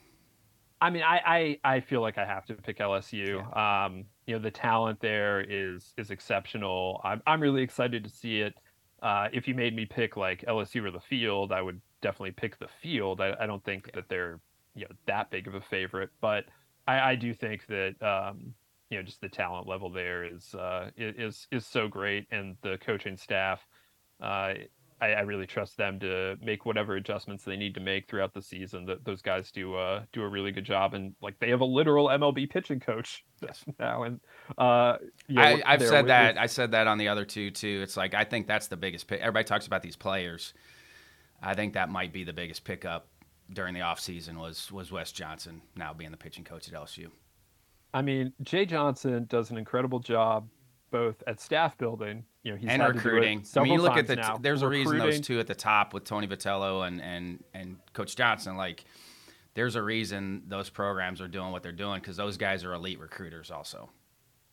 [0.80, 3.56] I mean, I, I, I feel like I have to pick LSU.
[3.56, 7.00] Um, you know, the talent there is is exceptional.
[7.04, 8.54] I'm I'm really excited to see it.
[9.02, 12.58] Uh, if you made me pick like LSU or the field, I would definitely pick
[12.58, 13.20] the field.
[13.20, 14.40] I, I don't think that they're
[14.74, 16.44] you know that big of a favorite, but
[16.86, 18.54] I, I do think that um,
[18.88, 22.78] you know just the talent level there is uh, is is so great, and the
[22.78, 23.60] coaching staff.
[24.20, 24.54] Uh,
[25.00, 28.42] I, I really trust them to make whatever adjustments they need to make throughout the
[28.42, 28.84] season.
[28.86, 31.66] That those guys do uh, do a really good job, and like they have a
[31.66, 33.24] literal MLB pitching coach
[33.78, 34.02] now.
[34.02, 34.20] And
[34.58, 34.98] uh,
[35.28, 36.38] yeah, I, I've said that.
[36.38, 37.80] I said that on the other two too.
[37.82, 39.20] It's like I think that's the biggest pick.
[39.20, 40.52] Everybody talks about these players.
[41.42, 43.08] I think that might be the biggest pickup
[43.52, 47.08] during the offseason was was Wes Johnson now being the pitching coach at LSU.
[47.92, 50.48] I mean, Jay Johnson does an incredible job
[50.90, 52.24] both at staff building.
[52.42, 53.44] You know, he's and had to do it recruiting.
[53.56, 54.38] I mean, you look at the now.
[54.38, 58.16] there's a reason those two at the top with Tony Vitello and and and Coach
[58.16, 58.56] Johnson.
[58.56, 58.84] Like,
[59.54, 63.00] there's a reason those programs are doing what they're doing because those guys are elite
[63.00, 63.90] recruiters also.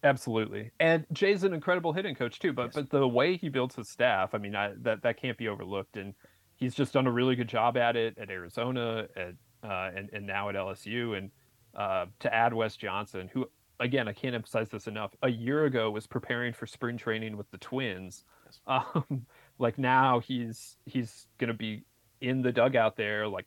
[0.04, 0.72] Absolutely.
[0.80, 2.76] And Jay's an incredible hitting coach too, but Yes.
[2.76, 5.98] but the way he builds his staff, I mean, I, that that can't be overlooked
[5.98, 6.14] and
[6.56, 9.34] he's just done a really good job at it at Arizona at
[9.64, 11.32] uh, and and now at LSU and
[11.76, 15.91] uh, to add Wes Johnson, who again, I can't emphasize this enough, a year ago
[15.91, 18.24] was preparing for spring training with the Twins.
[18.66, 19.26] Um,
[19.60, 21.84] like now he's he's going to be
[22.22, 23.45] in the dugout there like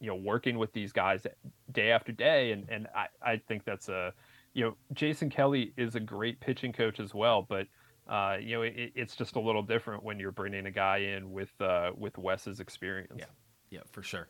[0.00, 1.24] you know working with these guys
[1.70, 4.12] day after day and and I I think that's a
[4.54, 7.68] you know, Jason Kelly is a great pitching coach as well, but
[8.08, 11.30] uh, you know, it, it's just a little different when you're bringing a guy in
[11.30, 13.12] with uh, with Wes's experience.
[13.16, 13.26] Yeah.
[13.70, 14.28] Yeah, for sure.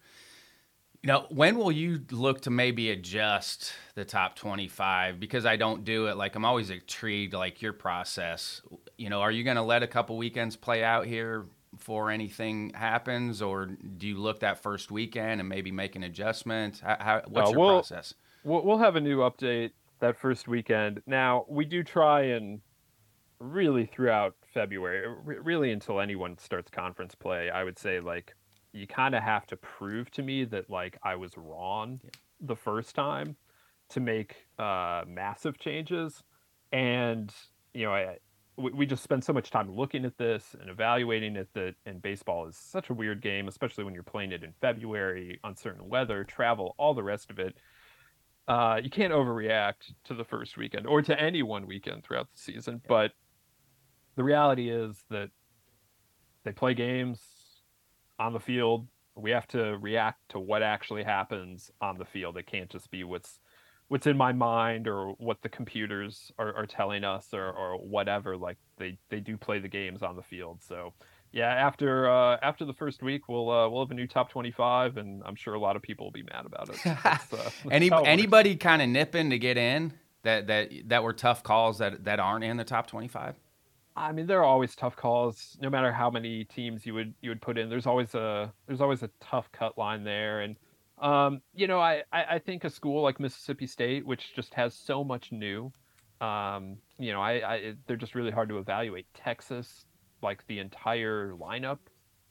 [1.03, 5.21] You know, when will you look to maybe adjust the top 25?
[5.21, 6.17] Because I don't do it.
[6.17, 8.63] Like, I'm always intrigued, like your process.
[8.97, 12.73] You know, are you going to let a couple weekends play out here before anything
[12.75, 13.41] happens?
[13.43, 16.81] Or do you look that first weekend and maybe make an adjustment?
[16.85, 18.15] How, how, what's Uh, your process?
[18.43, 19.71] We'll, we'll have a new update
[20.01, 21.03] that first weekend.
[21.07, 22.61] Now we do try and
[23.39, 27.51] really throughout February, really until anyone starts conference play.
[27.51, 28.35] I would say like
[28.73, 32.11] you kind of have to prove to me that like I was wrong Yeah.
[32.41, 33.37] the first time
[33.91, 36.23] to make uh, massive changes,
[36.73, 37.33] and
[37.75, 38.19] you know I.
[38.57, 42.03] We we just spend so much time looking at this and evaluating it that and
[42.03, 46.25] baseball is such a weird game, especially when you're playing it in February, uncertain weather,
[46.25, 47.57] travel, all the rest of it
[48.49, 52.39] uh, you can't overreact to the first weekend or to any one weekend throughout the
[52.39, 52.81] season.
[52.89, 53.13] But
[54.17, 55.29] the reality is that
[56.45, 57.21] they play games
[58.19, 58.89] on the field.
[59.17, 62.37] We have to react to what actually happens on the field.
[62.37, 63.41] It can't just be what's
[63.89, 68.37] what's in my mind or what the computers are, are telling us or, or whatever.
[68.37, 70.63] Like they, they do play the games on the field.
[70.63, 70.95] So
[71.33, 74.51] yeah, after uh, after the first week, we'll uh, we'll have a new top twenty
[74.53, 76.81] five, and I'm sure a lot of people will be mad about it.
[77.05, 78.13] That's, uh, that's Any, how it works.
[78.13, 79.93] anybody kind of nipping to get in
[80.23, 83.37] that, that, that were tough calls that, that aren't in the top 25?
[83.99, 87.31] I mean, there are always tough calls, no matter how many teams you would you
[87.31, 87.69] would put in.
[87.69, 90.57] There's always a there's always a tough cut line there, and
[90.99, 95.03] um, you know, I, I think a school like Mississippi State, which just has so
[95.05, 95.73] much new,
[96.21, 99.07] um, you know, I, I they're just really hard to evaluate.
[99.15, 99.85] Texas,
[100.23, 101.79] like the entire lineup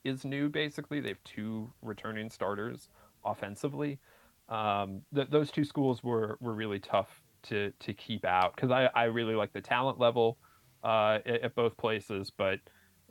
[0.06, 0.48] is new.
[0.50, 2.90] Basically, they have two returning starters
[3.26, 4.00] offensively.
[4.48, 8.90] Um, th- those two schools were were really tough to to keep out because I
[8.96, 10.38] I really like the talent level
[10.88, 12.60] uh, at, at both places, but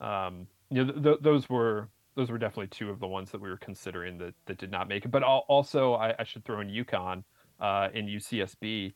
[0.01, 3.41] um, you know th- th- those were those were definitely two of the ones that
[3.41, 5.11] we were considering that, that did not make it.
[5.11, 7.23] But al- also, I, I should throw in UConn
[7.61, 8.95] uh, and UCSB.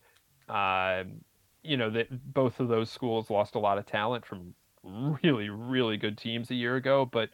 [0.49, 1.21] Um,
[1.63, 5.99] you know that both of those schools lost a lot of talent from really really
[5.99, 7.29] good teams a year ago, but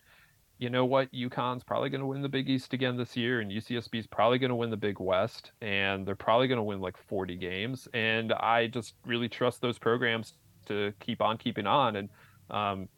[0.59, 1.13] you know what?
[1.13, 4.49] UConn's probably going to win the Big East again this year, and UCSB's probably going
[4.49, 7.87] to win the Big West, and they're probably going to win like 40 games.
[7.93, 10.33] And I just really trust those programs
[10.67, 12.09] to keep on keeping on, and
[12.51, 12.89] um,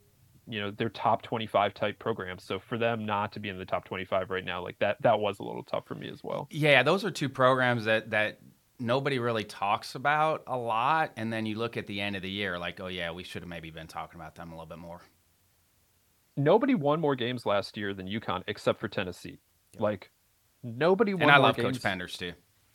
[0.47, 2.45] you know they're top 25 type programs.
[2.45, 5.19] So for them not to be in the top 25 right now, like that, that
[5.19, 6.49] was a little tough for me as well.
[6.51, 8.41] Yeah, those are two programs that that
[8.79, 12.31] nobody really talks about a lot, and then you look at the end of the
[12.31, 14.79] year, like, oh yeah, we should have maybe been talking about them a little bit
[14.79, 15.01] more.
[16.37, 19.39] Nobody won more games last year than UConn except for Tennessee.
[19.79, 20.11] Like
[20.63, 21.79] nobody won And I love games.
[21.79, 22.33] Coach Penders too.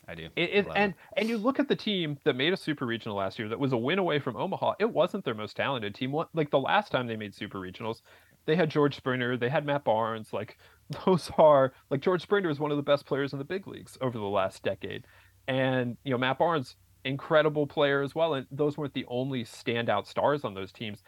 [0.07, 0.27] I do.
[0.35, 3.39] It, it, and and you look at the team that made a super regional last
[3.39, 4.73] year that was a win away from Omaha.
[4.79, 6.13] It wasn't their most talented team.
[6.33, 8.01] Like the last time they made super regionals,
[8.45, 10.33] they had George Springer, they had Matt Barnes.
[10.33, 10.57] Like
[11.05, 13.97] those are like George Springer is one of the best players in the big leagues
[14.01, 15.05] over the last decade,
[15.47, 16.75] and you know Matt Barnes,
[17.05, 18.33] incredible player as well.
[18.33, 21.03] And those weren't the only standout stars on those teams.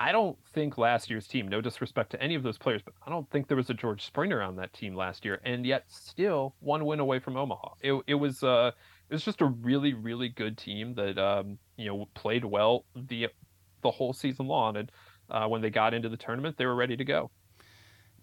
[0.00, 3.10] I don't think last year's team, no disrespect to any of those players, but I
[3.10, 6.54] don't think there was a George Springer on that team last year, and yet still
[6.60, 7.74] one win away from Omaha.
[7.82, 8.70] It, it was uh,
[9.10, 13.28] it was just a really really good team that um, you know played well the
[13.82, 14.90] the whole season long, and
[15.28, 17.30] uh, when they got into the tournament, they were ready to go.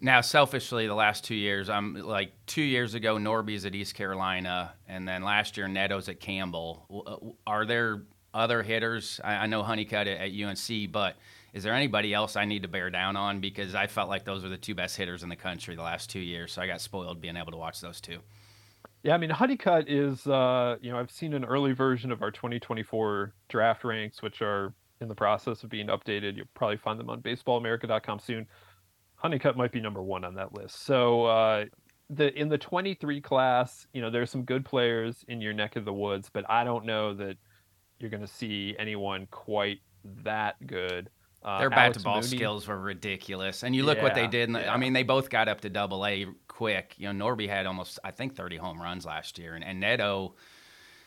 [0.00, 4.74] Now, selfishly, the last two years, I'm like two years ago, Norby's at East Carolina,
[4.88, 7.04] and then last year, Neto's at Campbell.
[7.06, 8.02] Uh, are there
[8.34, 9.20] other hitters?
[9.24, 11.16] I, know Honeycutt at UNC, but
[11.52, 13.40] is there anybody else I need to bear down on?
[13.40, 16.10] Because I felt like those were the two best hitters in the country the last
[16.10, 18.18] two years, so I got spoiled being able to watch those two.
[19.02, 22.30] Yeah, I mean, Honeycutt is, uh, you know, I've seen an early version of our
[22.30, 26.36] 2024 draft ranks, which are in the process of being updated.
[26.36, 28.46] You'll probably find them on baseballamerica.com soon.
[29.14, 30.82] Honeycutt might be number one on that list.
[30.82, 31.64] So, uh,
[32.10, 35.84] the in the 23 class, you know, there's some good players in your neck of
[35.84, 37.36] the woods, but I don't know that
[37.98, 39.80] you're going to see anyone quite
[40.24, 41.10] that good.
[41.42, 44.52] Uh, Their bat to ball skills were ridiculous, and you look yeah, what they did.
[44.52, 44.74] The, yeah.
[44.74, 46.94] I mean, they both got up to Double A quick.
[46.98, 50.34] You know, Norby had almost, I think, 30 home runs last year, and, and Neto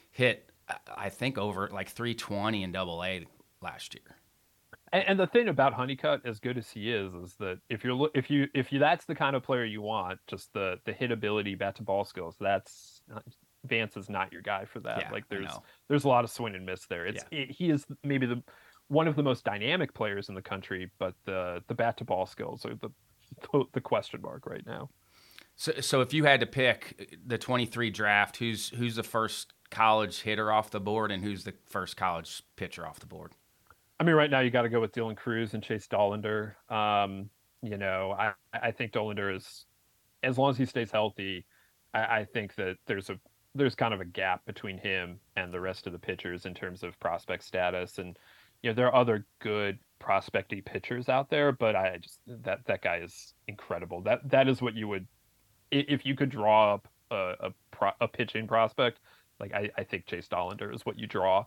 [0.09, 0.49] hit,
[0.95, 3.25] I think, over like 320 in Double A
[3.61, 4.15] last year.
[4.93, 8.09] And, and, the thing about Honeycutt, as good as he is, is that if you're
[8.13, 11.11] if you if you that's the kind of player you want, just the the hit
[11.11, 13.01] ability, bat to ball skills, that's
[13.65, 14.99] Vance is not your guy for that.
[14.99, 15.51] Yeah, like there's
[15.87, 17.05] there's a lot of swing and miss there.
[17.05, 18.41] It's it, he is maybe the
[18.91, 22.25] one of the most dynamic players in the country, but the the bat to ball
[22.25, 22.89] skills are the
[23.73, 24.89] the question mark right now.
[25.55, 30.21] So, so if you had to pick the 23 draft, who's who's the first college
[30.21, 33.31] hitter off the board, and who's the first college pitcher off the board?
[33.99, 36.55] I mean, right now you got to go with Dylan Crews and Chase Dollander.
[36.69, 37.29] Um,
[37.61, 39.65] you know, I I think Dollander is,
[40.21, 41.45] as long as he stays healthy,
[41.93, 43.17] I, I think that there's a
[43.55, 46.83] there's kind of a gap between him and the rest of the pitchers in terms
[46.83, 48.17] of prospect status and
[48.63, 52.81] you know there are other good prospecty pitchers out there, but I just that that
[52.81, 54.01] guy is incredible.
[54.01, 55.07] That that is what you would
[55.71, 58.99] if you could draw up a a, pro, a pitching prospect.
[59.39, 61.45] Like I, I think Chase Dollander is what you draw.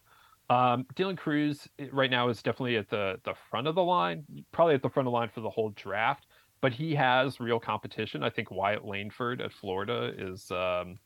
[0.51, 4.75] Um, Dylan Crews right now is definitely at the the front of the line, probably
[4.75, 6.27] at the front of the line for the whole draft.
[6.61, 8.23] But he has real competition.
[8.23, 10.99] I think Wyatt Langford at Florida is, um,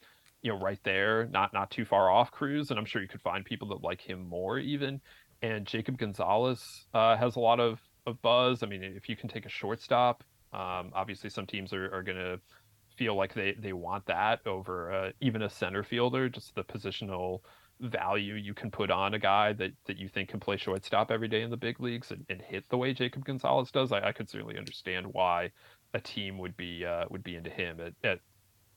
[0.42, 3.22] you know, right there, not not too far off Crews, and I'm sure you could
[3.22, 5.00] find people that like him more even
[5.42, 8.62] and Jacob Gonzalez uh, has a lot of, of buzz.
[8.62, 12.18] I mean, if you can take a shortstop, um, obviously some teams are, are going
[12.18, 12.40] to
[12.96, 17.40] feel like they, they want that over uh, even a center fielder, just the positional
[17.80, 21.28] value you can put on a guy that, that you think can play shortstop every
[21.28, 23.92] day in the big leagues and, and hit the way Jacob Gonzalez does.
[23.92, 25.52] I, I could certainly understand why
[25.94, 28.18] a team would be uh, would be into him at, at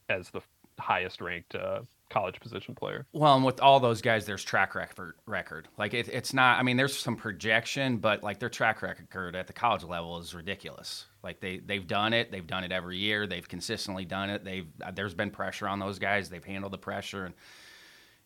[0.08, 0.42] as the
[0.80, 1.82] highest ranked uh,
[2.12, 3.08] college position player.
[3.14, 5.16] Well, and with all those guys, there's track record.
[5.26, 6.60] Record like it, it's not.
[6.60, 10.36] I mean, there's some projection, but like their track record at the college level is
[10.36, 11.06] ridiculous.
[11.24, 12.32] Like they they've done it.
[12.32, 13.26] They've done it every year.
[13.26, 14.44] They've consistently done it.
[14.44, 16.30] They've there's been pressure on those guys.
[16.30, 17.34] They've handled the pressure, and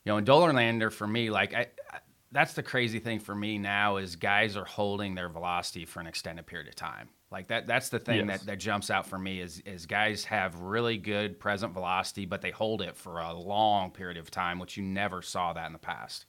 [0.04, 2.00] you know, and Dollander for me, like I, I
[2.32, 6.08] that's the crazy thing for me now is guys are holding their velocity for an
[6.08, 7.10] extended period of time.
[7.36, 8.40] Like that that's the thing yes.
[8.40, 12.42] that, that jumps out for me is is guys have really good present velocity, but
[12.42, 15.74] they hold it for a long period of time, which you never saw that in
[15.74, 16.28] the past.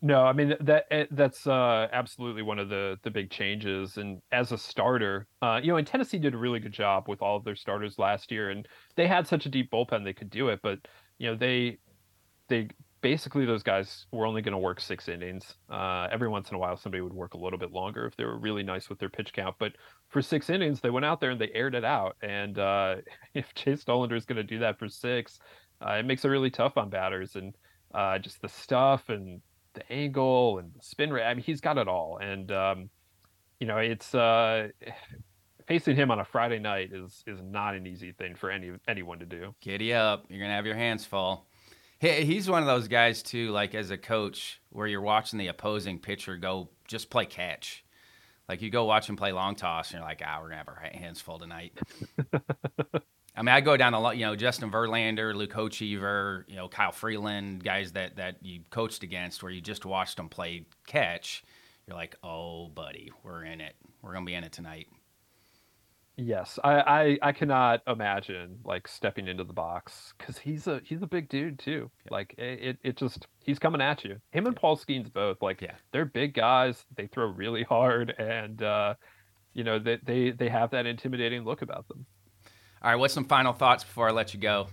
[0.00, 3.96] No, I mean that eh, that's uh, absolutely one of the the big changes.
[3.96, 7.20] And as a starter, uh, you know, and Tennessee did a really good job with
[7.20, 10.30] all of their starters last year, and they had such a deep bullpen they could
[10.30, 10.60] do it.
[10.62, 10.78] But
[11.18, 11.78] you know, they
[12.46, 12.68] they
[13.00, 15.54] basically those guys were only going to work six innings.
[15.68, 18.24] Uh, every once in a while, somebody would work a little bit longer if they
[18.24, 19.56] were really nice with their pitch count.
[19.58, 19.72] But
[20.08, 22.16] for six innings, they went out there and they aired it out.
[22.22, 22.96] And uh,
[23.34, 25.38] if Chase Dollander is going to do that for six,
[25.80, 27.36] uh, it makes it really tough on batters.
[27.36, 27.54] And
[27.94, 29.40] uh, just the stuff and
[29.74, 31.24] the angle and the spin rate.
[31.24, 32.18] I mean, he's got it all.
[32.20, 32.90] And um,
[33.60, 34.68] you know, it's uh,
[35.66, 39.20] facing him on a Friday night is is not an easy thing for any anyone
[39.20, 39.54] to do.
[39.60, 40.24] Giddy up!
[40.28, 41.46] You're gonna have your hands full
[42.00, 43.50] he's one of those guys too.
[43.50, 47.84] Like as a coach, where you're watching the opposing pitcher go just play catch.
[48.48, 50.68] Like you go watch him play long toss, and you're like, ah, we're gonna have
[50.68, 51.78] our hands full tonight.
[53.36, 54.16] I mean, I go down a lot.
[54.16, 59.02] You know, Justin Verlander, Luke Hochevar, you know, Kyle Freeland, guys that that you coached
[59.02, 61.44] against, where you just watched them play catch.
[61.86, 63.74] You're like, oh, buddy, we're in it.
[64.02, 64.88] We're gonna be in it tonight.
[66.16, 71.02] Yes, I, I, I cannot imagine like stepping into the box because he's a he's
[71.02, 71.90] a big dude too.
[72.04, 72.12] Yeah.
[72.12, 74.16] Like it, it just he's coming at you.
[74.30, 75.76] Him and Paul Skenes both like yeah.
[75.92, 76.84] they're big guys.
[76.96, 78.94] They throw really hard and uh,
[79.54, 82.04] you know they, they they have that intimidating look about them.
[82.82, 84.68] All right, what's some final thoughts before I let you go?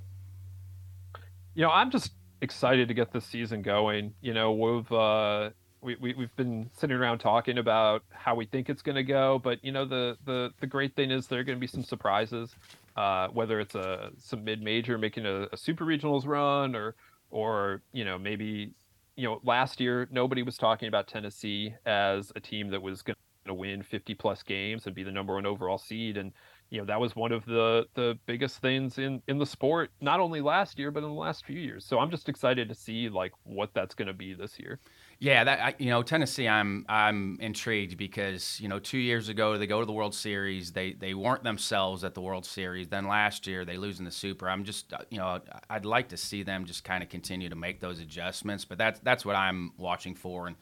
[1.55, 2.11] You know, I'm just
[2.41, 4.13] excited to get this season going.
[4.21, 5.51] You know, we've uh,
[5.81, 9.39] we, we we've been sitting around talking about how we think it's going to go,
[9.39, 11.83] but you know the the the great thing is there are going to be some
[11.83, 12.55] surprises.
[12.95, 16.95] Uh, whether it's a some mid major making a, a super regionals run, or
[17.29, 18.71] or you know maybe
[19.15, 23.15] you know last year nobody was talking about Tennessee as a team that was going
[23.45, 26.33] to win 50 plus games and be the number one overall seed, and
[26.69, 30.19] you know that was one of the the biggest things in in the sport not
[30.19, 33.09] only last year but in the last few years so i'm just excited to see
[33.09, 34.79] like what that's going to be this year
[35.19, 39.65] yeah, that you know Tennessee, I'm I'm intrigued because you know two years ago they
[39.65, 42.87] go to the World Series, they they weren't themselves at the World Series.
[42.87, 44.47] Then last year they lose in the Super.
[44.47, 45.39] I'm just uh, you know
[45.71, 48.99] I'd like to see them just kind of continue to make those adjustments, but that's
[48.99, 50.55] that's what I'm watching for, and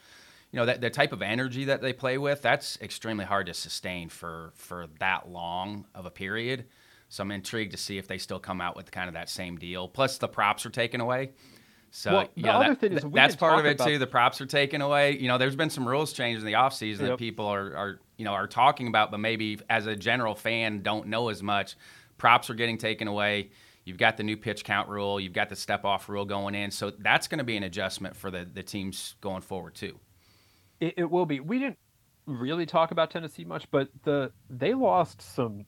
[0.52, 3.54] you know that the type of energy that they play with, that's extremely hard to
[3.54, 6.66] sustain for for that long of a period.
[7.10, 9.58] So I'm intrigued to see if they still come out with kind of that same
[9.58, 9.90] deal.
[9.90, 11.32] Plus the props are taken away.
[11.96, 13.98] So well, the know, other that, thing is that's part of it too.
[13.98, 15.18] The props are taken away.
[15.18, 17.10] You know, there's been some rules changes in the offseason yep.
[17.12, 20.82] that people are, are you know are talking about, but maybe as a general fan
[20.82, 21.78] don't know as much.
[22.18, 23.50] Props are getting taken away.
[23.86, 25.22] You've got the new pitch count rule.
[25.22, 26.70] You've got the step off rule going in.
[26.70, 29.98] So that's going to be an adjustment for the the teams going forward too.
[30.82, 31.40] It, it will be.
[31.40, 31.80] We didn't
[32.26, 35.66] really talk about Tennessee much, but the they lost some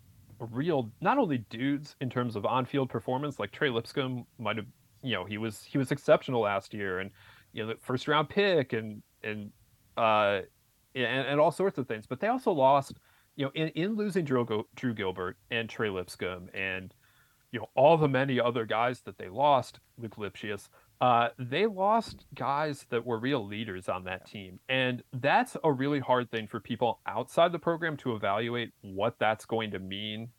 [0.51, 4.67] real not only dudes in terms of on-field performance like Trey Lipscomb might have
[5.03, 7.11] you know he was he was exceptional last year, and
[7.53, 9.51] you know the first round pick and and
[9.97, 10.41] uh
[10.95, 12.05] and, and all sorts of things.
[12.07, 12.93] But they also lost,
[13.35, 16.93] you know, in, in losing Drew, Drew Gilbert and Trey Lipscomb and
[17.51, 20.69] you know all the many other guys that they lost, Luc Lipcius,
[20.99, 24.59] uh, they lost guys that were real leaders on that team.
[24.67, 29.45] And that's a really hard thing for people outside the program to evaluate what that's
[29.45, 30.29] going to mean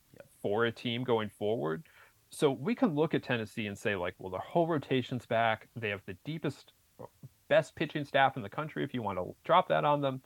[0.43, 1.85] for a team going forward
[2.31, 5.69] so we can look at Tennessee and say like, well, their whole rotation's back.
[5.77, 6.73] They have the deepest,
[7.49, 8.85] best pitching staff in the country.
[8.85, 10.23] If you want to drop that on them,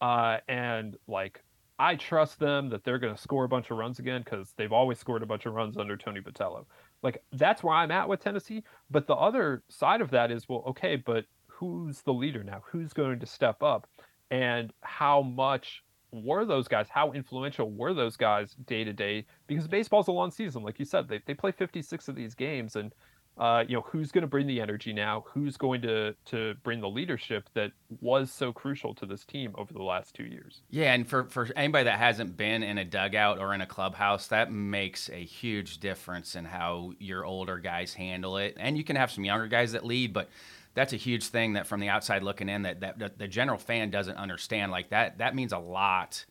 [0.00, 1.42] uh, and like,
[1.78, 4.72] I trust them that they're going to score a bunch of runs again because they've
[4.72, 6.64] always scored a bunch of runs under Tony Vitello.
[7.02, 8.62] Like that's where I'm at with Tennessee.
[8.90, 12.62] But the other side of that is, well, okay, but who's the leader now?
[12.70, 13.88] Who's going to step up?
[14.30, 15.82] And how much
[16.24, 16.88] were those guys?
[16.88, 19.26] How influential were those guys day to day?
[19.46, 21.08] Because baseball's a long season, like you said.
[21.08, 22.92] They they play 56 of these games, and
[23.38, 25.24] uh, you know who's going to bring the energy now?
[25.28, 29.72] Who's going to to bring the leadership that was so crucial to this team over
[29.72, 30.62] the last two years?
[30.70, 34.28] Yeah, and for for anybody that hasn't been in a dugout or in a clubhouse,
[34.28, 38.56] that makes a huge difference in how your older guys handle it.
[38.58, 40.30] And you can have some younger guys that lead, but
[40.76, 43.58] that's a huge thing that from the outside looking in that, that, that the general
[43.58, 44.70] fan doesn't understand.
[44.70, 46.24] Like that that means a lot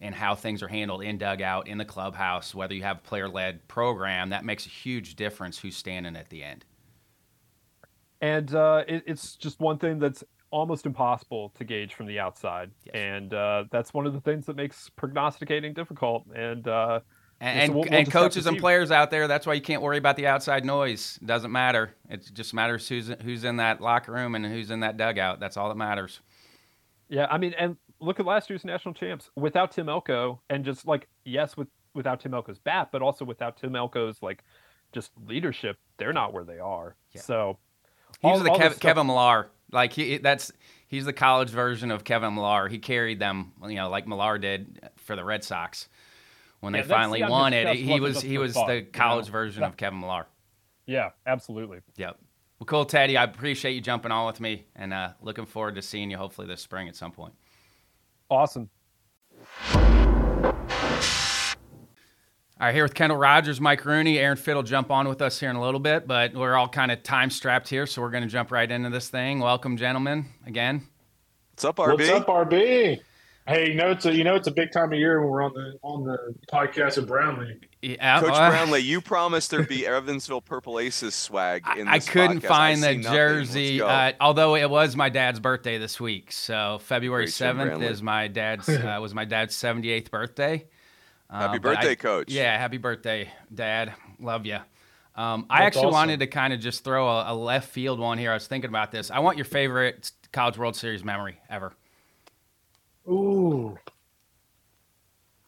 [0.00, 3.28] in how things are handled in dugout, in the clubhouse, whether you have a player
[3.28, 6.64] led program, that makes a huge difference who's standing at the end.
[8.20, 12.70] And uh, it, it's just one thing that's almost impossible to gauge from the outside.
[12.84, 12.94] Yes.
[12.94, 16.24] And uh, that's one of the things that makes prognosticating difficult.
[16.34, 17.00] And uh,
[17.44, 19.98] and, and, we'll, we'll and coaches and players out there, that's why you can't worry
[19.98, 21.18] about the outside noise.
[21.20, 21.94] It doesn't matter.
[22.08, 25.40] It just matters who's who's in that locker room and who's in that dugout.
[25.40, 26.20] That's all that matters.
[27.10, 30.86] Yeah, I mean, and look at last year's national champs without Tim Elko, and just
[30.86, 34.42] like yes, with without Tim Elko's bat, but also without Tim Elko's like
[34.92, 36.96] just leadership, they're not where they are.
[37.12, 37.20] Yeah.
[37.20, 37.58] So
[38.22, 38.80] he's the Kev, stuff...
[38.80, 39.50] Kevin Millar.
[39.70, 40.50] Like he, that's
[40.86, 42.68] he's the college version of Kevin Millar.
[42.68, 45.88] He carried them, you know, like Millar did for the Red Sox
[46.64, 47.76] when yeah, they finally won it.
[47.76, 49.38] He was he was fun, the college you know?
[49.38, 49.68] version yeah.
[49.68, 50.26] of Kevin Millar.
[50.86, 51.80] Yeah, absolutely.
[51.96, 52.18] Yep.
[52.58, 53.16] Well, cool, Teddy.
[53.16, 56.46] I appreciate you jumping on with me, and uh, looking forward to seeing you hopefully
[56.46, 57.34] this spring at some point.
[58.30, 58.70] Awesome.
[62.60, 65.50] All right, here with Kendall Rogers, Mike Rooney, Aaron Fitt'll jump on with us here
[65.50, 68.22] in a little bit, but we're all kind of time strapped here, so we're going
[68.22, 69.40] to jump right into this thing.
[69.40, 70.86] Welcome, gentlemen, again.
[71.52, 71.98] What's up, RB?
[71.98, 73.00] What's up, RB?
[73.46, 75.42] Hey, you know it's a you know it's a big time of year when we're
[75.42, 77.60] on the on the podcast of Brownlee.
[77.82, 82.40] Yeah, Coach uh, Brownlee, you promised there'd be Evansville Purple Aces swag in I couldn't
[82.40, 82.48] podcast.
[82.48, 86.32] find the jersey, uh, although it was my dad's birthday this week.
[86.32, 90.64] So February seventh is my dad's uh, was my dad's seventy eighth birthday.
[91.28, 92.32] happy uh, birthday, I, Coach!
[92.32, 93.92] Yeah, happy birthday, Dad.
[94.18, 94.58] Love you.
[95.16, 95.92] Um, I actually awesome.
[95.92, 98.30] wanted to kind of just throw a, a left field one here.
[98.30, 99.10] I was thinking about this.
[99.10, 101.74] I want your favorite College World Series memory ever.
[103.08, 103.78] Ooh.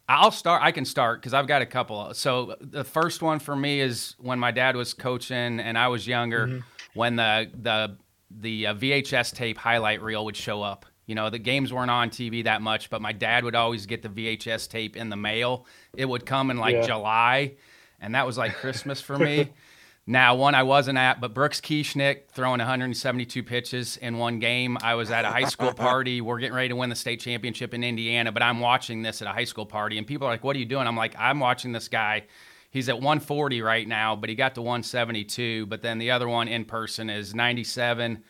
[0.09, 0.63] I'll start.
[0.63, 2.15] I can start because I've got a couple.
[2.15, 6.07] So the first one for me is when my dad was coaching and I was
[6.07, 6.47] younger.
[6.47, 6.59] Mm-hmm.
[6.95, 7.97] When the the
[8.31, 10.87] the uh, VHS tape highlight reel would show up.
[11.07, 14.03] You know, the games weren't on TV that much, but my dad would always get
[14.03, 15.67] the VHS tape in the mail.
[15.97, 16.87] It would come in like Yeah.
[16.87, 17.55] July,
[18.01, 19.53] and that was like Christmas for me.
[20.09, 24.79] Now, one I wasn't at, but Brooks Kieschnick throwing 172 pitches in one game.
[24.81, 26.21] I was at a high school party.
[26.21, 29.27] We're getting ready to win the state championship in Indiana, but I'm watching this at
[29.27, 31.41] a high school party, and people are like, "What are you doing?" I'm like, "I'm
[31.41, 32.27] watching this guy.
[32.71, 35.67] He's at 140 right now, but he got to 172.
[35.67, 38.23] But then the other one in person is 97.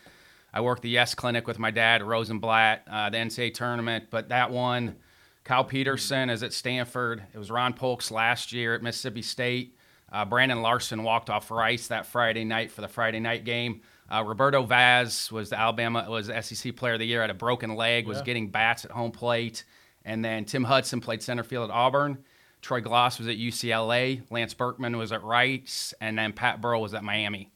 [0.53, 4.05] I worked the Yes Clinic with my dad Rosenblatt, uh, the NCAA tournament.
[4.09, 4.95] But that one,
[5.43, 7.23] Kyle Peterson is at Stanford.
[7.33, 9.76] It was Ron Polk's last year at Mississippi State.
[10.11, 13.81] Uh, Brandon Larson walked off Rice that Friday night for the Friday night game.
[14.09, 17.21] Uh, Roberto Vaz was the Alabama was the SEC Player of the Year.
[17.21, 18.23] Had a broken leg, was Yeah.
[18.23, 19.65] getting bats at home plate,
[20.05, 22.19] and then Tim Hudson played center field at Auburn.
[22.61, 24.21] Troy Glaus was at UCLA.
[24.31, 27.51] Lance Berkman was at Rice, and then Pat Burrell was at Miami.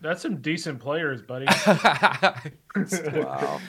[0.00, 1.46] That's some decent players, buddy.
[2.76, 3.60] Wow.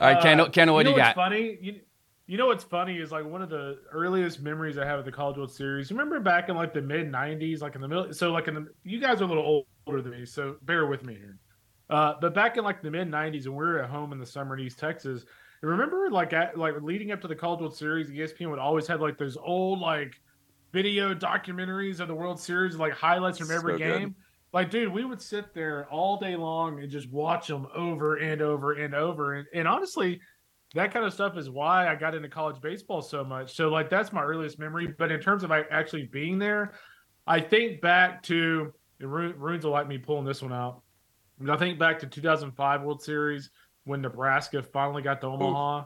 [0.00, 1.22] All right, Kendall, Uh, Kendall, what do know you what's got?
[1.24, 1.80] Funny, you,
[2.26, 5.12] you know what's funny is like one of the earliest memories I have of the
[5.12, 5.90] College World Series.
[5.90, 8.12] Remember back in like the mid '90s, like in the middle.
[8.12, 11.04] So like in the, you guys are a little older than me, so bear with
[11.04, 11.38] me here.
[11.90, 14.26] Uh, but back in like the mid '90s, when we were at home in the
[14.26, 15.24] summer in East Texas,
[15.60, 19.02] remember like at, like leading up to the College World Series, ESPN would always have
[19.02, 20.14] like those old like
[20.72, 24.00] video documentaries of the World Series, like highlights from every So good.
[24.00, 24.14] game.
[24.52, 28.40] Like, dude, we would sit there all day long and just watch them over and
[28.40, 29.34] over and over.
[29.34, 30.20] And, and honestly,
[30.74, 33.54] that kind of stuff is why I got into college baseball so much.
[33.54, 34.86] So, like, that's my earliest memory.
[34.86, 36.74] But in terms of like, actually being there,
[37.26, 40.82] I think back to and Runes will like me pulling this one out.
[41.48, 43.50] I think back to 2005 World Series
[43.84, 45.84] when Nebraska finally got to Omaha.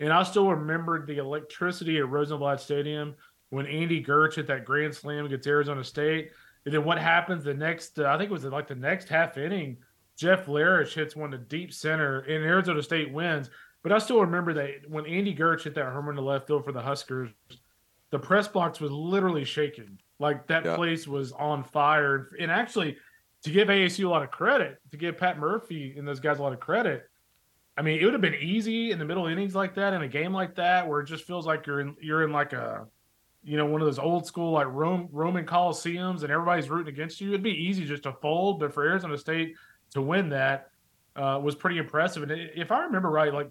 [0.00, 3.14] And I still remember the electricity at Rosenblatt Stadium
[3.50, 6.30] when Andy Gerch hit that grand slam against Arizona State.
[6.64, 9.36] And then what happens the next, uh, I think it was like the next half
[9.36, 9.78] inning,
[10.16, 13.50] Jeff Larish hits one to deep center and Arizona State wins.
[13.84, 16.64] But I still remember that when Andy Gerch hit that home run to left field
[16.64, 17.30] for the Huskers,
[18.10, 19.98] the press box was literally shaking.
[20.18, 20.74] Like that Yeah.
[20.74, 22.30] place was on fire.
[22.40, 22.96] And actually,
[23.42, 26.42] to give ASU a lot of credit, to give Pat Murphy and those guys a
[26.42, 27.08] lot of credit,
[27.76, 30.08] I mean, it would have been easy in the middle innings like that in a
[30.08, 32.86] game like that, where it just feels like you're in you're in like a,
[33.42, 37.20] you know, one of those old school like Rome, Roman Coliseums, and everybody's rooting against
[37.20, 37.28] you.
[37.30, 39.56] It'd be easy just to fold, but for Arizona State
[39.90, 40.70] to win that
[41.16, 42.22] uh, was pretty impressive.
[42.22, 43.50] And if I remember right, like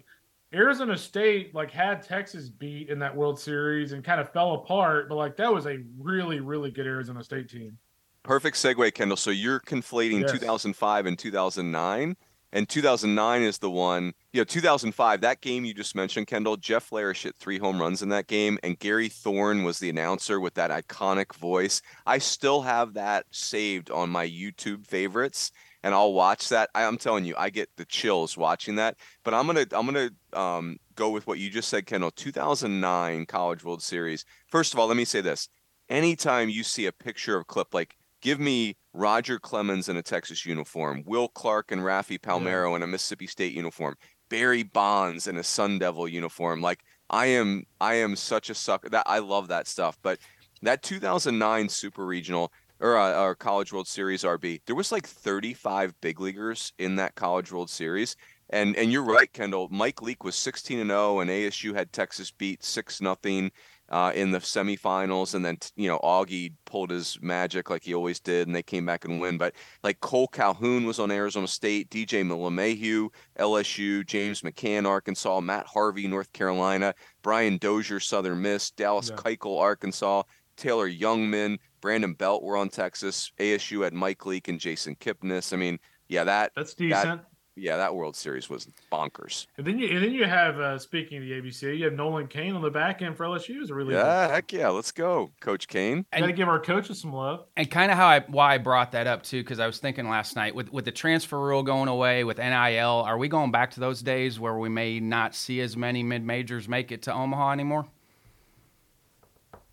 [0.54, 5.08] Arizona State like had Texas beat in that World Series and kind of fell apart,
[5.08, 7.76] but like that was a really really good Arizona State team.
[8.22, 9.16] Perfect segue, Kendall.
[9.16, 10.32] So you're conflating Yes.
[10.32, 12.16] 2005 and 2009.
[12.54, 16.90] And 2009 is the one, you know, 2005, that game you just mentioned, Kendall, Jeff
[16.90, 18.60] Larish hit three home runs in that game.
[18.62, 21.82] And Gary Thorne was the announcer with that iconic voice.
[22.06, 25.50] I still have that saved on my YouTube favorites.
[25.84, 26.70] And I'll watch that.
[26.74, 28.96] I, I'm telling you, I get the chills watching that.
[29.22, 32.10] But I'm gonna, I'm gonna um, go with what you just said, Kendall.
[32.10, 34.24] 2009 College World Series.
[34.48, 35.50] First of all, let me say this:
[35.90, 40.46] anytime you see a picture of clip, like give me Roger Clemens in a Texas
[40.46, 43.94] uniform, Will Clark and Rafi Palmeiro in a Mississippi State uniform,
[44.30, 46.62] Barry Bonds in a Sun Devil uniform.
[46.62, 46.80] Like
[47.10, 48.88] I am, I am such a sucker.
[48.88, 49.98] That I love that stuff.
[50.02, 50.18] But
[50.62, 52.50] that 2009 Super Regional
[52.84, 57.14] or, uh, or College World Series RB, there was like 35 big leaguers in that
[57.14, 58.14] College World Series.
[58.50, 59.68] And and you're right, Kendall.
[59.70, 63.50] Mike Leake was 16 and 0, and ASU had Texas beat six nothing
[63.88, 68.20] uh, in the semifinals, and then you know Augie pulled his magic like he always
[68.20, 69.38] did, and they came back and win.
[69.38, 73.08] But like Cole Calhoun was on Arizona State, DJ LeMahieu,
[73.38, 79.16] LSU, James McCann, Arkansas, Matt Harvey, North Carolina, Brian Dozier, Southern Miss, Dallas Yeah.
[79.16, 80.24] Keuchel, Arkansas,
[80.56, 83.30] Taylor Jungmann, Brandon Belt were on Texas.
[83.38, 85.52] ASU had Mike Leake and Jason Kipnis.
[85.52, 85.78] I mean,
[86.08, 87.20] yeah, that That's decent.
[87.56, 89.46] yeah that World Series was bonkers.
[89.58, 92.26] And then you and then you have uh, speaking of the ABC, you have Nolan
[92.28, 95.30] Kane on the back end for LSU is a really Yeah, heck yeah, let's go,
[95.40, 96.06] Coach Kane.
[96.10, 97.44] Got to give our coaches some love.
[97.54, 100.08] and kind of how I why I brought that up too, because I was thinking
[100.08, 103.72] last night with with the transfer rule going away with NIL, are we going back
[103.72, 107.12] to those days where we may not see as many mid majors make it to
[107.12, 107.88] Omaha anymore?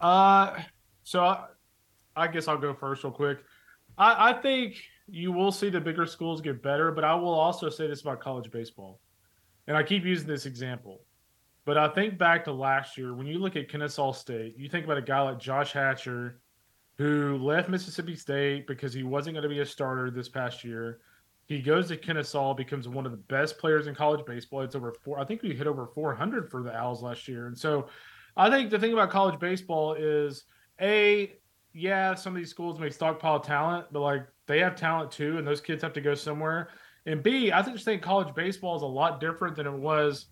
[0.02, 0.60] Uh,
[1.04, 1.46] so I,
[2.16, 3.40] I guess I'll go first real quick.
[3.98, 4.76] I, I think
[5.08, 8.22] you will see the bigger schools get better, but I will also say this about
[8.22, 9.00] college baseball.
[9.68, 11.02] And I keep using this example.
[11.66, 14.86] But I think back to last year when you look at Kennesaw State, you think
[14.86, 16.40] about a guy like Josh Hatcher
[16.98, 21.00] who left Mississippi State because he wasn't going to be a starter this past year.
[21.46, 24.62] He goes to Kennesaw, becomes one of the best players in college baseball.
[24.62, 25.20] It's over four.
[25.20, 27.48] I think we hit over 400 for the Owls last year.
[27.48, 27.88] And so
[28.38, 30.46] I think the thing about college baseball is
[30.80, 31.34] a
[31.74, 35.48] yeah, some of these schools may stockpile talent, but like they have talent too, and
[35.48, 36.70] those kids have to go somewhere.
[37.06, 40.28] And B, I think just think college baseball is a lot different than it was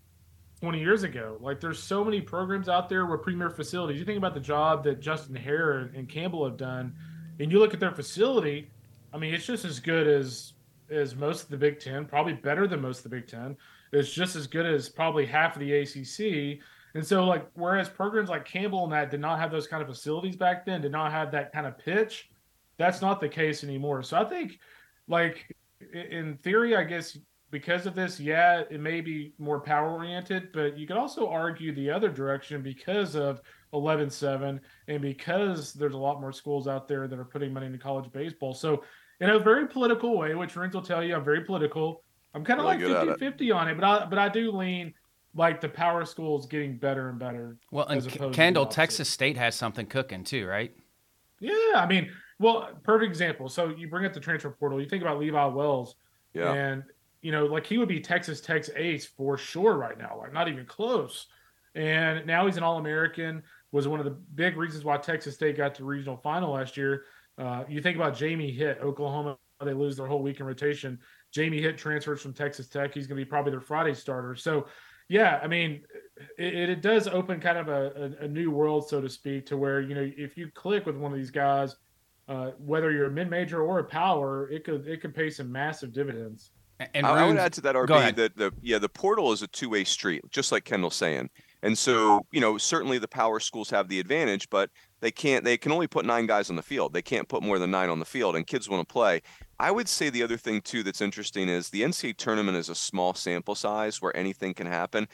[0.62, 1.38] 20 years ago.
[1.40, 4.00] Like there's so many programs out there with premier facilities.
[4.00, 6.94] You think about the job that Justin Haire and Campbell have done,
[7.40, 8.70] and you look at their facility.
[9.14, 10.54] I mean, it's just as good as
[10.92, 13.56] as most of the Big Ten, probably better than most of the Big Ten.
[13.92, 16.60] It's just as good as probably half of the ACC.
[16.96, 19.88] And so, like, whereas programs like Campbell and that did not have those kind of
[19.88, 22.30] facilities back then, did not have that kind of pitch,
[22.78, 24.02] that's not the case anymore.
[24.02, 24.60] So I think,
[25.08, 25.56] like,
[25.94, 27.18] in theory, I guess
[27.52, 31.74] because of this, yeah, it may be more power oriented, but you could also argue
[31.74, 33.42] the other direction because of
[33.74, 37.66] 11 7 and because there's a lot more schools out there that are putting money
[37.66, 38.54] into college baseball.
[38.54, 38.84] So,
[39.20, 42.04] in a very political way, which Rins will tell you, I'm very political.
[42.34, 44.94] I'm kind of really like 50 50 on it, but I, but I do lean
[45.40, 47.56] like the power schools getting better and better.
[47.72, 50.76] Well, and Kendall, Texas State has something cooking too, right?
[51.40, 53.48] Yeah, I mean, well, perfect example.
[53.48, 54.82] So you bring up the transfer portal.
[54.82, 55.96] You think about Levi Wells,
[56.34, 56.84] yeah, and
[57.22, 60.50] you know, like he would be Texas Tech's ace for sure right now, like not
[60.50, 61.28] even close.
[61.74, 63.42] And now he's an All American.
[63.72, 67.04] Was one of the big reasons why Texas State got to regional final last year.
[67.38, 69.38] Uh, you think about Jamie Hitt, Oklahoma.
[69.64, 71.00] They lose their whole week in rotation.
[71.32, 72.94] Jamie Hitt transfers from Texas Tech.
[72.94, 74.36] He's going to be probably their Friday starter.
[74.36, 74.66] So
[75.10, 75.82] yeah, I mean,
[76.38, 79.58] it, it does open kind of a, a, a, new world, so to speak, to
[79.58, 81.76] where you know if you click with one of these guys,
[82.28, 85.52] uh, whether you're a mid major or a power, it could it could pay some
[85.52, 86.52] massive dividends.
[86.94, 89.48] And I, I would add to that, RB, that the yeah the portal is a
[89.48, 91.30] two way street, just like Kendall's saying.
[91.62, 94.70] And so, you know, certainly the power schools have the advantage, but
[95.02, 96.94] they can't they can only put nine guys on the field.
[96.94, 99.22] They can't put more than nine on the field and kids want to play.
[99.62, 102.76] I would say the other thing too that's interesting is the NCAA tournament is a
[102.76, 105.06] small sample size where anything can happen.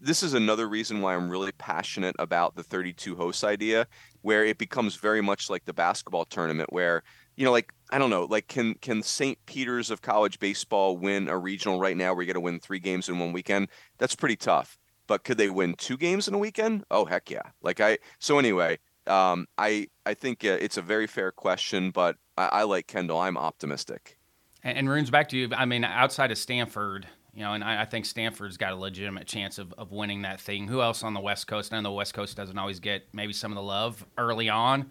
[0.00, 3.86] This is another reason why I'm really passionate about the 32 hosts idea,
[4.20, 7.02] where it becomes very much like the basketball tournament, where
[7.36, 9.38] you know, like I don't know, like can can St.
[9.46, 12.12] Peter's of college baseball win a regional right now?
[12.12, 13.68] Where you got to win three games in one weekend.
[13.98, 14.76] That's pretty tough.
[15.06, 16.84] But could they win two games in a weekend?
[16.90, 17.42] Oh heck yeah!
[17.62, 18.78] Like I so anyway.
[19.06, 23.18] Um, I I think uh, it's a very fair question, but I, I like Kendall.
[23.18, 24.18] I'm optimistic.
[24.62, 25.48] And, and Runes, back to you.
[25.54, 29.26] I mean, outside of Stanford, you know, and I, I, think Stanford's got a legitimate
[29.26, 30.68] chance of, of winning that thing.
[30.68, 31.72] Who else on the West Coast?
[31.72, 34.90] I know the West Coast doesn't always get maybe some of the love early on,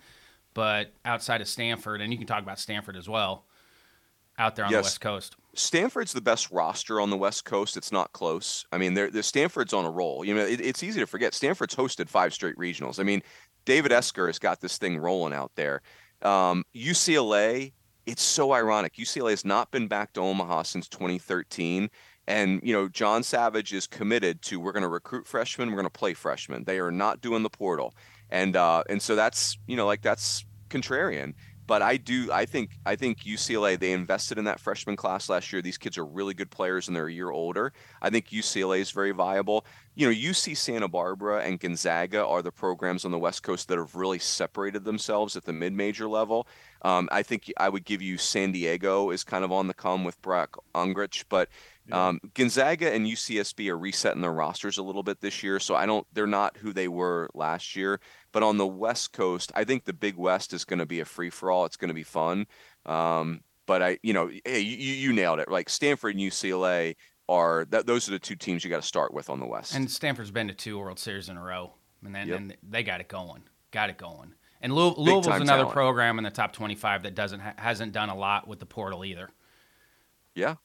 [0.53, 3.45] but outside of Stanford, and you can talk about Stanford as well,
[4.37, 4.81] out there on yes.
[4.81, 5.35] the West Coast.
[5.55, 7.77] Stanford's the best roster on the West Coast.
[7.77, 8.65] It's not close.
[8.71, 10.25] I mean, they're, they're Stanford's on a roll.
[10.25, 11.33] You know, it, it's easy to forget.
[11.33, 12.99] Stanford's hosted five straight regionals.
[12.99, 13.21] I mean,
[13.65, 15.81] David Esquer has got this thing rolling out there.
[16.23, 17.73] Um, UCLA,
[18.05, 18.95] it's so ironic.
[18.95, 21.89] UCLA has not been back to Omaha since 2013.
[22.27, 25.85] And, you know, John Savage is committed to we're going to recruit freshmen, we're going
[25.85, 26.63] to play freshmen.
[26.63, 27.93] They are not doing the portal.
[28.29, 31.33] And uh, and so that's, you know, like that's contrarian.
[31.65, 35.51] But I do I think I think UCLA they invested in that freshman class last
[35.53, 35.61] year.
[35.61, 37.71] These kids are really good players and they're a year older.
[38.01, 39.65] I think UCLA is very viable.
[39.95, 43.77] You know, UC Santa Barbara and Gonzaga are the programs on the West Coast that
[43.77, 46.47] have really separated themselves at the mid-major level.
[46.81, 50.03] Um, I think I would give you San Diego is kind of on the come
[50.03, 51.49] with Brock Ungricht, but
[51.91, 55.85] um, Gonzaga and UCSB are resetting their rosters a little bit this year, so I
[55.85, 56.07] don't.
[56.13, 57.99] They're not who they were last year.
[58.31, 61.05] But on the West Coast, I think the Big West is going to be a
[61.05, 61.65] free for all.
[61.65, 62.47] It's going to be fun.
[62.85, 65.51] Um, but I, you know, hey, you, you nailed it.
[65.51, 66.95] Like Stanford and UCLA
[67.33, 69.75] are that those are the two teams you got to start with on the West.
[69.75, 71.73] And Stanford's been to two World Series in a row,
[72.05, 72.37] and then yep.
[72.37, 73.43] and they got it going.
[73.71, 74.33] Got it going.
[74.61, 75.71] And Louisville's another talent.
[75.71, 79.29] program in the top 25 that doesn't hasn't done a lot with the portal either.
[80.35, 80.55] Yeah,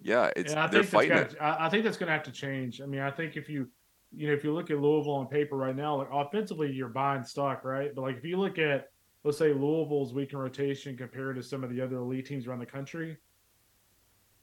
[0.00, 1.36] yeah, it's yeah, I they're fighting got it.
[1.40, 2.80] I think that's going to have to change.
[2.80, 3.68] I mean, I think if you,
[4.12, 7.24] you know, if you look at Louisville on paper right now, like offensively, you're buying
[7.24, 7.94] stock, right?
[7.94, 8.90] But like if you look at,
[9.24, 12.58] let's say Louisville's week in rotation compared to some of the other elite teams around
[12.58, 13.16] the country,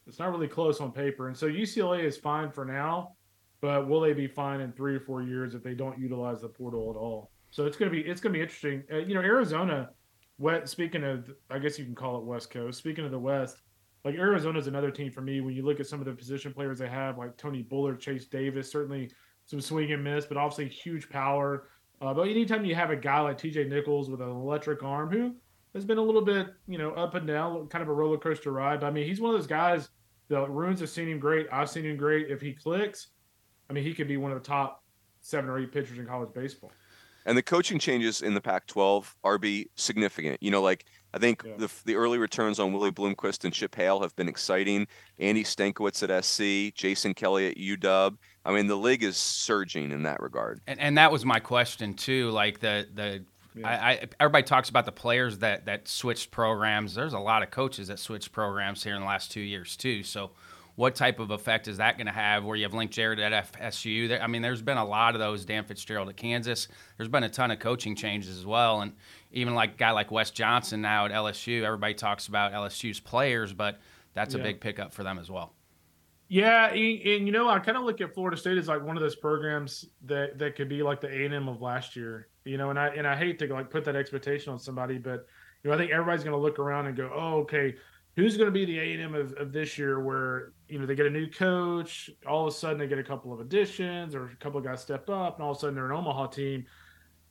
[0.07, 1.27] it's not really close on paper.
[1.27, 3.15] And so UCLA is fine for now,
[3.61, 6.49] but will they be fine in three or four years if they don't utilize the
[6.49, 7.31] portal at all?
[7.51, 8.83] So it's gonna be it's gonna be interesting.
[8.91, 9.89] Uh, you know, Arizona.
[10.37, 12.79] What speaking of, I guess you can call it West Coast.
[12.79, 13.61] Speaking of the West,
[14.03, 15.41] like Arizona is another team for me.
[15.41, 18.25] When you look at some of the position players they have, like Tony Bullard, Chase
[18.25, 19.11] Davis, certainly
[19.45, 21.67] some swing and miss, but obviously huge power.
[22.01, 25.35] Uh, but anytime you have a guy like TJ Nichols with an electric arm who
[25.73, 28.51] has been a little bit, you know, up and down, kind of a roller coaster
[28.51, 28.79] ride.
[28.81, 29.89] But I mean, he's one of those guys
[30.29, 31.47] that Runes has seen him great.
[31.51, 32.29] I've seen him great.
[32.29, 33.07] If he clicks,
[33.69, 34.83] I mean, he could be one of the top
[35.21, 36.71] seven or eight pitchers in college baseball.
[37.25, 40.43] And the coaching changes in the Pac-12 RB significant.
[40.43, 41.53] You know, like I think Yeah.
[41.57, 44.87] the the early returns on Willie Bloomquist and Chip Hale have been exciting.
[45.19, 48.17] Andy Stankiewicz at SC, Jason Kelly at UW.
[48.43, 50.59] I mean, the league is surging in that regard.
[50.67, 52.29] And, and that was my question too.
[52.31, 53.23] Like the the
[53.55, 53.67] Yeah.
[53.67, 56.95] I, I everybody talks about the players that that switched programs.
[56.95, 60.03] There's a lot of coaches that switched programs here in the last two years too.
[60.03, 60.31] So,
[60.75, 62.43] what type of effect is that going to have?
[62.43, 64.07] Where you have Link Jarrett at FSU?
[64.07, 65.45] There, I mean, there's been a lot of those.
[65.45, 66.67] Dan Fitzgerald at Kansas.
[66.97, 68.93] There's been a ton of coaching changes as well, and
[69.31, 71.63] even like a guy like Wes Johnson now at LSU.
[71.63, 73.79] Everybody talks about LSU's players, but
[74.13, 75.53] that's a big pickup for them as well.
[76.29, 78.97] Yeah, and, and you know, I kind of look at Florida State as like one
[78.97, 82.27] of those programs that that could be like the A and M of last year.
[82.45, 85.27] You know, and I and I hate to like put that expectation on somebody, but
[85.63, 87.75] you know, I think everybody's going to look around and go, "Oh, okay,
[88.15, 90.85] who's going to be the A and M of, of this year?" Where you know
[90.85, 94.13] they get a new coach, all of a sudden they get a couple of additions,
[94.13, 96.27] or a couple of guys step up, and all of a sudden they're an Omaha
[96.27, 96.65] team.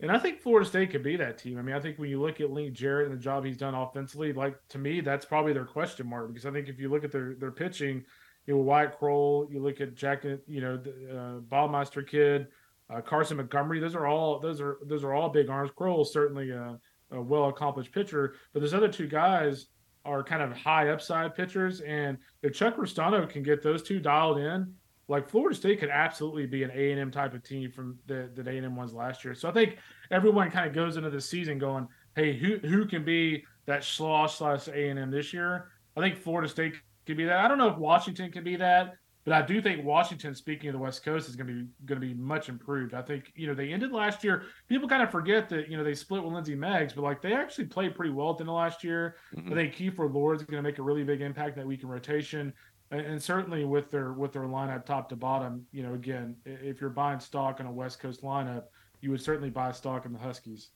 [0.01, 1.59] And I think Florida State could be that team.
[1.59, 3.75] I mean, I think when you look at Link Jarrett and the job he's done
[3.75, 7.05] offensively, like to me, that's probably their question mark because I think if you look
[7.05, 8.05] at their their pitching
[8.47, 12.49] you know, Wyatt Crowell, you look at Jack, you know, the, uh, Baumeister kid,
[12.93, 13.81] uh, Carson Montgomery.
[13.81, 15.71] Those are all those are those are all big arms.
[15.77, 16.79] Crowell certainly a,
[17.11, 19.67] a well accomplished pitcher, but those other two guys
[20.05, 21.81] are kind of high upside pitchers.
[21.81, 24.75] And if Chuck Ristano can get those two dialed in,
[25.09, 28.31] like Florida State could absolutely be an A and M type of team from the
[28.35, 29.35] that A and M ones last year.
[29.35, 29.79] So I think
[30.11, 31.87] everyone kind of goes into the season going,
[32.17, 36.17] "Hey, who who can be that slosh slash A and M this year?" I think
[36.17, 36.75] Florida State
[37.07, 37.45] could be that.
[37.45, 40.73] I don't know if Washington can be that, but I do think Washington, speaking of
[40.73, 42.93] the West Coast, is going to be going to be much improved.
[42.93, 44.45] I think you know they ended last year.
[44.69, 47.33] People kind of forget that you know they split with Lindsey Meggs, but like they
[47.33, 49.17] actually played pretty well at the end of last year.
[49.37, 49.53] Mhm.
[49.53, 51.89] I think Kiefer Lord is going to make a really big impact that week in
[51.89, 52.53] rotation,
[52.91, 55.67] and, and certainly with their with their lineup top to bottom.
[55.71, 58.65] You know, again, if you're buying stock on a West Coast lineup,
[59.01, 60.71] you would certainly buy stock in the Huskies.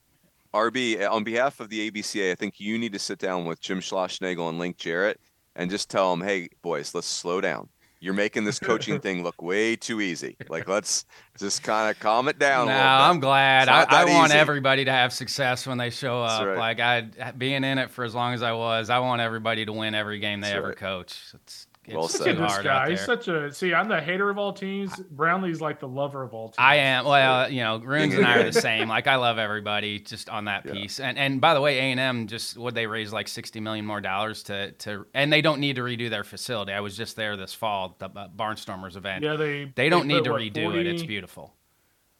[0.54, 3.80] RB, on behalf of the ABCA, I think you need to sit down with Jim
[3.80, 5.20] Schlossnagle and Link Jarrett
[5.54, 7.68] and just tell them, hey, boys, let's slow down.
[8.06, 10.36] You're making this coaching thing look way too easy.
[10.48, 11.04] Like, let's
[11.36, 12.68] just kind of calm it down.
[12.68, 12.86] No, a little bit.
[13.02, 13.68] I'm glad.
[13.68, 16.46] I, I want everybody to have success when they show up.
[16.46, 16.56] right.
[16.56, 19.72] Like I, being in it for as long as I was, I want everybody to
[19.72, 20.76] win every game they That's ever right.
[20.76, 21.20] coach.
[21.34, 22.38] It's Well too said.
[22.38, 22.90] Look at this guy.
[22.90, 23.72] He's such a see.
[23.74, 24.92] I'm the hater of all teams.
[25.14, 26.56] Brownlee's like the lover of all teams.
[26.58, 27.04] I am.
[27.04, 28.88] Well, you know, Runes and I are the same.
[28.88, 30.72] Like I love everybody just on that Yeah.
[30.72, 31.00] piece.
[31.00, 33.86] And and by the way, A and M just would they raise like sixty million
[33.86, 36.72] more dollars to to and they don't need to redo their facility.
[36.72, 39.22] I was just there this fall, the uh, Barnstormers event.
[39.24, 40.86] Yeah, they they don't need to what, redo it.
[40.86, 41.54] It's beautiful.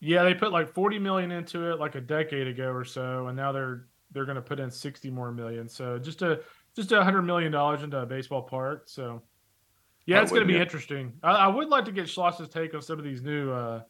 [0.01, 3.37] Yeah, they put like 40 million into it like a decade ago or so, and
[3.37, 5.69] now they're they're going to put in 60 more million.
[5.69, 6.41] So just a
[6.75, 8.85] just a hundred million dollars into a baseball park.
[8.87, 9.23] So
[10.07, 11.13] yeah, it's going to be wouldn't interesting.
[11.23, 13.83] I, I would like to get Schloss's take on some of these new uh,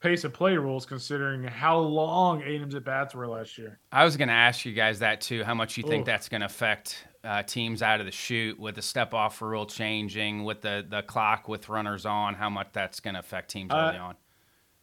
[0.00, 3.78] pace of play rules, considering how long A&M's at bats were last year.
[3.90, 5.42] I was going to ask you guys that too.
[5.42, 6.06] How much you think Oof.
[6.06, 9.66] that's going to affect uh, teams out of the shoot with the step off rule
[9.66, 12.34] changing, with the the clock with runners on?
[12.34, 14.14] How much that's going to affect teams Uh, early on?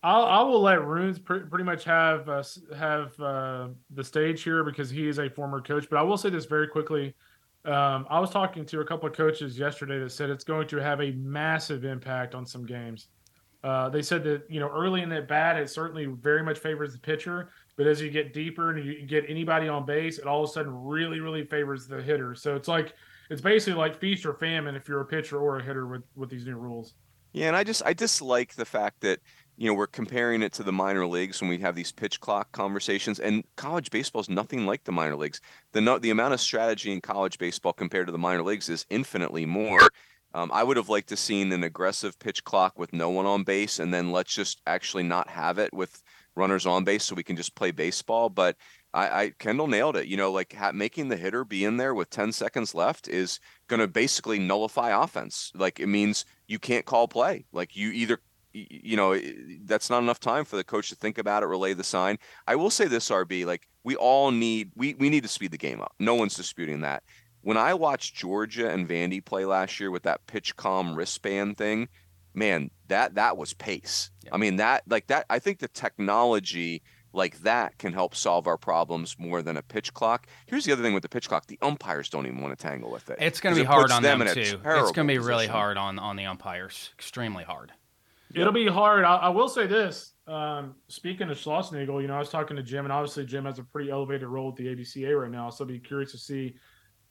[0.03, 2.43] I'll, I will let Runes pr- pretty much have uh,
[2.76, 5.88] have uh, the stage here because he is a former coach.
[5.89, 7.13] But I will say this very quickly.
[7.65, 10.77] Um, I was talking to a couple of coaches yesterday that said it's going to
[10.77, 13.07] have a massive impact on some games.
[13.63, 16.93] Uh, they said that you know early in that bat it certainly very much favors
[16.93, 20.43] the pitcher, but as you get deeper and you get anybody on base, it all
[20.43, 22.33] of a sudden really really favors the hitter.
[22.33, 22.95] So it's like
[23.29, 26.31] it's basically like feast or famine if you're a pitcher or a hitter with with
[26.31, 26.95] these new rules.
[27.33, 29.19] Yeah, and I just I dislike the fact that
[29.61, 32.51] you know we're comparing it to the minor leagues when we have these pitch clock
[32.51, 33.19] conversations.
[33.19, 35.39] And college baseball is nothing like the minor leagues.
[35.73, 38.88] The no, the amount of strategy in college baseball compared to the minor leagues is
[38.89, 39.88] infinitely more.
[40.33, 43.43] Um, I would have liked to seen an aggressive pitch clock with no one on
[43.43, 46.01] base, and then let's just actually not have it with
[46.35, 48.29] runners on base, so we can just play baseball.
[48.29, 48.57] But
[48.95, 50.07] I, I Kendall nailed it.
[50.07, 53.39] You know, like ha- making the hitter be in there with 10 seconds left is
[53.67, 55.51] going to basically nullify offense.
[55.53, 57.45] Like it means you can't call play.
[57.51, 58.19] Like you either,
[58.53, 59.19] you know,
[59.65, 62.18] that's not enough time for the coach to think about it, relay the sign.
[62.48, 65.57] I will say this, RB, like we all need, we, we need to speed the
[65.57, 65.94] game up.
[65.99, 67.03] No one's disputing that.
[67.41, 71.90] When I watched Georgia and Vandy play last year with that PitchCom wristband thing,
[72.34, 74.11] man, that that was pace.
[74.23, 74.32] Yeah.
[74.34, 75.26] I mean, that like that.
[75.30, 76.84] I think the technology
[77.14, 80.28] like that can help solve our problems more than a pitch clock.
[80.45, 82.91] Here's the other thing with the pitch clock: the umpires don't even want to tangle
[82.91, 83.18] with it.
[83.19, 84.41] It's going to be hard on them them, too.
[84.41, 85.52] It's going to be really position.
[85.52, 86.91] hard on on the umpires.
[86.98, 87.72] Extremely hard.
[88.36, 89.03] It'll be hard.
[89.03, 90.14] I, I will say this.
[90.28, 93.60] Um, speaking of Schlossnagle, you know, I was talking to Jim, and obviously Jim has
[93.60, 96.56] a pretty elevated role with the ABCA right now, so I'll be curious to see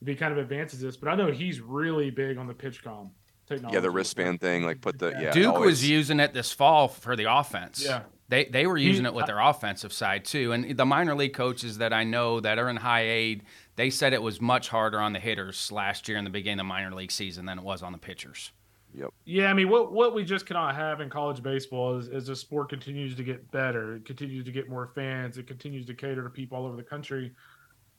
[0.00, 0.96] if he kind of advances this.
[0.96, 3.10] But I know he's really big on the PitchCom
[3.46, 3.74] technology.
[3.74, 5.32] Yeah, the wristband thing, like put the yeah.
[5.32, 7.84] Duke always- was using it this fall for the offense.
[7.84, 8.02] Yeah.
[8.28, 11.78] They they were using it with their offensive side too, and the minor league coaches
[11.78, 13.42] that I know that are in high aid,
[13.74, 16.64] they said it was much harder on the hitters last year in the beginning of
[16.66, 18.52] the minor league season than it was on the pitchers.
[18.94, 19.10] Yep.
[19.24, 22.36] Yeah, I mean, what what we just cannot have in college baseball is as the
[22.36, 26.22] sport continues to get better, it continues to get more fans, it continues to cater
[26.22, 27.32] to people all over the country.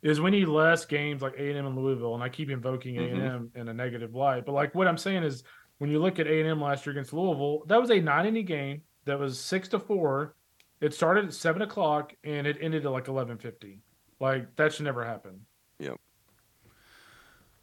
[0.01, 2.95] Is we need less games like A and M and Louisville, and I keep invoking
[2.95, 3.15] mm-hmm.
[3.15, 4.45] A and M in a negative light.
[4.45, 5.43] But like what I'm saying is,
[5.77, 8.25] when you look at A and M last year against Louisville, that was a nine
[8.25, 10.35] inning game that was six to four.
[10.81, 13.79] It started at seven o'clock and it ended at like eleven fifty.
[14.19, 15.41] Like that should never happen.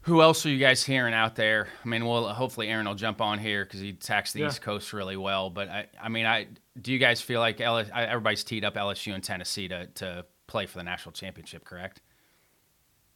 [0.08, 0.14] Yep.
[0.14, 1.68] Who else are you guys hearing out there?
[1.84, 4.48] I mean, well, hopefully Aaron will jump on here because he attacks the Yeah.
[4.48, 5.50] East Coast really well.
[5.50, 6.48] But I, I mean, I
[6.80, 10.66] do you guys feel like LS, everybody's teed up LSU and Tennessee to to play
[10.66, 11.64] for the national championship?
[11.64, 12.00] Correct.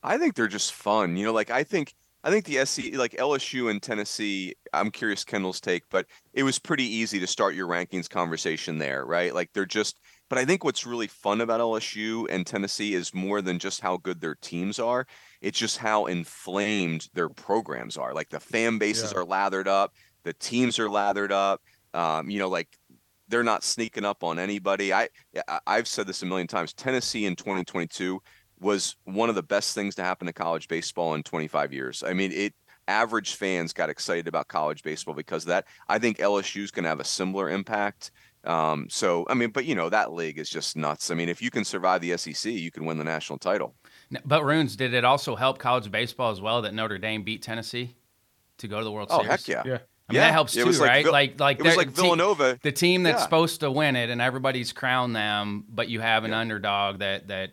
[0.03, 1.17] I think they're just fun.
[1.17, 1.95] You know, like I think
[2.25, 6.59] I think the SC like LSU and Tennessee, I'm curious Kendall's take, but it was
[6.59, 9.35] pretty easy to start your rankings conversation there, right?
[9.35, 9.99] Like they're just
[10.29, 13.99] but I think what's really fun about LSU and Tennessee is more than just how
[13.99, 15.07] good their teams are.
[15.43, 18.15] It's just how inflamed their programs are.
[18.15, 19.19] Like the fan bases Yeah.
[19.19, 21.61] are lathered up, the teams are lathered up.
[21.93, 22.69] Um, you know, like
[23.29, 24.93] they're not sneaking up on anybody.
[24.95, 25.09] I
[25.67, 26.73] I've said this a million times.
[26.73, 28.23] Tennessee in 2022
[28.61, 32.03] was one of the best things to happen to college baseball in 25 years.
[32.07, 32.55] I mean, it
[32.89, 35.67] average fans got excited about college baseball because of that.
[35.89, 38.11] I think LSU's going to have a similar impact.
[38.45, 41.11] Um, so I mean, but you know that league is just nuts.
[41.11, 43.75] I mean, if you can survive the SEC, you can win the national title.
[44.15, 47.43] N- But Runes, did it also help college baseball as well that Notre Dame beat
[47.43, 47.95] Tennessee
[48.59, 49.31] to go to the World Oh Series?
[49.31, 49.63] heck yeah!
[49.65, 49.73] Yeah.
[50.09, 51.05] I mean, Yeah, that helps it too, was like right?
[51.05, 52.59] Vil- like like It was they're- like te- Villanova.
[52.63, 53.25] the team that's Yeah.
[53.25, 56.39] supposed to win it, and everybody's crowned them, but you have an Yeah.
[56.39, 57.53] underdog that that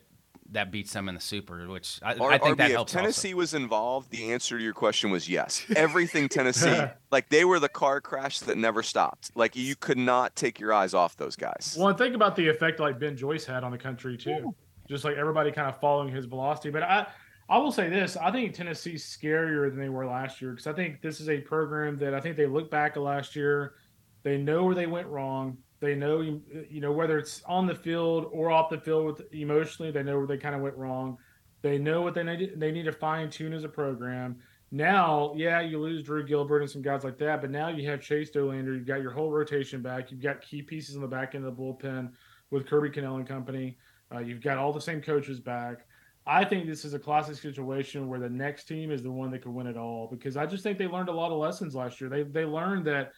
[0.52, 2.92] that beats them in the Super, which I, R- I think RB, that if helps.
[2.92, 5.64] Tennessee was involved, the answer to your question was yes.
[5.76, 9.30] Everything Tennessee, like they were the car crash that never stopped.
[9.36, 11.76] Like you could not take your eyes off those guys.
[11.78, 14.56] Well, and think about the effect like Ben Joyce had on the country too.
[14.90, 16.72] Just like everybody kind of following his velocity.
[16.72, 17.08] But I,
[17.48, 20.74] I will say this: I think Tennessee's scarier than they were last year because I
[20.74, 23.76] think this is a program that I think they look back at last year,
[24.24, 25.58] they know where they went wrong.
[25.80, 29.92] They know, you know, whether it's on the field or off the field with emotionally,
[29.92, 31.18] they know where they kind of went wrong.
[31.62, 32.60] They know what they need.
[32.60, 34.38] They need to fine tune as a program.
[34.72, 38.02] Now, yeah, you lose Drew Gilbert and some guys like that, but now you have
[38.02, 38.76] Chase Dollander.
[38.76, 40.12] You've got your whole rotation back.
[40.12, 42.12] You've got key pieces in the back end of the bullpen
[42.52, 43.78] with Kirby Connell and company.
[44.14, 45.86] Uh, you've got all the same coaches back.
[46.26, 49.42] I think this is a classic situation where the next team is the one that
[49.42, 52.00] could win it all because I just think they learned a lot of lessons last
[52.00, 52.10] year.
[52.10, 53.14] They they learned that,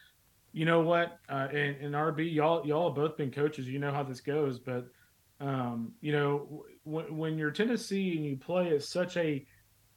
[0.54, 3.68] you know what, uh, and, and RB, y'all y'all have both been coaches.
[3.68, 4.88] You know how this goes, but
[5.40, 9.46] um, you know when when you're Tennessee and you play at such a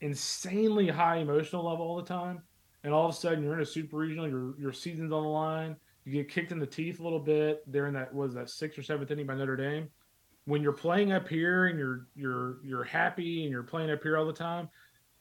[0.00, 2.42] insanely high emotional level all the time,
[2.82, 5.28] and all of a sudden you're in a super regional, your your season's on the
[5.28, 7.62] line, you get kicked in the teeth a little bit.
[7.70, 9.88] They're in that was that sixth or seventh inning by Notre Dame.
[10.46, 14.18] When you're playing up here and you're you're you're happy and you're playing up here
[14.18, 14.68] all the time,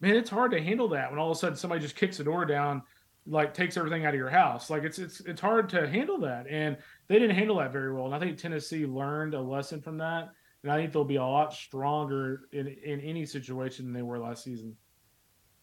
[0.02, 2.24] man, it's hard to handle that when all of a sudden somebody just kicks the
[2.24, 2.82] door down,
[3.26, 4.70] like takes everything out of your house.
[4.70, 6.78] Like it's it's it's hard to handle that, and
[7.08, 8.06] they didn't handle that very well.
[8.06, 10.30] And I think Tennessee learned a lesson from that,
[10.62, 14.20] and I think they'll be a lot stronger in in any situation than they were
[14.20, 14.76] last season.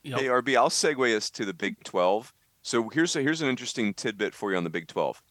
[0.03, 2.32] You know, Hey RB, I'll segue us to the Big 12.
[2.62, 5.23] So here's a, here's an interesting tidbit for you on the Big 12.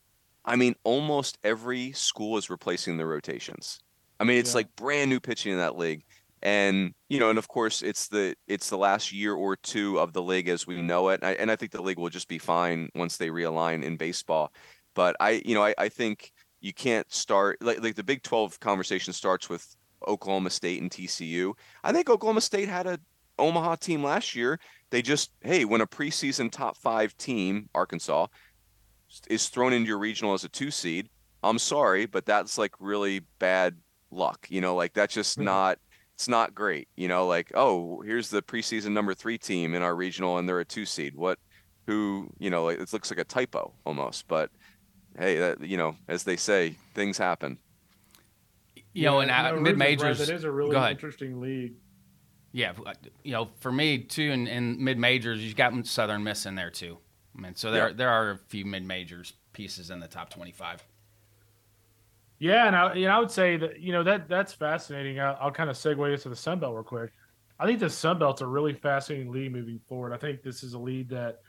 [0.45, 3.79] I mean, almost every school is replacing their rotations.
[4.19, 4.55] I mean, it's Yeah.
[4.59, 6.03] like brand new pitching in that league.
[6.41, 10.13] And you know, and of course, it's the it's the last year or two of
[10.13, 11.19] the league as we know it.
[11.21, 13.97] And I, and I think the league will just be fine once they realign in
[13.97, 14.53] baseball.
[14.95, 16.31] But I, you know, I, I think
[16.61, 19.75] you can't start like like the Big 12 conversation starts with
[20.07, 21.53] Oklahoma State and TCU.
[21.83, 22.99] I think Oklahoma State had a
[23.37, 24.59] Omaha team last year.
[24.91, 28.27] They just, hey, when a preseason top five team, Arkansas,
[29.29, 31.09] is thrown into your regional as a two seed,
[31.43, 33.75] I'm sorry, but that's like really bad
[34.11, 34.47] luck.
[34.49, 35.79] You know, like that's just not.
[36.15, 36.89] It's not great.
[36.97, 40.59] You know, like oh, here's the preseason number three team in our regional, and they're
[40.59, 41.15] a two seed.
[41.15, 41.39] What?
[41.87, 42.29] Who?
[42.39, 44.27] You know, like, it looks like a typo almost.
[44.27, 44.51] But
[45.17, 47.57] hey, that, you know, as they say, things happen.
[48.93, 49.77] you know, Yeah, and uh, no, mid right.
[49.77, 50.19] majors.
[50.19, 51.75] That is a really interesting league.
[52.51, 52.73] Yeah,
[53.23, 56.71] you know, for me too, in, in mid majors, you've got Southern Miss in there
[56.71, 56.97] too.
[57.37, 57.93] I mean, so there Yeah.
[57.93, 60.83] there are a few mid majors pieces in the top twenty five.
[62.39, 65.19] Yeah, and I, I would say that you know that that's fascinating.
[65.19, 67.11] I, I'll kind of segue into the Sun Belt real quick.
[67.59, 70.13] I think the Sun Belt's a really fascinating league moving forward.
[70.13, 71.39] I think this is a lead that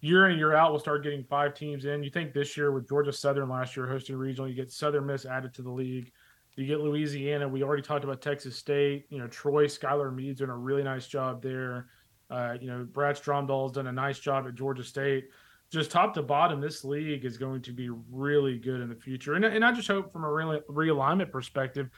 [0.00, 2.02] year in year out will start getting five teams in.
[2.02, 5.24] You think this year with Georgia Southern last year hosting regional, you get Southern Miss
[5.24, 6.10] added to the league.
[6.56, 7.48] You get Louisiana.
[7.48, 9.06] We already talked about Texas State.
[9.08, 11.86] You know, Troy, Skylar Meade's doing a really nice job there.
[12.28, 15.28] Uh, you know, Brad Stromdahl's done a nice job at Georgia State.
[15.72, 19.34] Just top to bottom, this league is going to be really good in the future.
[19.34, 21.88] And, and I just hope from a real, realignment perspective,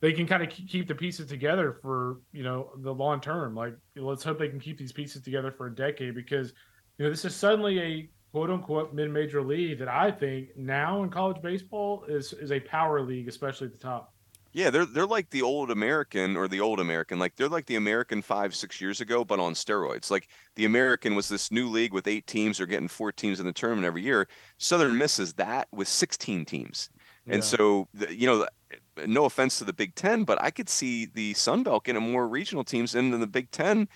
[0.00, 3.54] they can kind of keep the pieces together for you know the long term.
[3.54, 6.52] Like let's hope they can keep these pieces together for a decade because
[6.98, 11.02] you know this is suddenly a quote unquote mid major league that I think now
[11.02, 14.13] in college baseball is is a power league, especially at the top.
[14.54, 17.18] Yeah, they're they're like the old American or the old American.
[17.18, 20.12] Like they're like the American five, six years ago, but on steroids.
[20.12, 23.46] Like the American was this new league with eight teams or getting four teams in
[23.46, 24.28] the tournament every year.
[24.58, 26.88] Southern misses that with 16 teams.
[27.26, 27.40] And yeah.
[27.40, 28.46] so, you know,
[29.06, 32.28] no offense to the Big Ten, but I could see the Sun Belt getting more
[32.28, 33.88] regional teams into the Big Ten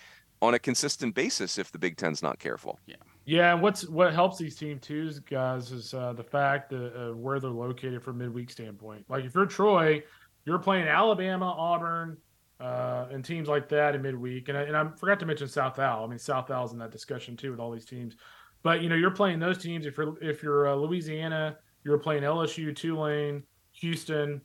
[0.42, 2.80] on a consistent basis if the Big Ten's not careful.
[2.86, 2.96] Yeah.
[3.26, 7.14] Yeah, and what's what helps these team twos guys is uh, the fact that uh,
[7.14, 9.04] where they're located from midweek standpoint.
[9.10, 10.02] Like if you're Troy,
[10.48, 12.16] you're playing Alabama, Auburn,
[12.58, 14.48] uh, and teams like that in midweek.
[14.48, 16.02] And I, and I forgot to mention South Al.
[16.02, 18.16] I mean, South Al's in that discussion too with all these teams.
[18.62, 19.84] But you know, you're playing those teams.
[19.84, 23.42] If you're if you're uh, Louisiana, you're playing LSU, Tulane,
[23.72, 24.40] Houston,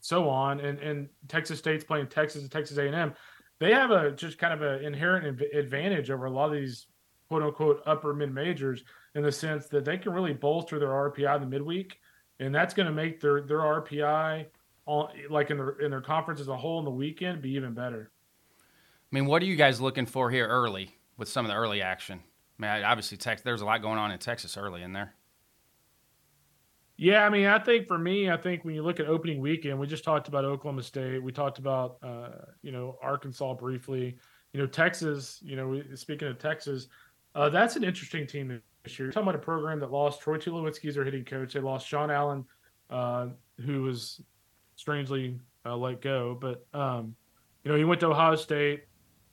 [0.00, 3.14] so on, and and Texas State's playing Texas and Texas A&M.
[3.58, 6.88] They have a just kind of an inherent advantage over a lot of these
[7.28, 8.84] quote unquote upper mid majors
[9.14, 11.96] in the sense that they can really bolster their RPI in the midweek,
[12.38, 14.44] and that's going to make their their RPI
[14.88, 17.74] all like in their in their conference as a whole in the weekend be even
[17.74, 18.10] better.
[18.58, 21.82] I mean, what are you guys looking for here early with some of the early
[21.82, 22.20] action?
[22.58, 23.44] I mean, obviously, Texas.
[23.44, 25.14] There's a lot going on in Texas early in there.
[26.96, 29.78] Yeah, I mean, I think for me, I think when you look at opening weekend,
[29.78, 31.22] we just talked about Oklahoma State.
[31.22, 32.30] We talked about, uh,
[32.62, 34.16] you know, Arkansas briefly.
[34.52, 35.38] You know, Texas.
[35.42, 36.88] You know, speaking of Texas,
[37.34, 38.48] uh, that's an interesting team
[38.82, 39.06] this year.
[39.06, 41.52] You're talking about a program that lost Troy Tulowitzki as their hitting coach.
[41.52, 42.44] They lost Sean Allen,
[42.90, 43.28] uh,
[43.64, 44.22] who was
[44.78, 46.38] strangely uh, let go.
[46.40, 47.14] But um,
[47.64, 48.84] you know, he went to Ohio State.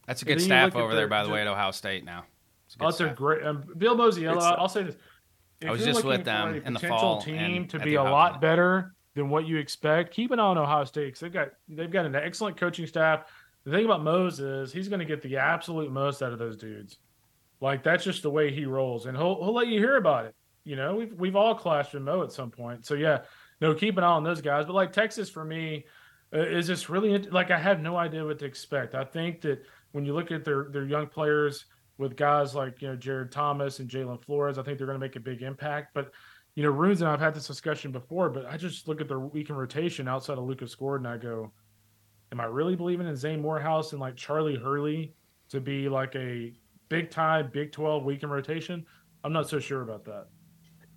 [0.08, 2.26] That's a good staff over there, by the way, at Ohio State now.
[2.82, 3.46] Oh, a great.
[3.46, 4.42] Um, Bill Mosiello.
[4.42, 4.96] I'll say this.
[5.62, 7.22] If I was just with them in the fall.
[7.22, 10.14] Team to be a lot better than what you expect.
[10.14, 13.24] Keep an eye on Ohio State because they've got they've got an excellent coaching staff.
[13.64, 16.98] The thing about Moses, he's going to get the absolute most out of those dudes.
[17.62, 20.36] Like that's just the way he rolls, and he'll he'll let you hear about it.
[20.66, 22.86] You know, we've we've all clashed with Mo at some point.
[22.86, 23.20] So yeah,
[23.62, 24.66] no, keep an eye on those guys.
[24.66, 25.86] But like Texas for me
[26.32, 28.96] is just really like I have no idea what to expect.
[28.96, 31.66] I think that when you look at their their young players
[31.98, 35.06] with guys like you know Jared Thomas and Jalen Flores, I think they're going to
[35.06, 35.94] make a big impact.
[35.94, 36.12] But
[36.56, 39.20] you know, Runes and I've had this discussion before, but I just look at their
[39.20, 41.06] weekend rotation outside of Lucas Gordon.
[41.06, 41.52] I go,
[42.32, 45.14] am I really believing in Zane Morehouse and like Charlie Hurley
[45.50, 46.54] to be like a
[46.88, 48.86] big time Big 12 weekend rotation?
[49.24, 50.28] I'm not so sure about that.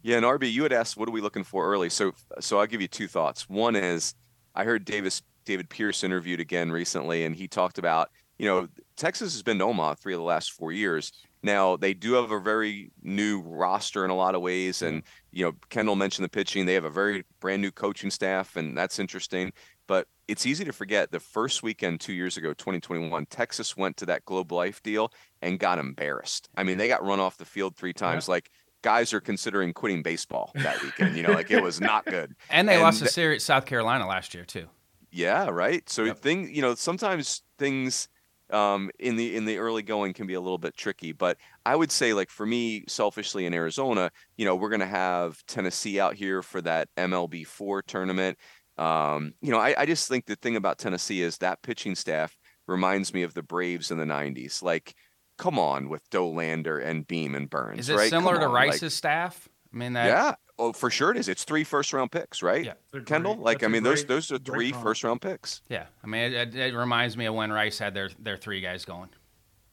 [0.08, 1.90] Yeah, and RB, you had asked what are we looking for early.
[1.90, 3.46] So so I'll give you two thoughts.
[3.46, 4.14] One is
[4.54, 8.08] I heard Davis David Pierce interviewed again recently, and he talked about,
[8.38, 11.12] you know, Texas has been to Omaha three of the last four years.
[11.42, 15.44] Now they do have a very new roster in a lot of ways, and you
[15.44, 16.64] know Kendall mentioned the pitching.
[16.64, 19.52] They have a very brand new coaching staff, and that's interesting.
[19.86, 24.06] But it's easy to forget the first weekend two years ago, 2021, Texas went to
[24.06, 25.12] that Globe Life deal
[25.42, 26.48] and got embarrassed.
[26.56, 28.26] I mean, they got run off the field three times.
[28.26, 28.32] Yeah.
[28.32, 28.50] Like
[28.88, 31.14] guys are considering quitting baseball that weekend.
[31.14, 32.34] You know, like it was not good.
[32.48, 34.66] and they and lost a series South Carolina last year too.
[35.10, 35.86] Yeah, right.
[35.90, 36.20] So yep.
[36.20, 38.08] thing, you know, sometimes things
[38.48, 41.12] um, in the in the early going can be a little bit tricky.
[41.12, 41.36] But
[41.66, 46.00] I would say, like for me, selfishly in Arizona, you know, we're gonna have Tennessee
[46.00, 48.38] out here for that MLB four tournament.
[48.78, 52.34] Um, you know, I, I just think the thing about Tennessee is that pitching staff
[52.66, 54.62] reminds me of the Braves in the '90s.
[54.62, 54.94] Like
[55.38, 57.80] come on with Dollander and Beam and Burns.
[57.80, 58.10] Is it right?
[58.10, 58.54] similar come to on.
[58.54, 59.48] Rice's like, staff?
[59.72, 60.06] I mean that.
[60.06, 60.34] Yeah.
[60.58, 61.28] Oh, for sure it is.
[61.28, 62.64] It's three first round picks, right?
[62.64, 63.00] Yeah.
[63.06, 63.34] Kendall.
[63.34, 65.62] Great, like I mean, great, those those are three first round picks.
[65.68, 65.86] Yeah.
[66.02, 69.08] I mean, it, it, reminds me of when Rice had their their three guys going.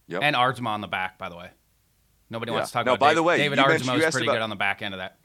[0.07, 0.21] Yep.
[0.21, 1.49] And Aardsma on the back, by the way.
[2.29, 2.57] Nobody yeah.
[2.57, 2.99] wants to talk no, about.
[2.99, 4.99] by Dave, the way, David Aardsma is pretty about, good on the back end of
[4.99, 5.17] that.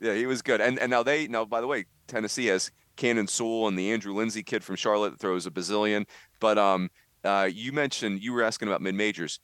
[0.00, 0.60] Yeah, he was good.
[0.60, 4.12] And and now they now by the way, Tennessee has Cannon Sewell and the Andrew
[4.12, 6.06] Lindsey kid from Charlotte that throws a bazillion.
[6.38, 6.90] But um,
[7.24, 9.40] uh, you mentioned you were asking about mid majors.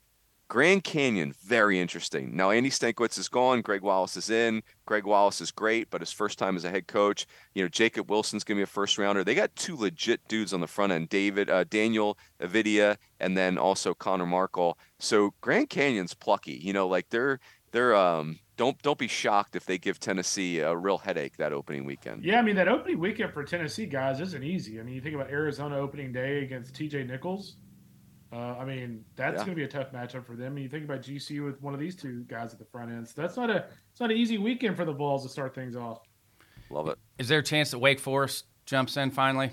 [0.55, 2.37] Grand Canyon, very interesting.
[2.37, 3.61] Now, Andy Stankiewicz is gone.
[3.61, 4.63] Greg Wallace is in.
[4.87, 7.27] Greg Wallace is great, but his first time as a head coach.
[7.57, 9.25] You know, Jacob Wilson's to be a first rounder.
[9.25, 13.59] They got two legit dudes on the front end David, uh, Daniel Avitia, and then
[13.59, 14.75] also Connor Markl.
[15.01, 16.61] So Grand Canyon's plucky.
[16.63, 17.41] You know, like they're,
[17.73, 21.85] they're, um, don't don't be shocked if they give Tennessee a real headache that opening
[21.85, 22.25] weekend.
[22.25, 24.79] Yeah, I mean that opening weekend for Tennessee guys isn't easy.
[24.79, 27.03] I mean, you think about Arizona opening day against T.J.
[27.03, 27.57] Nichols.
[28.35, 29.44] Uh, I mean, that's yeah.
[29.44, 30.55] going to be a tough matchup for them.
[30.55, 33.06] And you think about GCU with one of these two guys at the front end.
[33.06, 35.77] So that's not a it's not an easy weekend for the Vols to start things
[35.77, 36.01] off.
[36.69, 36.98] Love it.
[37.19, 39.52] Is there a chance that Wake Forest jumps in finally?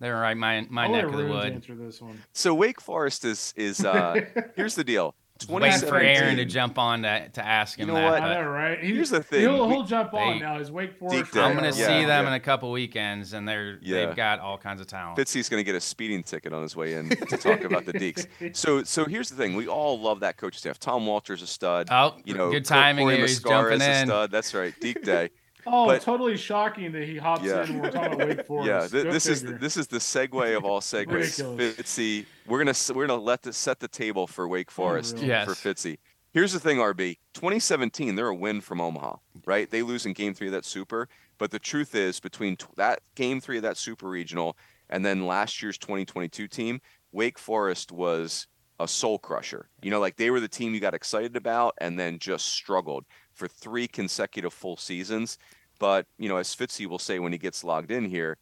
[0.00, 1.62] They're right my my I'll neck of the wood.
[1.68, 2.22] This one.
[2.32, 4.20] So Wake Forest is is uh,
[4.56, 5.14] here's the deal.
[5.48, 8.10] Waiting for Aaron to jump on to, to ask him You know that.
[8.10, 8.22] what?
[8.22, 8.78] I but know, right?
[8.82, 10.58] He- Here's the thing, He'll, we- he'll jump on they- now.
[10.58, 11.32] His Wake Forest.
[11.32, 11.40] Day.
[11.40, 12.28] I'm going to Yeah, see them yeah.
[12.28, 14.06] in a couple weekends, and they're Yeah.
[14.06, 15.18] they've got all kinds of talent.
[15.18, 17.92] Fitzy's going to get a speeding ticket on his way in to talk about the
[17.92, 18.26] Deacs.
[18.56, 20.78] So, so here's the thing: we all love that coaching staff.
[20.78, 21.88] Tom Walter's a stud.
[21.90, 23.20] Oh, you know, good timing Corey.
[23.20, 24.06] He's jumping is a in.
[24.06, 24.30] stud.
[24.30, 25.30] That's right, Deac Day.
[25.66, 27.64] Oh, But- totally shocking that he hops Yeah.
[27.64, 28.68] in when we're talking about Wake Forest.
[28.68, 29.58] Yeah, th- Go this is figure.
[29.58, 31.12] this is the segue of all segues.
[31.12, 31.76] Ridiculous.
[31.76, 35.28] Fitzy, we're gonna we're gonna let this set the table for Wake oh, Forest Unreal.
[35.28, 35.46] Yes.
[35.48, 35.98] for Fitzy.
[36.32, 37.16] Here's the thing, RB.
[37.34, 39.16] 2017, they're a win from Omaha,
[39.46, 39.70] right?
[39.70, 43.00] They lose in Game Three of that Super, but the truth is, between t- that
[43.14, 44.56] Game Three of that Super Regional
[44.90, 46.80] and then last year's 2022 team,
[47.12, 48.46] Wake Forest was
[48.78, 49.70] a soul crusher.
[49.82, 53.06] You know, like they were the team you got excited about and then just struggled
[53.32, 55.38] for three consecutive full seasons.
[55.78, 58.38] But you know, as Fitzy will say when he gets logged in here,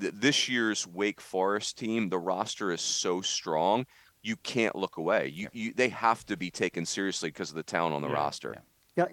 [0.00, 3.86] th- this year's Wake Forest team, the roster is so strong,
[4.22, 5.28] you can't look away.
[5.28, 8.14] You, you they have to be taken seriously because of the talent on the Yeah,
[8.14, 8.54] roster.
[8.54, 8.60] Gu-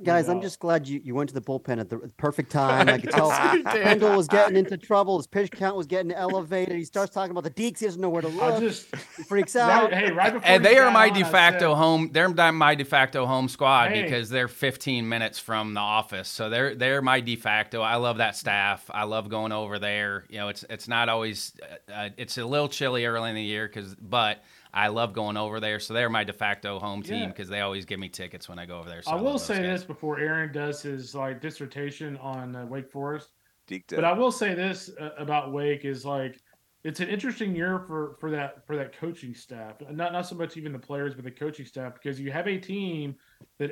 [0.04, 2.90] Guys, I'm just glad you, you went to the bullpen at the perfect time.
[2.90, 3.64] I could tell He.
[3.64, 5.16] Kendall was getting into trouble.
[5.18, 6.76] His pitch count was getting elevated.
[6.78, 7.80] He starts talking about the Deacs.
[7.80, 8.60] He doesn't know where to I look.
[8.60, 9.84] just He freaks out.
[9.92, 12.10] right, hey, right before And they are my on, de facto said, home.
[12.12, 14.04] They're my de facto home squad Hey.
[14.04, 16.28] because they're 15 minutes from the office.
[16.28, 17.82] So they're they're my de facto.
[17.82, 18.84] I love that staff.
[18.94, 20.26] I love going over there.
[20.30, 21.54] You know, it's it's not always
[21.90, 24.44] uh, uh, it's a little chilly early in the year because but
[24.74, 25.80] I love going over there.
[25.80, 27.28] So they're my de facto home team Yeah.
[27.28, 29.02] because they always give me tickets when I go over there.
[29.02, 29.80] So I love will say guys.
[29.80, 33.30] this before Aaron does his like dissertation on uh, Wake Forest.
[33.68, 34.04] Deke But did.
[34.06, 36.40] I will say this uh, about Wake is like
[36.84, 39.76] it's an interesting year for for that for that coaching staff.
[39.90, 42.58] Not not so much even the players, but the coaching staff because you have a
[42.58, 43.16] team
[43.58, 43.72] that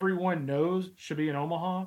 [0.00, 1.86] everyone knows should be in Omaha,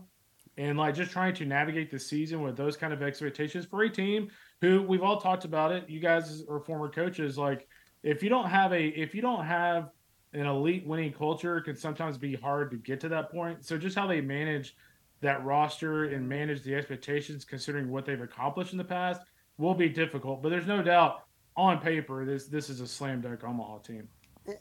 [0.58, 3.90] and like just trying to navigate the season with those kind of expectations for a
[3.90, 4.30] team
[4.62, 5.88] who we've all talked about it.
[5.90, 7.38] You guys are former coaches.
[7.38, 7.68] Like
[8.08, 9.92] if you don't have a if you don't have
[10.34, 13.66] an elite winning culture, it can sometimes be hard to get to that point.
[13.66, 14.76] So just how they manage
[15.22, 19.22] that roster and manage the expectations considering what they've accomplished in the past
[19.58, 20.42] will be difficult.
[20.42, 21.24] But there's no doubt
[21.56, 24.08] on paper this this is a slam dunk Omaha team.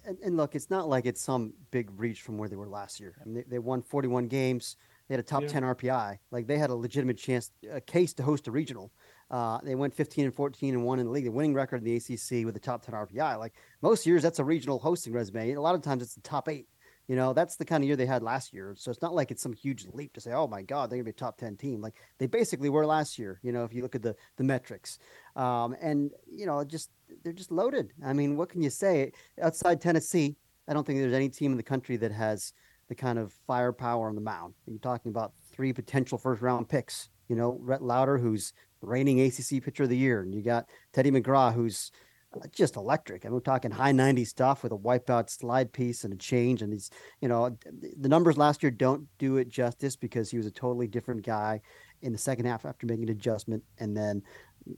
[0.05, 2.99] And, and look, it's not like it's some big reach from where they were last
[2.99, 3.15] year.
[3.21, 4.77] I mean, they, they won 41 games.
[5.07, 5.49] They had a top Yeah.
[5.49, 6.19] 10 RPI.
[6.33, 8.91] Like they had a legitimate chance, a case to host a regional.
[9.31, 11.25] Uh, they went 15 and 14 and one in the league.
[11.25, 13.39] The winning record in the ACC with the top 10 RPI.
[13.39, 15.53] Like most years, that's a regional hosting resume.
[15.53, 16.69] A lot of times, it's the top eight.
[17.09, 18.75] You know, that's the kind of year they had last year.
[18.77, 21.05] So it's not like it's some huge leap to say, "Oh my God, they're gonna
[21.05, 23.39] be a top 10 team." Like they basically were last year.
[23.43, 24.99] You know, if you look at the the metrics,
[25.37, 26.91] um, and you know, just
[27.23, 27.93] they're just loaded.
[28.05, 29.13] I mean, what can you say?
[29.41, 30.37] Outside Tennessee,
[30.69, 32.53] I don't think there's any team in the country that has
[32.89, 34.55] the kind of firepower on the mound.
[34.67, 37.09] You're talking about three potential first round picks.
[37.29, 38.53] You know, Rhett Lauder, who's
[38.87, 41.91] reigning ACC pitcher of the year, and you got Teddy McGraw, who's
[42.35, 43.25] uh, just electric.
[43.25, 46.63] I mean, we're talking high 90 stuff with a wipeout slide piece and a change.
[46.63, 46.91] And he's,
[47.21, 47.57] you know,
[47.99, 51.61] the numbers last year don't do it justice because he was a totally different guy
[52.03, 53.63] in the second half after making an adjustment.
[53.79, 54.23] And then,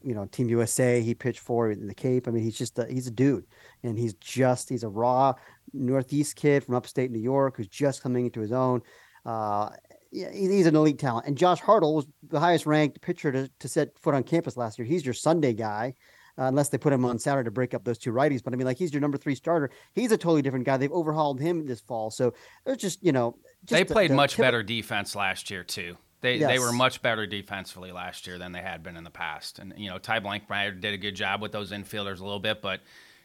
[0.03, 2.29] you know, Team USA, he pitched for in the Cape.
[2.29, 3.47] I mean, he's just a, he's a dude,
[3.83, 5.33] and he's just he's a raw
[5.73, 8.83] Northeast kid from upstate New York who's just coming into his own.
[9.25, 9.71] Uh,
[10.11, 11.27] yeah, he's an elite talent.
[11.27, 14.79] And Josh Hartle was the highest ranked pitcher to, to set foot on campus last
[14.79, 14.87] year.
[14.87, 15.95] He's your Sunday guy,
[16.39, 18.43] uh, unless they put him on Saturday to break up those two righties.
[18.43, 19.71] But I mean, like he's your number three starter.
[19.95, 20.77] He's a totally different guy.
[20.77, 22.11] They've overhauled him this fall.
[22.11, 22.33] So
[22.65, 25.97] there's just you know, just they the- played much better defense last year too.
[26.21, 29.61] They they were much better defensively last year than they had been in the past.
[29.61, 32.61] And you know, Ty Blankmeyer did a good job with those infielders a little bit,
[32.61, 32.81] but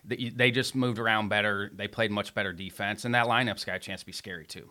[0.06, 1.72] they, they just moved around better.
[1.74, 4.70] They played much better defense, and that lineup's got a chance to be scary too.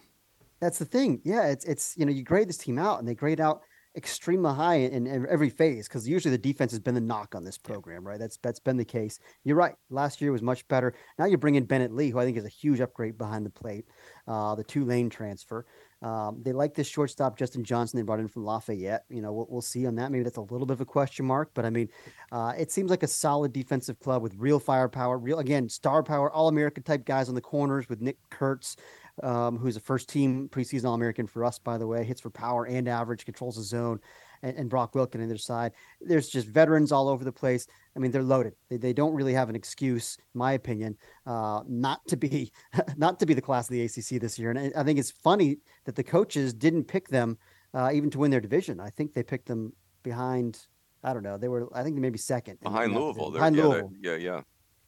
[0.63, 1.21] That's the thing.
[1.25, 3.63] Yeah, it's it's you know you grade this team out and they grade out
[3.97, 7.43] extremely high in, in every phase because usually the defense has been the knock on
[7.43, 8.21] this program, right?
[8.21, 9.19] That's that's been the case.
[9.43, 9.75] You're right.
[9.91, 10.95] Last year was much better.
[11.19, 13.51] Now you bring in Bennett Lee, who I think is a huge upgrade behind the
[13.51, 13.87] plate.
[14.29, 15.67] Uh, the Tulane transfer.
[16.01, 19.05] Um, they like this shortstop Justin Johnson they brought in from Lafayette.
[19.09, 20.11] You know, we'll, we'll see on that.
[20.11, 21.89] Maybe that's a little bit of a question mark, but I mean,
[22.33, 26.31] uh, it seems like a solid defensive club with real firepower, real again star power,
[26.31, 28.77] all American type guys on the corners with Nick Kurtz,
[29.23, 32.31] um, who's a first team preseason All American for us, by the way, hits for
[32.31, 34.01] power and average, controls the zone,
[34.43, 35.73] and, and Brock Wilken on their side.
[36.01, 37.67] There's just veterans all over the place.
[37.95, 38.55] I mean, they're loaded.
[38.69, 42.53] They, they don't really have an excuse, in my opinion, uh, not to be
[42.97, 44.51] not to be the class of the ACC this year.
[44.51, 47.39] And I, think it's funny that the coaches didn't pick them
[47.75, 48.81] uh, even to win their division.
[48.81, 49.73] I think they picked them
[50.03, 50.67] behind.
[51.05, 51.37] I don't know.
[51.37, 51.69] They were.
[51.75, 53.31] I think they maybe second behind Louisville.
[53.31, 53.93] Behind yeah, Louisville.
[54.01, 54.41] yeah, yeah.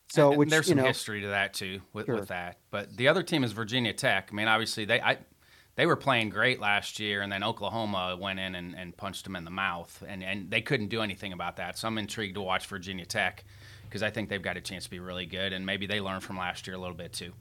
[0.08, 2.16] So And which there's you some know, history to that too with, Sure.
[2.16, 2.58] with that.
[2.70, 4.28] But the other team is Virginia Tech.
[4.30, 5.18] I mean, obviously they I
[5.76, 9.34] they were playing great last year, and then Oklahoma went in and, and punched them
[9.34, 11.76] in the mouth, and, and they couldn't do anything about that.
[11.76, 13.42] So I'm intrigued to watch Virginia Tech
[13.82, 16.22] because I think they've got a chance to be really good, and maybe they learned
[16.22, 17.32] from last year a little bit too.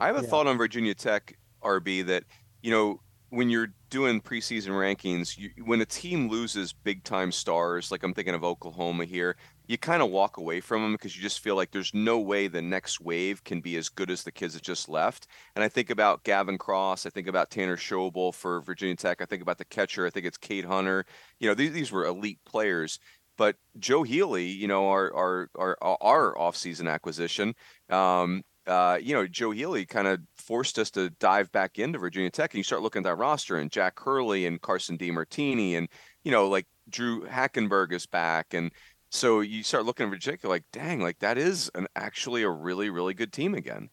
[0.00, 0.28] I have a Yeah.
[0.28, 2.24] thought on Virginia Tech, RB, that
[2.62, 3.00] you know
[3.30, 8.12] when you're doing preseason rankings, you, when a team loses big time stars, like I'm
[8.14, 11.56] thinking of Oklahoma here, you kind of walk away from them because you just feel
[11.56, 14.62] like there's no way the next wave can be as good as the kids that
[14.62, 15.26] just left.
[15.54, 19.24] And I think about Gavin Cross, I think about Tanner Schobel for Virginia Tech, I
[19.24, 21.06] think about the catcher, I think it's Cade Hunter.
[21.40, 22.98] You know, these these were elite players.
[23.36, 27.54] But Joe Healy, you know, our our our our offseason acquisition,
[27.90, 32.30] um, uh, you know, Joe Healy kind of forced us to dive back into Virginia
[32.30, 35.88] Tech, and you start looking at that roster, and Jack Hurley and Carson DiMartini, and
[36.22, 38.70] you know, like Drew Hackenberg is back, and
[39.14, 42.90] so you start looking at Virginia, like, dang, like that is an actually a really
[42.90, 43.90] really good team again.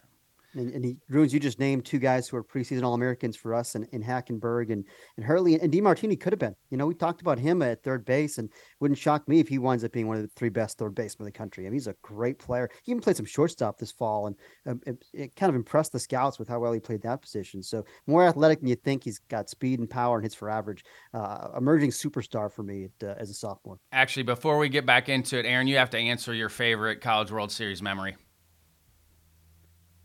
[0.53, 1.33] And, and he, ruins.
[1.33, 4.71] you just named two guys who are preseason All Americans for us, and, and Hackenberg
[4.71, 4.85] and,
[5.17, 6.55] and Hurley and DiMartini could have been.
[6.69, 8.49] You know, we talked about him at third base, and
[8.79, 11.27] wouldn't shock me if he winds up being one of the three best third basemen
[11.27, 11.65] in the country.
[11.65, 12.69] I mean, he's a great player.
[12.83, 14.35] He even played some shortstop this fall, and
[14.67, 17.63] um, it, it kind of impressed the scouts with how well he played that position.
[17.63, 19.03] So more athletic than you think.
[19.03, 20.83] He's got speed and power and hits for average.
[21.13, 23.79] Uh, emerging superstar for me at, uh, as a sophomore.
[23.91, 27.31] Actually, before we get back into it, Aaron, you have to answer your favorite College
[27.31, 28.15] World Series memory.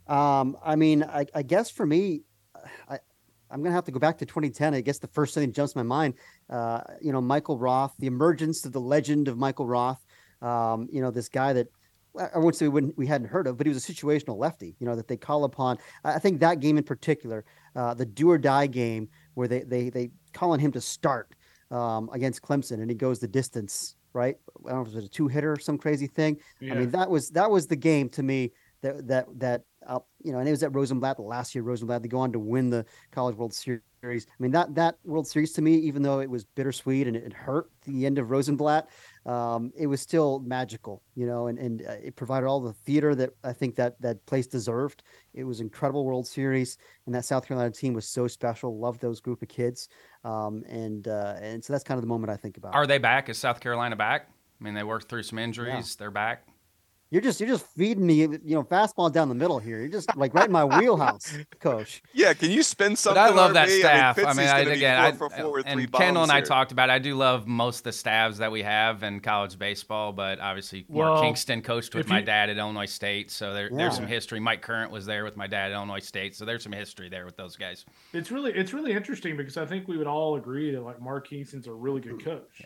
[0.06, 2.22] Um, I mean, I, I guess for me,
[2.88, 2.98] I,
[3.50, 4.74] I'm gonna have to go back to 2010.
[4.74, 6.14] I guess the first thing that jumps to my mind,
[6.50, 10.04] uh, you know, Michael Roth, the emergence of the legend of Michael Roth.
[10.42, 11.68] Um, you know, this guy that
[12.18, 14.74] I won't say we wouldn't, we hadn't heard of, but he was a situational lefty.
[14.78, 15.78] You know, that they call upon.
[16.04, 19.90] I think that game in particular, uh, the do or die game, where they they
[19.90, 21.34] they call on him to start
[21.70, 23.96] um, against Clemson, and he goes the distance.
[24.12, 24.36] Right?
[24.66, 26.38] I don't know if it was a two hitter or some crazy thing.
[26.58, 26.72] Yeah.
[26.72, 28.52] I mean, that was that was the game to me
[28.86, 31.62] that that that uh, you know, and it was at Rosenblatt last year.
[31.62, 33.82] Rosenblatt they go on to win the College World Series.
[34.04, 37.24] I mean that that World Series to me, even though it was bittersweet and it,
[37.24, 38.88] it hurt the end of Rosenblatt,
[39.24, 43.14] um, it was still magical, you know, and and uh, it provided all the theater
[43.14, 45.02] that I think that that place deserved.
[45.34, 48.78] It was incredible World Series, and that South Carolina team was so special.
[48.78, 49.88] Loved those group of kids,
[50.24, 52.74] um, and uh, and so that's kind of the moment I think about.
[52.74, 53.28] Are they back?
[53.28, 54.28] Is South Carolina back?
[54.60, 55.96] I mean, they worked through some injuries.
[55.96, 56.46] They're back.
[57.16, 59.78] You're just you're just feeding me, you know, fastball down the middle here.
[59.78, 62.02] You're just like right in my wheelhouse, coach.
[62.12, 63.22] Yeah, can you spend But something?
[63.22, 63.78] I love that RB?
[63.78, 64.18] staff.
[64.18, 66.28] I mean, I, gonna be again, I, four for four with three and Kendall and
[66.30, 66.90] bombs I talked about.
[66.90, 66.92] It.
[66.92, 70.84] I do love most of the staffs that we have in college baseball, but obviously
[70.90, 73.78] Mark Well, Kingston coached with if my you- dad at Illinois State, so there, Yeah.
[73.78, 74.38] there's some history.
[74.38, 77.24] Mike Current was there with my dad at Illinois State, so there's some history there
[77.24, 77.86] with those guys.
[78.12, 81.30] It's really it's really interesting because I think we would all agree that like Mark
[81.30, 82.60] Kingston's a really good coach.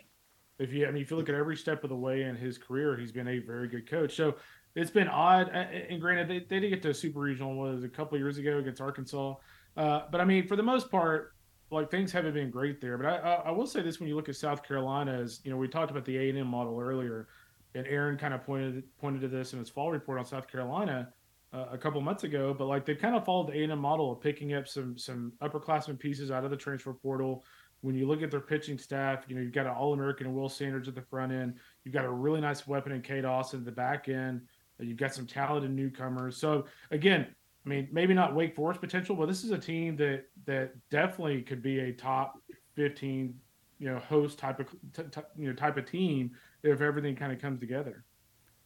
[0.61, 2.57] If you I mean if you look at every step of the way in his
[2.57, 4.15] career, he's been a very good coach.
[4.15, 4.35] So
[4.75, 5.49] it's been odd.
[5.49, 8.57] And granted, they, they did get to a super regional was a couple years ago
[8.57, 9.35] against Arkansas.
[9.75, 11.33] Uh, but I mean, for the most part,
[11.71, 12.97] like things haven't been great there.
[12.97, 13.15] But I,
[13.45, 15.91] I, will say this: when you look at South Carolina, as you know, we talked
[15.91, 17.27] about the A and M model earlier,
[17.75, 21.09] and Aaron kind of pointed pointed to this in his fall report on South Carolina
[21.53, 22.53] uh, a couple months ago.
[22.53, 24.97] But like they kind of followed the A and M model of picking up some
[24.97, 27.45] some upperclassmen pieces out of the transfer portal.
[27.81, 30.35] When you look at their pitching staff, you know you've got an All American and
[30.35, 31.55] Will Sanders at the front end.
[31.83, 34.41] You've got a really nice weapon in Cade Austin at the back end.
[34.79, 36.37] You've got some talented newcomers.
[36.37, 37.27] So again,
[37.65, 41.41] I mean, maybe not Wake Forest potential, but this is a team that that definitely
[41.41, 42.39] could be a top
[42.75, 43.35] fifteen,
[43.79, 46.31] you know, host type of t- t- you know type of team
[46.63, 48.03] if everything kind of comes together.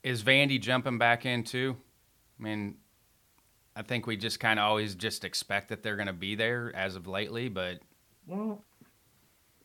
[0.04, 1.76] Is Vandy jumping back in too?
[2.40, 2.76] I mean,
[3.76, 6.72] I think we just kind of always just expect that they're going to be there
[6.76, 7.80] as of lately, but
[8.28, 8.64] Well,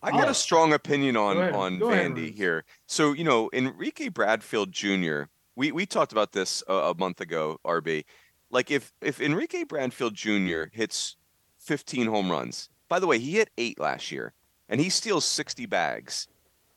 [0.03, 1.55] I got a strong opinion on ahead.
[1.55, 2.39] on ahead, Vandy Rufus.
[2.39, 2.65] here.
[2.87, 5.25] So you know, Enrique Bradfield Jr.
[5.57, 7.59] We we talked about this a, a month ago.
[7.65, 8.05] RB,
[8.51, 10.65] like if if Enrique Bradfield Jr.
[10.73, 11.17] hits
[11.61, 12.69] 15 home runs.
[12.89, 14.33] By the way, he hit eight last year,
[14.69, 16.27] and he steals 60 bags.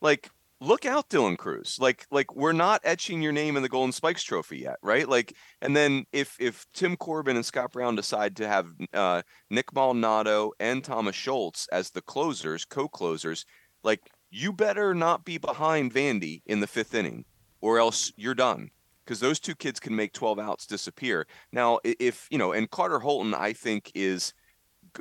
[0.01, 0.29] Like,
[0.63, 1.77] look out, Dylan Crews.
[1.79, 5.07] Like like we're not etching your name in the Golden Spikes Trophy yet, right?
[5.07, 9.73] Like, and then if if Tim Corbin and Scott Brown decide to have uh, Nick
[9.73, 13.45] Maldonado and Thomas Schultz as the closers, co-closers,
[13.83, 17.25] like you better not be behind Vandy in the fifth inning,
[17.61, 18.69] or else you're done.
[19.05, 21.27] Because those two kids can make 12 outs disappear.
[21.51, 24.33] Now, if you know, and Carter Holton, I think is,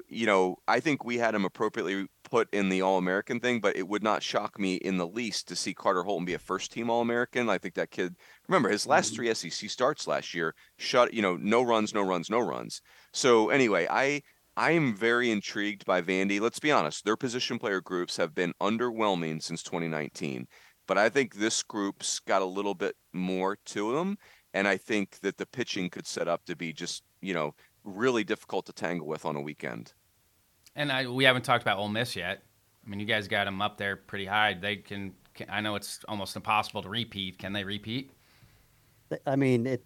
[0.09, 3.77] you know, I think we had him appropriately put in the All American thing, but
[3.77, 6.73] it would not shock me in the least to see Carter Holton be a first
[6.73, 7.49] team All American.
[7.49, 8.15] I think that kid,
[8.49, 9.33] remember his last mm-hmm.
[9.33, 12.81] three SEC starts last year, shut, you know, no runs, no runs, no runs.
[13.13, 14.23] So anyway, I
[14.57, 16.41] I am very intrigued by Vandy.
[16.41, 20.47] Let's be honest, their position player groups have been underwhelming since 2019.
[20.87, 24.17] But I think this group's got a little bit more to them.
[24.53, 27.55] And I think that the pitching could set up to be just, you know,
[27.85, 29.93] really difficult to tangle with on a weekend.
[30.75, 32.43] And I, we haven't talked about Ole Miss yet.
[32.85, 34.55] I mean, you guys got them up there pretty high.
[34.55, 35.49] They can, can.
[35.51, 37.39] I know it's almost impossible to repeat.
[37.39, 38.13] Can they repeat?
[39.27, 39.85] I mean, it.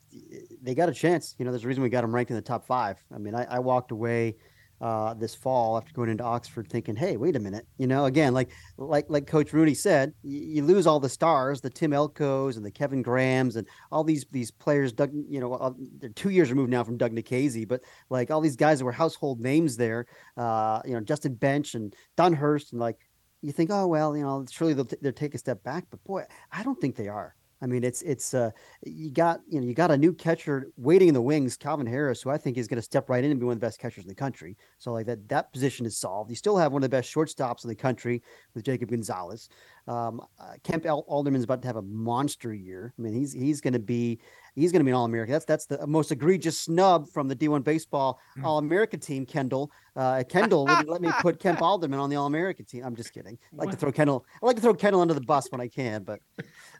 [0.63, 1.35] They got a chance.
[1.39, 3.03] You know, there's a reason we got them ranked in the top five.
[3.15, 4.37] I mean, I, I walked away
[4.81, 8.35] uh, this fall after going into Oxford, thinking, "Hey, wait a minute." You know, again,
[8.35, 12.57] like like like Coach Rooney said, you, you lose all the stars, the Tim Elkos
[12.57, 14.93] and the Kevin Grahams and all these these players.
[14.93, 18.41] Doug, you know, uh, they're two years removed now from Doug Nikhazy, but like all
[18.41, 20.07] these guys that were household names there.
[20.37, 22.99] Uh, you know, Justin Bench and Dunhurst, and like
[23.43, 26.03] you think, oh well, you know, surely they'll, t- they'll take a step back, but
[26.05, 27.36] boy, I don't think they are.
[27.63, 28.51] I mean, it's it's uh,
[28.85, 32.21] you got you know you got a new catcher waiting in the wings, Calvin Harris,
[32.21, 33.79] who I think is going to step right in and be one of the best
[33.79, 34.57] catchers in the country.
[34.79, 36.31] So like that that position is solved.
[36.31, 38.23] You still have one of the best shortstops in the country
[38.55, 39.49] with Jacob Gonzalez.
[39.89, 42.93] Um, uh, Kemp Alderman's about to have a monster year.
[42.99, 44.21] I mean, he's he's going to be
[44.57, 45.33] he's going to be an All American.
[45.33, 48.45] That's that's the most egregious snub from the D1 baseball mm.
[48.45, 49.25] All American team.
[49.25, 52.83] Kendall uh, Kendall wouldn't let me put Kemp Alderman on the All American team.
[52.85, 53.39] I'm just kidding.
[53.53, 53.73] I like what?
[53.73, 54.27] to throw Kendall.
[54.43, 56.21] I like to throw Kendall under the bus when I can, but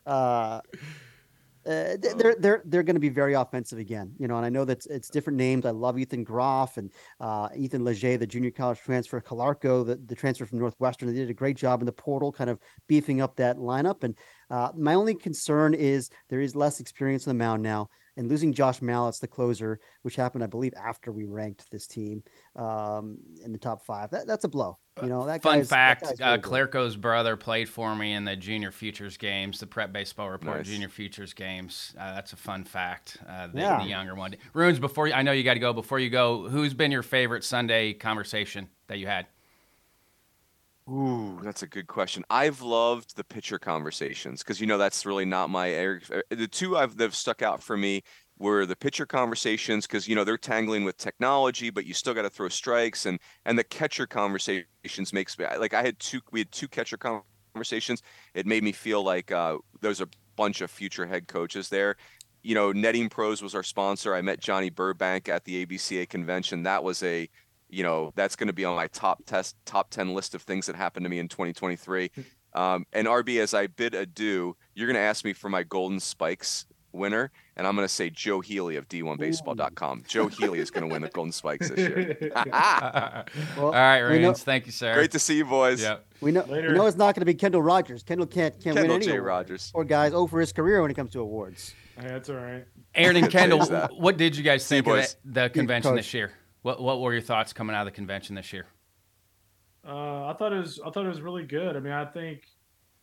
[0.05, 0.61] uh,
[1.67, 4.37] uh, they're they're they're going to be very offensive again, you know.
[4.37, 5.65] And I know that it's different names.
[5.65, 10.15] I love Ethan Groff and uh, Ethan Leger, the junior college transfer, Calarco, the, the
[10.15, 11.09] transfer from Northwestern.
[11.09, 14.03] They did a great job in the portal, kind of beefing up that lineup.
[14.03, 14.15] And
[14.49, 18.51] uh, my only concern is there is less experience on the mound now and losing
[18.51, 22.23] Josh Mallitz, the closer, which happened, I believe, after we ranked this team
[22.55, 24.09] um, in the top five.
[24.09, 24.79] That, that's a blow.
[25.03, 29.15] You know, that fun fact: uh, Calarco's brother played for me in the Junior Futures
[29.15, 30.65] games, the Prep Baseball Report nice.
[30.65, 31.93] Junior Futures games.
[31.99, 33.17] Uh, that's a fun fact.
[33.29, 33.77] Uh, the, yeah.
[33.77, 34.79] the younger one, Runes.
[34.79, 35.71] Before you, I know you got to go.
[35.71, 39.27] Before you go, who's been your favorite Sunday conversation that you had?
[40.89, 42.23] Ooh, that's a good question.
[42.29, 45.99] I've loved the pitcher conversations because you know that's really not my area.
[46.29, 48.03] The two I've that have stuck out for me
[48.39, 52.21] were the pitcher conversations because you know they're tangling with technology, but you still got
[52.21, 56.39] to throw strikes and and the catcher conversations makes me like I had two we
[56.39, 58.01] had two catcher conversations.
[58.33, 60.07] It made me feel like uh, there's a
[60.37, 61.97] bunch of future head coaches there.
[62.43, 64.15] You know, Netting Pros was our sponsor.
[64.15, 66.63] I met Johnny Burbank at the ABCA convention.
[66.63, 67.27] That was a
[67.69, 70.65] you know that's going to be on my top test top 10 list of things
[70.67, 72.11] that happened to me in 2023
[72.53, 75.99] um, and rb as i bid adieu you're going to ask me for my golden
[75.99, 80.87] spikes winner and i'm going to say joe healy of d1baseball.com joe healy is going
[80.87, 82.31] to win the golden spikes this year.
[83.57, 84.93] Well, all right Rains, thank you sir.
[84.93, 85.81] Great to see you boys.
[85.81, 86.05] Yep.
[86.21, 86.69] we know Later.
[86.69, 88.03] we know it's not going to be kendall rogers.
[88.03, 89.19] Kendall can't can't kendall win any J.
[89.19, 89.71] rogers.
[89.73, 91.73] Or guys oh for his career when it comes to awards.
[91.99, 92.65] Hey, that's all right.
[92.95, 93.65] Aaron and kendall
[93.97, 96.31] what did you guys think of the convention this year
[96.67, 98.65] what What were your thoughts coming out of the convention this year?
[99.87, 101.77] Uh, I thought it was I thought it was really good.
[101.77, 102.41] I mean, I think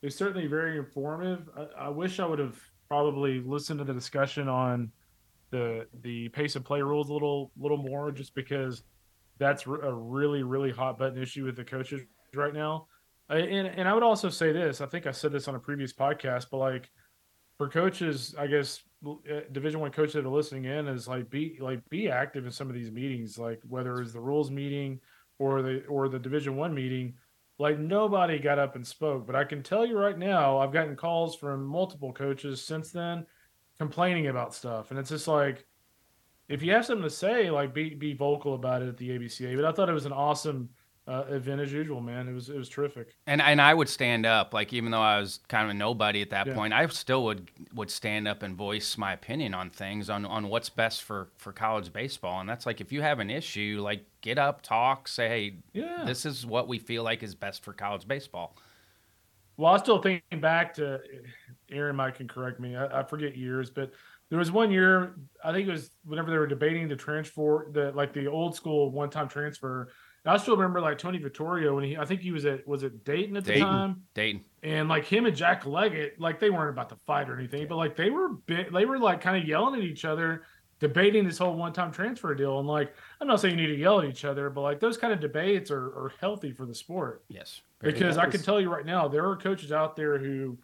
[0.02, 1.48] it's certainly very informative.
[1.56, 2.58] I, I, wish I would have
[2.88, 4.92] probably listened to the discussion on
[5.50, 8.82] the the pace of play rules a little little more, just because
[9.38, 12.02] that's a really really hot button issue with the coaches
[12.34, 12.86] right now.
[13.30, 14.82] And and I would also say this.
[14.82, 16.90] I think I said this on a previous podcast, but like
[17.56, 21.58] for coaches, I guess Uh, division one coaches that are listening in is like be
[21.60, 24.98] like be active in some of these meetings like whether it's the rules meeting
[25.38, 27.14] or the or the division one meeting.
[27.58, 30.96] Like nobody got up and spoke but i can tell you right now i've gotten
[30.96, 33.24] calls from multiple coaches since then
[33.78, 35.64] complaining about stuff and it's just like
[36.48, 39.54] if you have something to say like be be vocal about it at the abca
[39.54, 40.68] but i thought it was an awesome
[41.06, 42.28] uh, event as usual, man.
[42.28, 43.14] It was it was terrific.
[43.26, 46.22] And and I would stand up, like even though I was kind of a nobody
[46.22, 46.54] at that yeah.
[46.54, 50.48] point, I still would would stand up and voice my opinion on things on on
[50.48, 52.40] what's best for for college baseball.
[52.40, 56.04] And that's like if you have an issue, like get up, talk, say, hey, yeah.
[56.06, 58.56] this is what we feel like is best for college baseball.
[59.58, 61.00] Well, I still thinking back to
[61.70, 62.76] Aaron might can correct me.
[62.76, 63.92] I, I forget years, but
[64.30, 67.92] there was one year I think it was whenever they were debating the transfer, the
[67.92, 69.90] like the old school one time transfer
[70.26, 73.04] I still remember like Tony Vittorio when he, I think he was at, was it
[73.04, 74.02] Dayton at the Dayton, time?
[74.14, 74.44] Dayton.
[74.62, 77.76] And like him and Jack Leggett, like they weren't about to fight or anything, but
[77.76, 80.44] like they were, bit, they were like kind of yelling at each other,
[80.80, 82.58] debating this whole one time transfer deal.
[82.58, 84.96] And like, I'm not saying you need to yell at each other, but like those
[84.96, 87.22] kind of debates are, are healthy for the sport.
[87.28, 87.60] Yes.
[87.80, 90.56] Because I can tell you right now, there are coaches out there who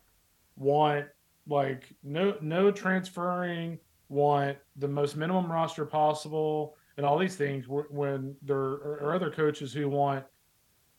[0.57, 1.05] want
[1.47, 3.79] like no, no transferring,
[4.09, 9.73] want the most minimum roster possible and all these things when there are other coaches
[9.73, 10.23] who want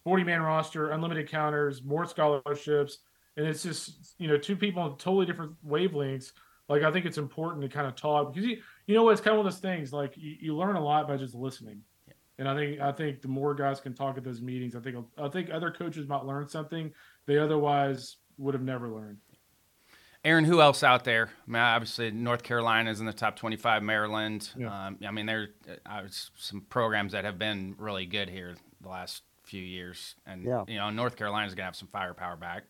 [0.04, 2.98] 40 man roster, unlimited counters, more scholarships.
[3.38, 6.32] And it's just, you know, two people on totally different wavelengths.
[6.68, 8.58] Like, I think it's important to kind of talk because you,
[8.88, 11.08] you know, it's kind of one of those things like you, you learn a lot
[11.08, 11.82] by just listening.
[12.40, 14.98] And I think, I think the more guys can talk at those meetings, I think,
[15.20, 16.92] I think other coaches might learn something
[17.28, 19.18] they otherwise would have never learned.
[20.24, 21.30] Aaron, who else out there?
[21.48, 23.82] I mean, obviously, North Carolina is in the top 25.
[23.82, 24.50] Maryland.
[24.58, 24.88] Yeah.
[24.88, 25.50] Um, I mean, there
[25.88, 26.08] are uh,
[26.38, 30.64] some programs that have been really good here the last few years, and yeah.
[30.68, 32.64] you know, North Carolina is going to have some firepower back.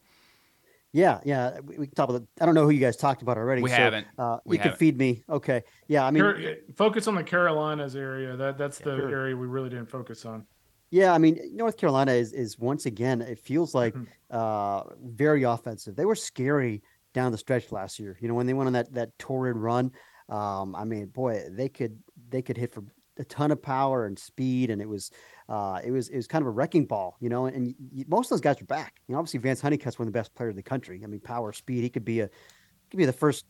[0.94, 1.60] Yeah, yeah.
[1.60, 2.24] We, we can talk about.
[2.40, 3.62] I don't know who you guys talked about already.
[3.62, 4.08] We so, haven't.
[4.18, 4.80] Uh, We you can haven't.
[4.80, 5.24] feed me.
[5.30, 5.64] Okay.
[5.88, 6.06] Yeah.
[6.06, 6.40] I mean, Car-
[6.76, 8.38] focus on the Carolinas area.
[8.38, 9.10] That that's the Sure.
[9.10, 10.46] area we really didn't focus on.
[10.90, 13.22] Yeah, I mean, North Carolina is is once again.
[13.22, 14.08] It feels like Mhm.
[14.30, 15.96] uh, very offensive.
[15.96, 16.82] They were scary
[17.14, 18.18] down the stretch last year.
[18.22, 19.92] You know, when they went on that that torrid run.
[20.30, 22.84] Um, I mean, boy, they could they could hit for
[23.18, 25.12] a ton of power and speed, and it was
[25.50, 27.18] uh, it was it was kind of a wrecking ball.
[27.20, 29.02] You know, and y most of those guys are back.
[29.08, 31.02] You know, obviously Vance Honeycutt's one of the best players in the country.
[31.04, 31.84] I mean, power, speed.
[31.84, 32.30] He could be a
[32.90, 33.46] could be the first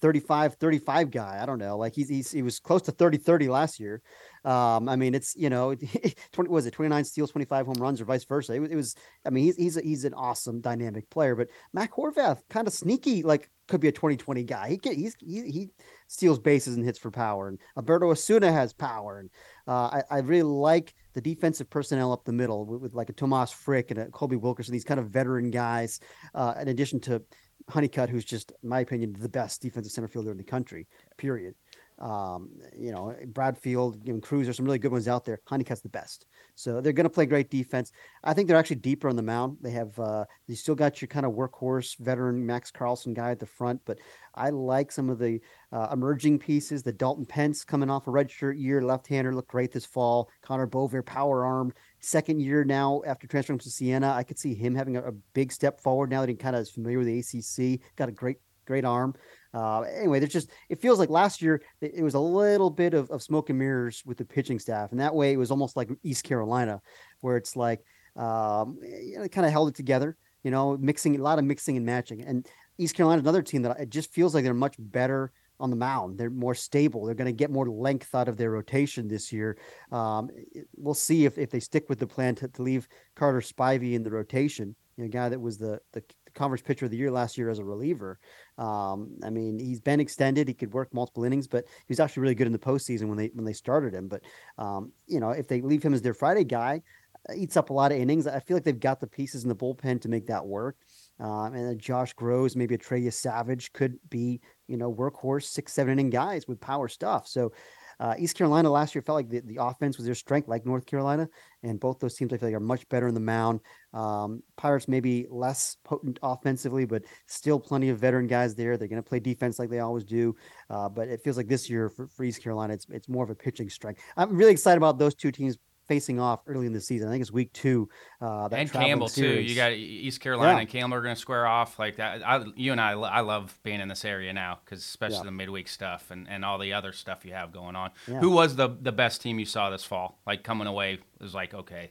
[0.00, 3.48] 35 35 guy i don't know like he's, he's he was close to 30 30
[3.48, 4.02] last year
[4.44, 5.74] um i mean it's you know
[6.32, 8.94] 20 was it 29 steals 25 home runs or vice versa it, was- it was
[9.26, 12.72] i mean he's he's, a, he's an awesome dynamic player but mac horvath kind of
[12.72, 15.68] sneaky like could be a 2020 guy he he's he, he
[16.08, 19.30] steals bases and hits for power and alberto osuna has power and
[19.66, 23.14] uh, I, I really like the defensive personnel up the middle with, with like a
[23.14, 26.00] tomas frick and a colby wilkerson these kind of veteran guys
[26.34, 27.22] uh, in addition to
[27.70, 30.86] Honeycutt, who's just, in my opinion, the best defensive center fielder in the country.
[31.16, 31.54] Period.
[31.98, 35.40] Um, you know, Bradfield, know, Crews, there's some really good ones out there.
[35.46, 36.26] Honeycutt's the best,
[36.56, 37.92] so they're going to play great defense.
[38.24, 39.58] I think they're actually deeper on the mound.
[39.60, 43.38] They have, uh, you still got your kind of workhorse veteran Max Carlson guy at
[43.38, 44.00] the front, but
[44.34, 45.40] I like some of the
[45.72, 46.82] uh, emerging pieces.
[46.82, 50.28] The Dalton Pence coming off a redshirt year, left-hander, looked great this fall.
[50.42, 54.12] Connor Bovair, power arm, second year now after transferring to Siena.
[54.12, 56.62] I could see him having a, a big step forward now that he kind of
[56.62, 57.80] is familiar with the ACC.
[57.96, 59.14] Got a great, great arm.
[59.54, 63.10] Uh, anyway, there's just it feels like last year it was a little bit of,
[63.10, 65.88] of smoke and mirrors with the pitching staff, and that way it was almost like
[66.02, 66.80] East Carolina,
[67.20, 67.80] where it's like
[68.16, 70.16] um, you know, kind of held it together.
[70.42, 72.22] You know, mixing a lot of mixing and matching.
[72.22, 75.76] And East Carolina, another team that it just feels like they're much better on the
[75.76, 76.18] mound.
[76.18, 77.04] They're more stable.
[77.04, 79.56] They're going to get more length out of their rotation this year.
[79.92, 80.28] Um,
[80.76, 84.02] we'll see if, if they stick with the plan to, to leave Carter Spivey in
[84.02, 84.74] the rotation.
[84.96, 86.02] You know, guy that was the, the
[86.34, 88.18] conference pitcher of the year last year as a reliever.
[88.58, 90.48] Um, I mean, he's been extended.
[90.48, 93.18] He could work multiple innings, but he was actually really good in the postseason when
[93.18, 94.08] they when they started him.
[94.08, 94.22] But
[94.58, 96.82] um, you know, if they leave him as their Friday guy,
[97.28, 98.26] uh, eats up a lot of innings.
[98.26, 100.76] I feel like they've got the pieces in the bullpen to make that work.
[101.20, 105.92] Um, and Josh Groves, maybe a Trey Yesavage could be, you know, workhorse six, seven
[105.92, 107.26] inning guys with power stuff.
[107.28, 107.52] So
[108.00, 110.86] uh, East Carolina last year felt like the, the offense was their strength, like North
[110.86, 111.28] Carolina.
[111.62, 113.60] And both those teams I feel like are much better in the mound.
[113.92, 118.76] Um, Pirates maybe less potent offensively, but still plenty of veteran guys there.
[118.76, 120.36] They're going to play defense like they always do.
[120.68, 123.30] Uh, but it feels like this year for, for East Carolina, it's it's more of
[123.30, 124.00] a pitching strength.
[124.16, 127.08] I'm really excited about those two teams facing off early in the season.
[127.08, 127.88] I think it's week two.
[128.20, 129.40] Uh, that and Campbell too.
[129.40, 130.60] You got East Carolina Yeah.
[130.60, 132.26] and Campbell are going to square off like that.
[132.26, 135.22] I, you and I, I love being in this area now because especially Yeah.
[135.24, 137.90] the midweek stuff and, and all the other stuff you have going on.
[138.08, 138.20] Yeah.
[138.20, 140.20] Who was the the best team you saw this fall?
[140.26, 141.90] Like coming away was like okay,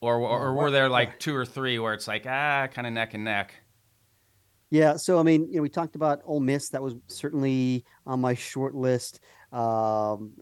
[0.00, 2.92] or or, or were there like two or three where it's like ah kind of
[2.92, 3.54] neck and neck?
[4.72, 6.68] Yeah, so I mean, you know, we talked about Ole Miss.
[6.68, 9.18] That was certainly on my short list.
[9.50, 10.32] Um,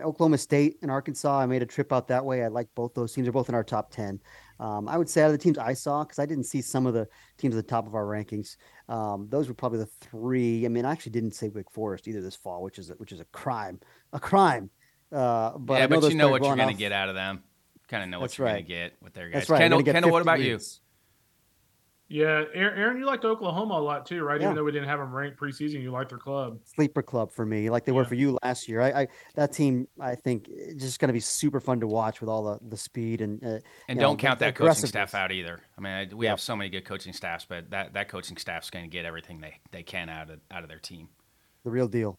[0.00, 1.40] Oklahoma State and Arkansas.
[1.40, 2.44] I made a trip out that way.
[2.44, 3.26] I like both those teams.
[3.26, 4.20] They're both in our top ten.
[4.60, 6.86] Um, I would say out of the teams I saw, because I didn't see some
[6.86, 7.08] of the
[7.38, 8.56] teams at the top of our rankings.
[8.88, 10.64] Um, those were probably the three.
[10.64, 13.12] I mean, I actually didn't say Wake Forest either this fall, which is a, which
[13.12, 13.80] is a crime,
[14.12, 14.70] a crime.
[15.12, 17.42] Uh, but yeah, but you know what well you're going to get out of them.
[17.88, 19.40] Kind of know what you're going to get with their guys.
[19.40, 19.58] That's right.
[19.58, 20.58] Kendall, Kendall, what 50 about you?
[22.08, 22.20] Wins.
[22.20, 24.40] Yeah, Aaron, Aaron, you liked Oklahoma a lot too, right?
[24.40, 24.46] Yeah.
[24.48, 26.58] Even though we didn't have them ranked preseason, you liked their club.
[26.64, 28.80] sleeper club for me, like they were for you last year.
[28.80, 32.20] I, I that team, I think, is just going to be super fun to watch
[32.20, 33.58] with all the the speed and uh,
[33.88, 35.60] And don't the- count that coaching staff out either.
[35.78, 36.30] I mean, I- we Yep.
[36.32, 39.40] have so many good coaching staffs, but that, that coaching staff's going to get everything
[39.40, 41.08] they, they can out of out of their team.
[41.64, 42.18] the real deal.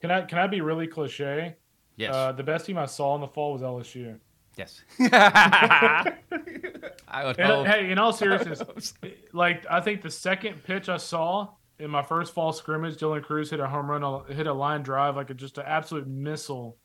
[0.00, 1.56] Can I can I be really cliche?
[1.96, 2.14] Yes.
[2.14, 4.18] Uh, the best team I saw in the fall was LSU.
[4.58, 4.82] Yes.
[5.00, 6.14] I
[7.24, 7.66] would And, hope.
[7.66, 8.94] hey, in all seriousness,
[9.32, 11.48] like I think the second pitch I saw
[11.78, 15.16] in my first fall scrimmage, Dylan Crews hit a home run, hit a line drive
[15.16, 16.76] like a, just an absolute missile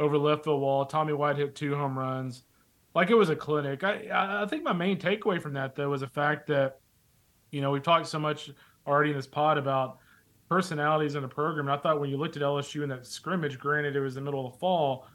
[0.00, 0.86] over left field wall.
[0.86, 2.44] Tommy White hit two home runs,
[2.94, 3.84] like it was a clinic.
[3.84, 6.80] I I I think my main takeaway from that though was the fact that,
[7.50, 8.50] you know, we've talked so much
[8.86, 9.98] already in this pod about
[10.48, 11.68] personalities in the program.
[11.68, 14.20] And I thought when you looked at LSU in that scrimmage, granted it was the
[14.22, 15.06] middle of the fall,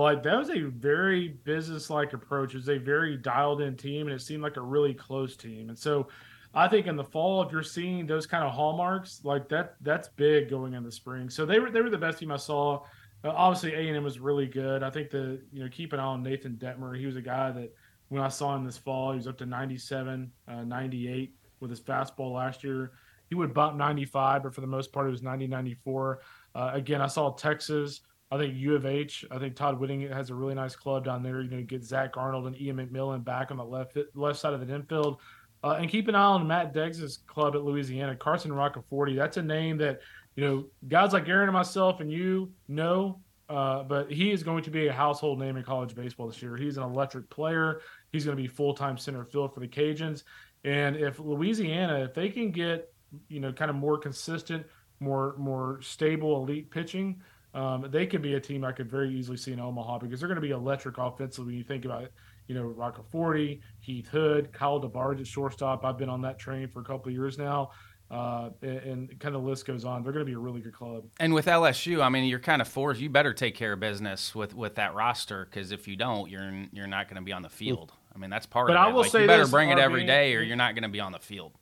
[0.00, 2.54] like that was a very business-like approach.
[2.54, 5.68] It was a very dialed-in team, and it seemed like a really close team.
[5.68, 6.08] And so,
[6.54, 10.08] I think in the fall, if you're seeing those kind of hallmarks, like that, that's
[10.08, 11.30] big going in the spring.
[11.30, 12.84] So they were they were the best team I saw.
[13.24, 14.82] Uh, obviously, A and M was really good.
[14.82, 16.98] I think the you know keep an eye on Nathan Dettmer.
[16.98, 17.74] He was a guy that
[18.08, 21.80] when I saw him this fall, he was up to 97, uh, 98 with his
[21.80, 22.92] fastball last year.
[23.30, 26.20] He would bump 95, but for the most part, it was 90, 94.
[26.54, 28.02] Uh, again, I saw Texas
[28.32, 29.26] I think U of H.
[29.30, 31.42] I think Todd Whitting has a really nice club down there.
[31.42, 34.66] You know, get Zach Arnold and Ian McMillan back on the left left side of
[34.66, 35.20] the infield.
[35.62, 39.14] Uh, and keep an eye on Matt Deggs' club at Louisiana, Carson Roccaforte.
[39.14, 40.00] That's a name that,
[40.34, 44.64] you know, guys like Aaron and myself and you know, uh, but he is going
[44.64, 46.56] to be a household name in college baseball this year.
[46.56, 47.82] He's an electric player.
[48.12, 50.24] He's going to be full time center field for the Cajuns.
[50.64, 52.92] And if Louisiana, if they can get,
[53.28, 54.64] you know, kind of more consistent,
[55.00, 57.20] more more stable elite pitching,
[57.54, 60.28] um, they could be a team I could very easily see in Omaha because they're
[60.28, 62.12] going to be electric offensively when you think about it
[62.48, 65.84] you know, Roccaforte, Heath Hood, Kyle DeBarge at shortstop.
[65.84, 67.70] I've been on that train for a couple of years now.
[68.10, 70.02] Uh, and, and, kind of the list goes on.
[70.02, 71.04] They're going to be a really good club.
[71.18, 73.00] And with LSU, I mean, you're kind of forced.
[73.00, 76.66] You better take care of business with with that roster because if you don't, you're
[76.72, 77.90] you're not going to be on the field.
[78.14, 78.86] I mean, that's part but of it.
[78.86, 80.82] I will like, say you better this, bring it every day, or you're not going
[80.82, 81.52] to be on the field.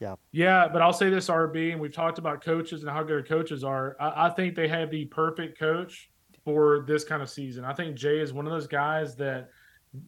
[0.00, 0.16] Yeah.
[0.32, 3.64] Yeah, but I'll say this, RB, and we've talked about coaches and how good coaches
[3.64, 3.96] are.
[4.00, 6.10] I, I think they have the perfect coach
[6.44, 7.64] for this kind of season.
[7.64, 9.50] I think Jay is one of those guys that–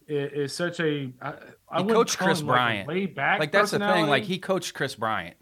[0.07, 1.11] is such a.
[1.21, 1.33] I,
[1.69, 2.87] I he Chris Kris Bryant.
[2.87, 4.07] Like, back like that's the thing.
[4.07, 5.37] Like he coached Kris Bryant,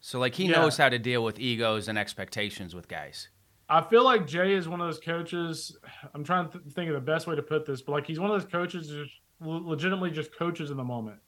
[0.00, 0.60] so like he Yeah.
[0.60, 3.28] knows how to deal with egos and expectations with guys.
[3.68, 5.76] I feel like Jay is one of those coaches.
[6.14, 8.30] I'm trying to think of the best way to put this, but like he's one
[8.30, 9.08] of those coaches who
[9.68, 11.18] legitimately just coaches in the moment.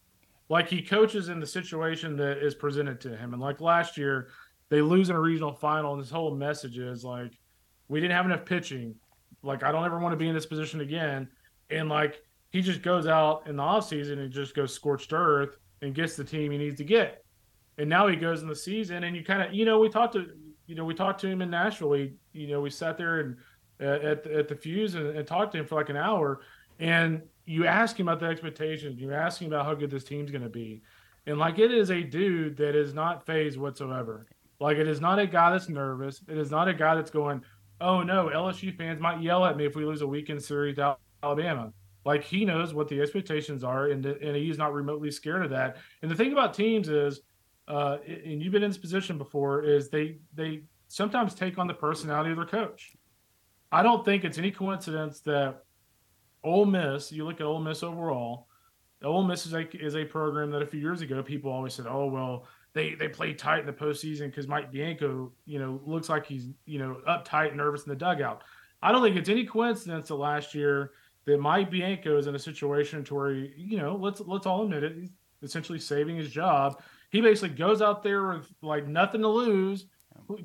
[0.48, 3.32] Like he coaches in the situation that is presented to him.
[3.32, 4.28] And like last year,
[4.68, 7.38] they lose in a regional final, and his whole message is like,
[7.88, 8.94] we didn't have enough pitching.
[9.42, 11.28] Like I don't ever want to be in this position again.
[11.70, 15.94] And like he just goes out in the offseason and just goes scorched earth and
[15.94, 17.24] gets the team he needs to get.
[17.78, 20.12] And now he goes in the season, and you kind of, you know, we talked
[20.14, 20.26] to,
[20.66, 21.88] you know, we talked to him in Nashville.
[21.88, 23.36] We, you know, we sat there and
[23.80, 26.40] uh, at the, at the fuse and, and talked to him for like an hour.
[26.78, 27.22] And
[27.52, 28.98] you ask him about the expectations.
[29.00, 30.82] You ask him about how good this team's going to be,
[31.26, 34.26] and like it is a dude that is not phased whatsoever.
[34.58, 36.22] Like it is not a guy that's nervous.
[36.28, 37.42] It is not a guy that's going,
[37.80, 40.96] oh no, LSU fans might yell at me if we lose a weekend series to
[41.22, 41.72] Alabama.
[42.06, 45.76] Like he knows what the expectations are, and and he's not remotely scared of that.
[46.00, 47.20] And the thing about teams is,
[47.68, 51.74] uh, and you've been in this position before, is they they sometimes take on the
[51.74, 52.92] personality of their coach.
[53.70, 55.64] I don't think it's any coincidence that
[56.44, 57.12] Ole Miss.
[57.12, 58.48] You look at Ole Miss overall.
[59.02, 61.86] Ole Miss is a is a program that a few years ago people always said,
[61.88, 66.08] oh well, they they play tight in the postseason because Mike Bianco, you know, looks
[66.08, 68.42] like he's you know uptight, nervous in the dugout.
[68.82, 70.92] I don't think it's any coincidence that last year
[71.24, 74.64] that Mike Bianco is in a situation to where he, you know, let's let's all
[74.64, 75.10] admit it, he's
[75.42, 76.80] essentially saving his job.
[77.10, 79.86] He basically goes out there with like nothing to lose,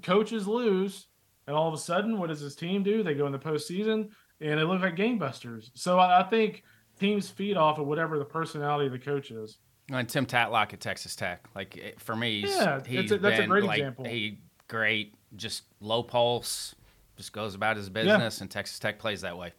[0.03, 1.07] coaches lose,
[1.47, 3.03] and all of a sudden, what does his team do?
[3.03, 4.09] They go in the postseason
[4.41, 5.69] and they look like gangbusters.
[5.73, 6.63] So I, I think
[6.99, 9.57] teams feed off of whatever the personality of the coach is.
[9.91, 13.37] And Tim Tadlock at Texas Tech, like for me, he's, Yeah, he's that's a- that's
[13.39, 14.05] a been, great like, example.
[14.05, 16.75] He great, just low pulse,
[17.15, 19.53] just goes about his business, and Texas Tech plays that way.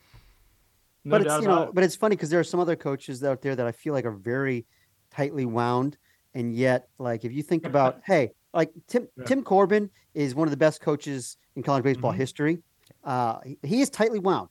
[1.05, 1.74] No but it's you know, it.
[1.74, 4.05] but it's funny because there are some other coaches out there that I feel like
[4.05, 4.66] are very
[5.10, 5.96] tightly wound,
[6.34, 9.24] and yet, like if you think about, hey, like Tim Yeah.
[9.24, 12.16] Tim Corbin is one of the best coaches in college baseball Mhm.
[12.16, 12.59] history.
[13.05, 14.48] Uh, he, he is tightly wound,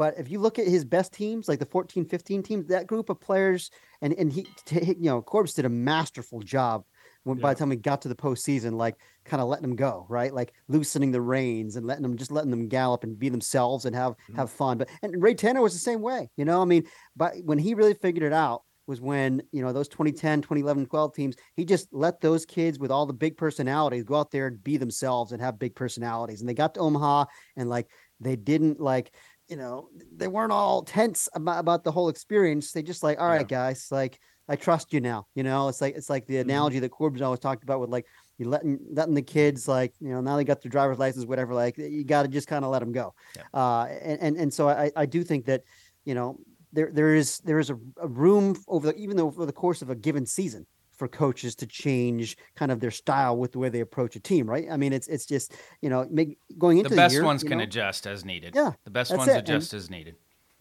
[0.00, 3.10] but if you look at his best teams, like the 14, 15 teams, that group
[3.10, 3.70] of players,
[4.00, 6.84] and and he, t- you know, Corbs did a masterful job
[7.24, 8.94] when by the time we got to the postseason, like
[9.26, 10.32] kind of letting them go, right?
[10.32, 13.94] Like loosening the reins and letting them just letting them gallop and be themselves and
[13.94, 14.36] have Mhm.
[14.36, 14.78] have fun.
[14.78, 16.62] But and Ray Tanner was the same way, you know.
[16.62, 20.40] I mean, but when he really figured it out was when you know those 2010
[20.40, 24.30] 2011 12 teams he just let those kids with all the big personalities go out
[24.32, 27.24] there and be themselves and have big personalities and they got to omaha
[27.56, 27.86] and like
[28.18, 29.14] they didn't like
[29.50, 33.28] you know they weren't all tense about, about the whole experience they just like all
[33.28, 34.18] right guys like
[34.48, 36.42] i trust you now you know it's like it's like the Mhm.
[36.42, 38.06] analogy that corbin always talked about with like
[38.38, 41.52] you letting letting the kids like you know now they got their driver's license whatever
[41.52, 43.42] like you got to just kind of let them go Yeah.
[43.52, 45.62] uh and, and and so i i do think that
[46.04, 46.38] you know
[46.72, 49.82] there there is there is a, a room over the, even though over the course
[49.82, 50.64] of a given season
[51.00, 54.44] for coaches to change kind of their style with the way they approach a team
[54.48, 57.42] right i mean it's it's just you know make, going into The best year, ones
[57.42, 58.54] can know, adjust as needed.
[58.54, 60.16] Yeah, the best ones it, and- adjust as needed.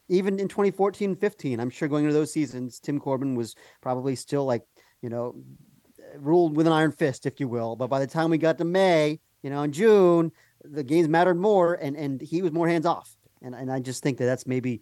[0.08, 4.46] even in 2014 15 i'm sure going into those seasons tim corbin was probably still
[4.46, 4.64] like
[5.02, 5.36] you know
[6.16, 8.64] ruled with an iron fist if you will but by the time we got to
[8.64, 10.32] may you know in june
[10.64, 14.02] the games mattered more and and he was more hands off and and i just
[14.02, 14.80] think that that's maybe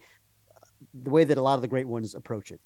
[0.94, 2.60] the way that a lot of the great ones approach it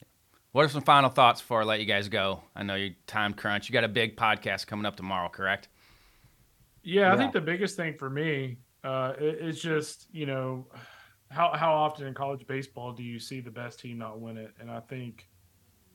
[0.53, 2.43] What are some final thoughts before I let you guys go?
[2.55, 3.69] I know you time crunch.
[3.69, 5.69] You got a big podcast coming up tomorrow, correct?
[6.83, 10.67] Yeah, I think the biggest thing for me uh, is just you know
[11.31, 14.53] how how often in college baseball do you see the best team not win it?
[14.61, 15.27] And I think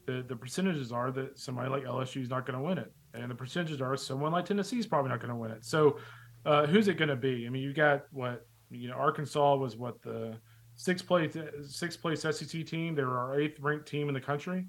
[0.08, 3.30] the the percentages are that somebody like LSU is not going to win it, and
[3.30, 5.66] the percentages are someone like Tennessee is probably not going to win it.
[5.66, 6.00] So
[6.46, 7.46] uh, who's it going to be?
[7.46, 10.40] I mean, you got what You know, Arkansas was what the
[10.78, 11.36] sixth place
[11.68, 12.96] sixth place SEC team.
[12.96, 14.66] They're our eighth ranked team in the country.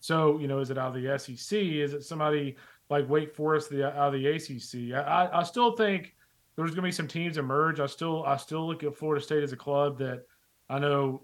[0.00, 1.58] So, you know, is it out of the SEC?
[1.58, 2.56] Is it somebody
[2.88, 4.94] like Wake Forest the, out of the ACC?
[4.96, 6.14] I, I still think
[6.56, 7.80] there's going to be some teams emerge.
[7.80, 10.24] I still I still look at Florida State as a club that
[10.70, 11.22] I know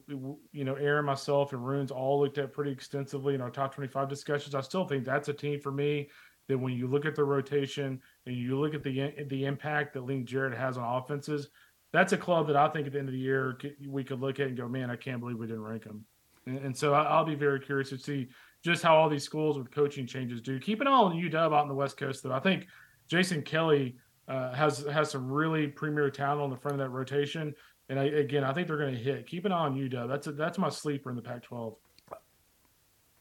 [0.52, 4.08] you know Aaron, myself, and Runes all looked at pretty extensively in our top 25
[4.08, 4.54] discussions.
[4.54, 6.10] I still think that's a team for me
[6.48, 10.04] that when you look at the rotation and you look at the the impact that
[10.04, 11.48] Link Jarrett has on offenses,
[11.94, 13.56] that's a club that I think at the end of the year
[13.86, 16.04] we could look at and go, man, I can't believe we didn't rank them.
[16.44, 18.26] And, and so I'll be very curious to see
[18.64, 20.58] just how all these schools with coaching changes do.
[20.58, 22.32] Keep an eye on UW out on the West Coast, though.
[22.32, 22.66] I think
[23.08, 27.54] Jason Kelly uh, has has some really premier talent on the front of that rotation.
[27.88, 29.28] And I, again, I think they're going to hit.
[29.28, 30.08] Keep an eye on UW.
[30.08, 31.76] That's a, that's my sleeper in the Pac-12.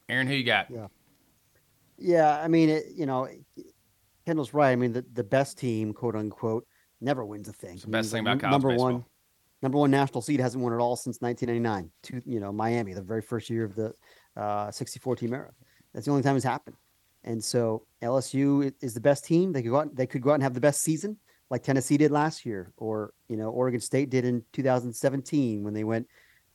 [0.08, 0.68] Aaron, who you got?
[0.68, 0.88] Yeah,
[1.96, 2.40] yeah.
[2.42, 3.28] I mean, it, you know,
[4.26, 4.72] Kendall's right.
[4.72, 6.66] I mean, the, the best team, quote unquote,
[7.00, 7.74] never wins a thing.
[7.74, 8.92] It's the best thing about college number baseball.
[8.92, 9.04] one,
[9.62, 11.90] number one national seed hasn't won it all since 1999.
[12.04, 13.92] To you know, Miami, the very first year of the
[14.36, 15.52] uh, 64 team era.
[15.92, 16.76] That's the only time it's happened.
[17.22, 19.52] And so LSU is the best team.
[19.52, 21.16] They could go out, they could go out and have the best season
[21.50, 25.84] like Tennessee did last year, or you know Oregon State did in 2017 when they
[25.84, 26.08] went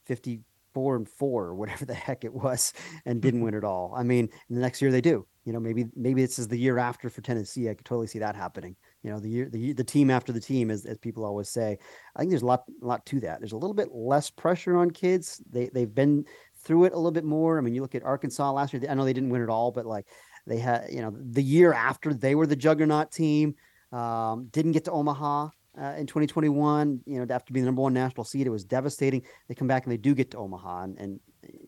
[0.05, 2.73] 54 and four or whatever the heck it was
[3.05, 3.93] and didn't win at all.
[3.95, 5.25] I mean, the next year they do.
[5.45, 7.69] You know, maybe maybe this is the year after for Tennessee.
[7.69, 8.75] I could totally see that happening.
[9.03, 11.77] You know, the year the the team after the team, as as people always say.
[12.15, 13.39] I think there's a lot a lot to that.
[13.39, 15.41] There's a little bit less pressure on kids.
[15.49, 16.25] They they've been
[16.63, 17.57] through it a little bit more.
[17.57, 18.81] I mean, you look at Arkansas last year.
[18.89, 20.05] I know they didn't win it all, but like
[20.45, 23.55] they had, you know, the year after they were the juggernaut team,
[23.91, 27.01] um, didn't get to Omaha uh, in 2021.
[27.05, 29.21] You know, after being the number one national seed, it was devastating.
[29.47, 31.19] They come back and they do get to Omaha, and, and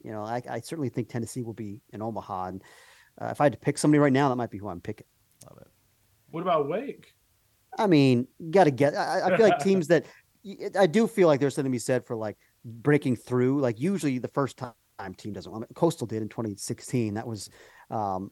[0.03, 2.45] you know, I, I, certainly think Tennessee will be in Omaha.
[2.47, 2.63] And
[3.21, 5.07] uh, if I had to pick somebody right now, that might be who I'm picking.
[5.49, 5.67] Love it.
[6.31, 7.13] What about Wake?
[7.77, 8.95] I mean, got to get.
[8.95, 10.05] I, I feel like teams that
[10.77, 13.59] I do feel like there's something to be said for like breaking through.
[13.61, 14.73] Like usually the first time
[15.17, 15.51] team doesn't.
[15.51, 17.13] I mean, Coastal did in 2016.
[17.15, 17.49] That was
[17.89, 18.31] um,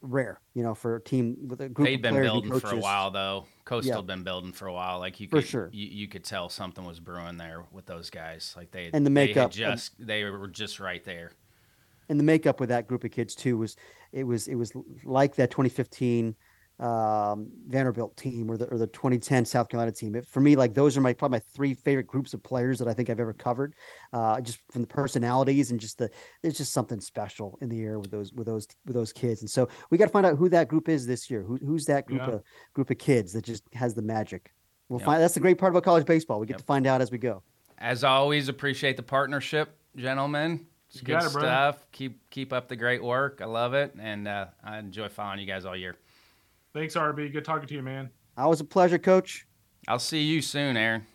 [0.00, 1.86] rare, you know, for a team with a group.
[1.86, 3.46] They'd of been players building and for a while though.
[3.64, 3.96] Coastal Yeah.
[3.96, 4.98] had been building for a while.
[4.98, 5.70] Like you For could, sure.
[5.72, 8.54] you, you could tell something was brewing there with those guys.
[8.56, 11.30] Like they And the they had makeup- just they were just right there.
[12.08, 13.76] and the makeup with that group of kids too was
[14.12, 14.72] it was it was
[15.04, 16.34] like that 2015
[16.80, 20.14] um, Vanderbilt team or the or the 2010 South Carolina team.
[20.16, 22.88] It, for me, like those are my probably my three favorite groups of players that
[22.88, 23.74] I think I've ever covered.
[24.12, 26.10] Uh, just from the personalities and just the
[26.42, 29.40] there's just something special in the air with those with those with those kids.
[29.40, 31.42] And so we got to find out who that group is this year.
[31.42, 32.34] Who, who's that group Yeah.
[32.34, 34.52] of group of kids that just has the magic.
[34.88, 35.06] We'll Yep.
[35.06, 36.40] find that's the great part about college baseball.
[36.40, 36.60] We get Yep.
[36.60, 37.42] to find out as we go.
[37.78, 40.66] As always, appreciate the partnership, gentlemen.
[40.88, 41.86] It's You good it, stuff.
[41.92, 43.40] Keep keep up the great work.
[43.40, 45.96] I love it, and uh, I enjoy following you guys all year.
[46.74, 47.32] Thanks, RB.
[47.32, 48.10] Good talking to you, man.
[48.36, 49.46] Always a pleasure, Coach.
[49.86, 51.06] I'll see you soon, Aaron.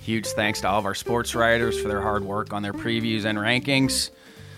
[0.00, 3.24] Huge thanks to all of our sports writers for their hard work on their previews
[3.24, 4.10] and rankings.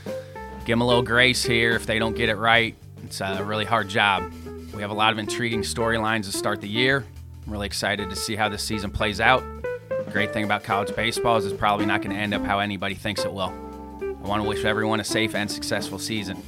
[0.05, 2.75] Give them a little grace here if they don't get it right.
[3.05, 4.31] It's a really hard job.
[4.75, 7.07] We have a lot of intriguing storylines to start the year.
[7.47, 9.43] I'm really excited to see how this season plays out.
[9.89, 12.59] The great thing about college baseball is it's probably not going to end up how
[12.59, 13.55] anybody thinks it will.
[14.03, 16.43] I want to wish everyone a safe and successful season.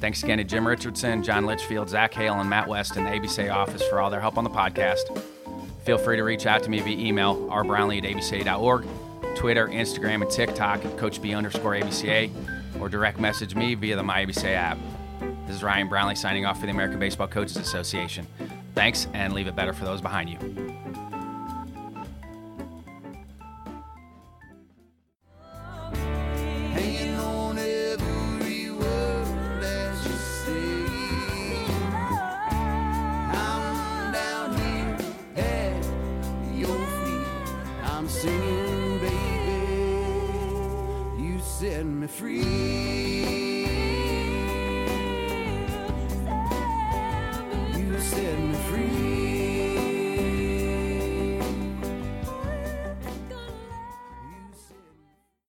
[0.00, 3.52] Thanks again to Jim Richardson, John Litchfield, Zach Hale, and Matt West in the ABCA
[3.52, 5.20] office for all their help on the podcast.
[5.84, 8.86] Feel free to reach out to me via email, rbrownlee at abca.org,
[9.36, 12.30] Twitter, Instagram, and TikTok at Coach B underscore ABCA,
[12.80, 14.78] or direct message me via the MyABCA app.
[15.46, 18.26] This is Ryan Brownlee signing off for the American Baseball Coaches Association.
[18.74, 21.05] Thanks, and leave it better for those behind you.
[42.06, 43.05] Free.